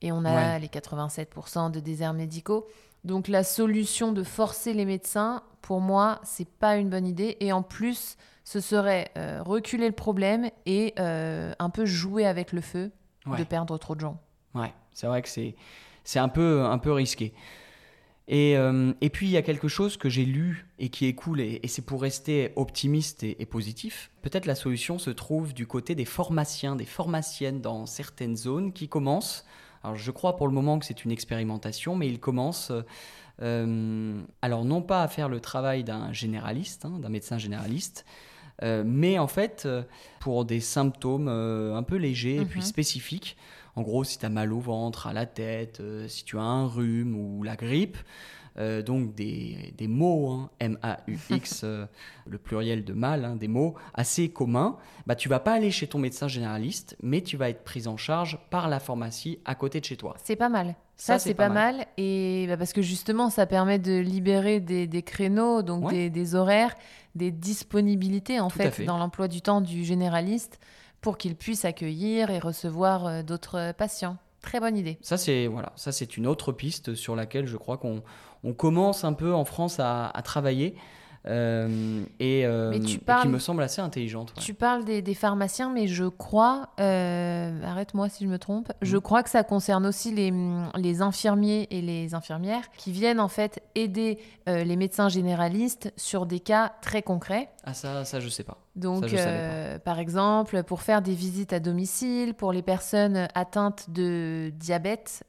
et 0.00 0.12
on 0.12 0.24
a 0.24 0.58
les 0.58 0.66
87% 0.66 1.70
de 1.70 1.80
déserts 1.80 2.12
médicaux. 2.12 2.66
Donc 3.04 3.28
la 3.28 3.44
solution 3.44 4.12
de 4.12 4.22
forcer 4.22 4.74
les 4.74 4.84
médecins, 4.84 5.42
pour 5.60 5.80
moi, 5.80 6.20
c'est 6.24 6.48
pas 6.48 6.76
une 6.76 6.90
bonne 6.90 7.06
idée. 7.06 7.36
Et 7.40 7.52
en 7.52 7.62
plus, 7.62 8.16
ce 8.44 8.60
serait 8.60 9.10
euh, 9.16 9.42
reculer 9.42 9.86
le 9.86 9.94
problème 9.94 10.50
et 10.66 10.94
euh, 10.98 11.52
un 11.58 11.70
peu 11.70 11.84
jouer 11.84 12.26
avec 12.26 12.52
le 12.52 12.60
feu 12.60 12.90
de 13.38 13.44
perdre 13.44 13.78
trop 13.78 13.94
de 13.94 14.00
gens. 14.00 14.20
Ouais, 14.54 14.72
c'est 14.92 15.06
vrai 15.06 15.22
que 15.22 15.28
c'est, 15.28 15.54
c'est 16.04 16.18
un, 16.18 16.28
peu, 16.28 16.64
un 16.64 16.78
peu 16.78 16.92
risqué. 16.92 17.32
Et, 18.28 18.56
euh, 18.56 18.92
et, 19.00 19.10
puis 19.10 19.26
il 19.26 19.32
y 19.32 19.36
a 19.36 19.42
quelque 19.42 19.68
chose 19.68 19.96
que 19.96 20.08
j'ai 20.08 20.24
lu 20.24 20.66
et 20.78 20.90
qui 20.90 21.06
est 21.06 21.14
cool, 21.14 21.40
et, 21.40 21.60
c'est 21.66 21.84
pour 21.84 22.02
rester 22.02 22.52
optimiste 22.56 23.24
et, 23.24 23.46
positif. 23.46 24.10
Peut-être 24.22 24.46
la 24.46 24.54
solution 24.54 24.98
se 24.98 25.10
trouve 25.10 25.52
du 25.54 25.66
côté 25.66 25.94
des 25.94 26.04
pharmaciens, 26.04 26.76
des 26.76 26.84
pharmaciennes 26.84 27.60
dans 27.60 27.86
certaines 27.86 28.36
zones 28.36 28.72
qui 28.72 28.88
commencent. 28.88 29.44
Alors 29.82 29.96
je 29.96 30.10
crois 30.12 30.36
pour 30.36 30.46
le 30.46 30.54
moment 30.54 30.78
que 30.78 30.86
c'est 30.86 31.04
une 31.04 31.10
expérimentation, 31.10 31.96
mais 31.96 32.08
ils 32.08 32.20
commencent, 32.20 32.72
alors 33.40 34.64
non 34.64 34.82
pas 34.82 35.02
à 35.02 35.08
faire 35.08 35.28
le 35.28 35.40
travail 35.40 35.82
d'un 35.82 36.12
généraliste, 36.12 36.84
hein, 36.84 37.00
d'un 37.00 37.08
médecin 37.08 37.38
généraliste, 37.38 38.04
euh, 38.62 38.84
mais 38.86 39.18
en 39.18 39.26
fait, 39.26 39.64
euh, 39.66 39.82
pour 40.20 40.44
des 40.44 40.60
symptômes 40.60 41.28
euh, 41.28 41.74
un 41.74 41.82
peu 41.82 41.96
légers 41.96 42.36
et 42.36 42.44
puis 42.44 42.60
mhm. 42.60 42.66
spécifiques, 42.66 43.36
en 43.76 43.82
gros, 43.82 44.04
si 44.04 44.18
tu 44.18 44.26
as 44.26 44.28
mal 44.28 44.52
au 44.52 44.60
ventre, 44.60 45.06
à 45.06 45.12
la 45.12 45.26
tête, 45.26 45.82
si 46.08 46.24
tu 46.24 46.38
as 46.38 46.42
un 46.42 46.66
rhume 46.66 47.16
ou 47.16 47.42
la 47.42 47.56
grippe, 47.56 47.96
donc 48.84 49.14
des, 49.14 49.72
des 49.78 49.88
mots, 49.88 50.30
hein, 50.30 50.50
M-A-U-X, 50.60 51.64
le 52.26 52.38
pluriel 52.38 52.84
de 52.84 52.92
mal, 52.92 53.24
hein, 53.24 53.36
des 53.36 53.48
mots 53.48 53.74
assez 53.94 54.28
communs, 54.28 54.76
bah, 55.06 55.14
tu 55.14 55.28
vas 55.28 55.40
pas 55.40 55.54
aller 55.54 55.70
chez 55.70 55.86
ton 55.86 55.98
médecin 55.98 56.28
généraliste, 56.28 56.96
mais 57.02 57.22
tu 57.22 57.36
vas 57.36 57.48
être 57.48 57.64
prise 57.64 57.88
en 57.88 57.96
charge 57.96 58.38
par 58.50 58.68
la 58.68 58.78
pharmacie 58.78 59.38
à 59.46 59.54
côté 59.54 59.80
de 59.80 59.86
chez 59.86 59.96
toi. 59.96 60.16
C'est 60.22 60.36
pas 60.36 60.50
mal. 60.50 60.74
Ça, 60.96 61.18
c'est 61.18 61.34
pas, 61.34 61.48
mal. 61.48 61.86
Et 61.96 62.46
bah, 62.46 62.56
parce 62.56 62.72
que 62.72 62.82
justement, 62.82 63.28
ça 63.28 63.46
permet 63.46 63.80
de 63.80 63.98
libérer 63.98 64.60
des, 64.60 64.86
des 64.86 65.02
créneaux, 65.02 65.62
donc 65.62 65.90
des, 65.90 66.10
des, 66.10 66.34
horaires, 66.36 66.74
des 67.16 67.32
disponibilités 67.32 68.38
en 68.38 68.48
fait, 68.48 68.84
dans 68.84 68.98
l'emploi 68.98 69.26
du 69.26 69.42
temps 69.42 69.60
du 69.60 69.82
généraliste 69.84 70.60
pour 71.02 71.18
qu'il 71.18 71.36
puisse 71.36 71.66
accueillir 71.66 72.30
et 72.30 72.38
recevoir 72.38 73.06
euh, 73.06 73.22
d'autres 73.22 73.72
patients. 73.76 74.16
Très 74.40 74.58
bonne 74.58 74.76
idée. 74.76 74.98
Ça, 75.02 75.18
c'est 75.18 75.46
voilà, 75.46 75.72
ça 75.76 75.92
c'est 75.92 76.16
une 76.16 76.26
autre 76.26 76.50
piste 76.50 76.94
sur 76.94 77.14
laquelle 77.14 77.46
je 77.46 77.56
crois 77.56 77.76
qu'on 77.76 78.02
on 78.42 78.54
commence 78.54 79.04
un 79.04 79.12
peu 79.12 79.34
en 79.34 79.44
France 79.44 79.78
à 79.78 80.10
travailler. 80.24 80.74
Euh, 81.26 82.02
et, 82.18 82.44
euh, 82.44 82.76
qui 82.80 83.28
me 83.28 83.38
semble 83.38 83.62
assez 83.62 83.80
intelligente. 83.80 84.34
Tu 84.40 84.54
parles 84.54 84.84
des, 84.84 85.14
pharmaciens, 85.14 85.70
mais 85.70 85.86
je 85.86 86.04
crois, 86.04 86.70
euh, 86.80 87.62
arrête-moi 87.62 88.08
si 88.08 88.24
je 88.24 88.28
me 88.28 88.38
trompe, 88.38 88.72
je 88.82 88.96
mm. 88.96 89.00
crois 89.00 89.22
que 89.22 89.30
ça 89.30 89.44
concerne 89.44 89.86
aussi 89.86 90.12
les, 90.12 90.32
les, 90.76 91.00
infirmiers 91.00 91.68
et 91.70 91.80
les 91.80 92.14
infirmières 92.14 92.70
qui 92.76 92.90
viennent 92.90 93.20
en 93.20 93.28
fait 93.28 93.62
aider 93.74 94.18
les 94.46 94.76
médecins 94.76 95.08
généralistes 95.08 95.92
sur 95.96 96.26
des 96.26 96.40
cas 96.40 96.72
très 96.82 97.02
concrets. 97.02 97.48
Ah 97.64 97.74
ça, 97.74 98.04
ça 98.04 98.18
je 98.18 98.28
sais 98.28 98.42
pas. 98.42 98.58
Donc, 98.74 99.14
par 99.84 100.00
exemple, 100.00 100.64
pour 100.64 100.82
faire 100.82 101.02
des 101.02 101.14
visites 101.14 101.52
à 101.52 101.60
domicile, 101.60 102.34
pour 102.34 102.52
les 102.52 102.62
personnes 102.62 103.28
atteintes 103.34 103.90
de 103.90 104.52
diabète. 104.56 105.22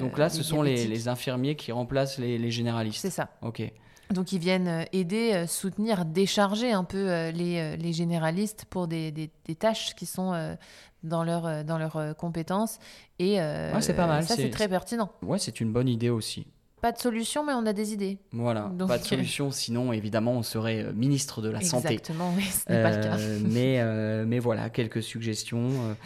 Donc 0.00 0.16
là, 0.16 0.30
ce 0.30 0.42
sont 0.42 0.62
les, 0.62 0.86
les, 0.86 1.08
infirmiers 1.08 1.56
qui 1.56 1.72
remplacent 1.72 2.18
les, 2.18 2.38
les 2.38 2.50
généralistes. 2.50 3.02
C'est 3.02 3.10
ça. 3.10 3.28
Ok. 3.42 3.62
Donc 4.10 4.32
ils 4.32 4.38
viennent 4.38 4.68
euh, 4.68 4.84
aider, 4.92 5.32
euh, 5.34 5.46
soutenir, 5.46 6.04
décharger 6.04 6.72
un 6.72 6.84
peu 6.84 7.10
euh, 7.10 7.30
les, 7.30 7.76
les 7.76 7.92
généralistes 7.92 8.64
pour 8.70 8.86
des, 8.86 9.10
des, 9.10 9.30
tâches 9.54 9.94
qui 9.94 10.06
sont 10.06 10.56
dans 11.02 11.24
leurs 11.24 11.64
dans 11.64 11.78
leur 11.78 12.16
compétences. 12.16 12.78
Et 13.18 13.38
c'est 13.80 13.94
pas 13.94 14.06
mal. 14.06 14.24
ça, 14.24 14.36
c'est 14.36 14.50
très 14.50 14.68
pertinent. 14.68 15.10
Ouais, 15.22 15.38
c'est 15.38 15.60
une 15.60 15.72
bonne 15.72 15.88
idée 15.88 16.10
aussi. 16.10 16.46
Pas 16.82 16.92
de 16.92 16.98
solution, 16.98 17.44
mais 17.44 17.54
on 17.54 17.64
a 17.64 17.72
des 17.72 17.94
idées. 17.94 18.18
Voilà, 18.32 18.70
pas 18.86 18.98
de 18.98 19.04
solution, 19.04 19.50
sinon 19.50 19.92
évidemment 19.92 20.32
on 20.32 20.42
serait 20.42 20.92
ministre 20.92 21.40
de 21.40 21.48
la 21.48 21.62
Santé. 21.62 21.94
Exactement, 21.94 22.32
mais 22.36 22.42
ce 22.42 22.70
n'est 22.70 22.82
pas 22.82 22.96
le 22.96 23.02
cas. 23.02 23.16
mais, 23.48 24.24
mais 24.26 24.38
voilà, 24.38 24.68
quelques 24.68 25.02
suggestions, 25.02 25.96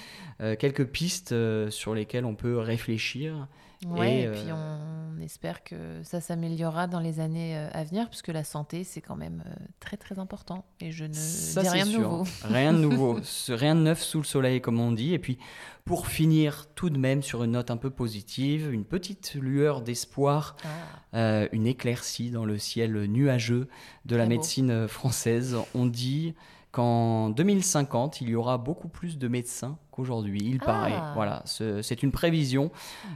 quelques 0.58 0.86
pistes 0.86 1.34
sur 1.70 1.94
lesquelles 1.94 2.24
on 2.24 2.34
peut 2.34 2.58
réfléchir. 2.58 3.48
Ouais, 3.88 4.22
et, 4.22 4.28
puis 4.28 4.52
on 4.52 4.89
espère 5.22 5.62
que 5.62 6.02
ça 6.02 6.20
s'améliorera 6.20 6.86
dans 6.86 7.00
les 7.00 7.20
années 7.20 7.56
euh, 7.56 7.68
à 7.72 7.84
venir, 7.84 8.08
puisque 8.08 8.28
la 8.28 8.44
santé, 8.44 8.84
c'est 8.84 9.00
quand 9.00 9.16
même 9.16 9.42
euh, 9.46 9.64
très 9.80 9.96
très 9.96 10.18
important. 10.18 10.64
Et 10.80 10.90
je 10.92 11.04
ne 11.04 11.08
dis 11.08 11.54
rien 11.56 11.86
de 11.86 11.92
nouveau. 11.92 12.24
rien 12.44 12.72
de 12.72 12.78
nouveau, 12.78 13.20
rien 13.48 13.74
de 13.74 13.80
neuf 13.80 14.02
sous 14.02 14.18
le 14.18 14.24
soleil, 14.24 14.60
comme 14.60 14.80
on 14.80 14.92
dit. 14.92 15.14
Et 15.14 15.18
puis, 15.18 15.38
pour 15.84 16.06
finir 16.06 16.66
tout 16.74 16.90
de 16.90 16.98
même 16.98 17.22
sur 17.22 17.44
une 17.44 17.52
note 17.52 17.70
un 17.70 17.76
peu 17.76 17.90
positive, 17.90 18.72
une 18.72 18.84
petite 18.84 19.34
lueur 19.34 19.82
d'espoir, 19.82 20.56
ah. 20.64 21.16
euh, 21.16 21.48
une 21.52 21.66
éclaircie 21.66 22.30
dans 22.30 22.44
le 22.44 22.58
ciel 22.58 23.04
nuageux 23.04 23.68
de 24.04 24.16
la 24.16 24.26
médecine 24.26 24.86
française. 24.88 25.56
On 25.74 25.86
dit 25.86 26.34
qu'en 26.72 27.30
2050, 27.30 28.20
il 28.20 28.30
y 28.30 28.34
aura 28.34 28.58
beaucoup 28.58 28.88
plus 28.88 29.18
de 29.18 29.28
médecins 29.28 29.78
qu'aujourd'hui, 29.90 30.40
il 30.44 30.58
paraît. 30.58 30.94
Ah. 30.94 31.12
Voilà, 31.14 31.42
c'est 31.44 32.02
une 32.02 32.12
prévision. 32.12 32.70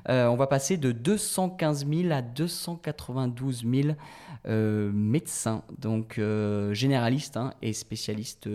Euh, 0.08 0.26
on 0.26 0.36
va 0.36 0.46
passer 0.46 0.76
de 0.76 0.92
215 0.92 1.86
000 1.86 2.12
à 2.12 2.22
292 2.22 3.64
000 3.64 3.96
euh, 4.46 4.90
médecins, 4.92 5.62
donc 5.78 6.18
euh, 6.18 6.74
généralistes 6.74 7.36
hein, 7.36 7.54
et 7.62 7.72
spécialistes 7.72 8.48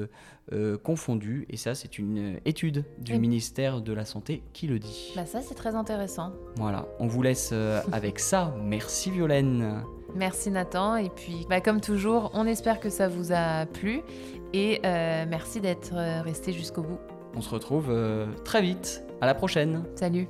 confondus. 0.84 1.46
Et 1.50 1.58
ça, 1.58 1.76
c'est 1.76 2.00
une 2.00 2.40
étude 2.44 2.84
du 2.98 3.20
ministère 3.20 3.82
de 3.82 3.94
la 3.94 4.04
Santé 4.04 4.42
qui 4.52 4.66
le 4.66 4.80
dit. 4.80 5.14
Bah 5.16 5.28
ça, 5.28 5.42
c'est 5.42 5.54
très 5.54 5.76
intéressant. 5.76 6.32
Voilà, 6.56 6.88
on 6.98 7.06
vous 7.06 7.22
laisse 7.22 7.54
avec 7.92 8.18
ça. 8.18 8.56
Merci 8.60 9.12
Violaine. 9.12 9.84
Merci 10.16 10.52
Nathan. 10.52 10.96
Et 10.96 11.10
puis, 11.10 11.46
bah, 11.50 11.62
comme 11.62 11.82
toujours, 11.82 12.32
on 12.34 12.46
espère 12.46 12.80
que 12.80 12.90
ça 12.90 13.08
vous 13.08 13.32
a 13.32 13.66
plu. 13.66 14.02
Et 14.54 14.82
euh, 14.86 15.26
merci 15.28 15.62
d'être 15.62 15.94
resté 16.24 16.54
jusqu'au 16.54 16.82
bout. 16.82 17.00
On 17.36 17.42
se 17.42 17.50
retrouve 17.50 17.88
euh, 17.90 18.26
très 18.44 18.62
vite. 18.62 19.04
À 19.22 19.26
la 19.26 19.34
prochaine. 19.34 19.84
Salut. 19.96 20.28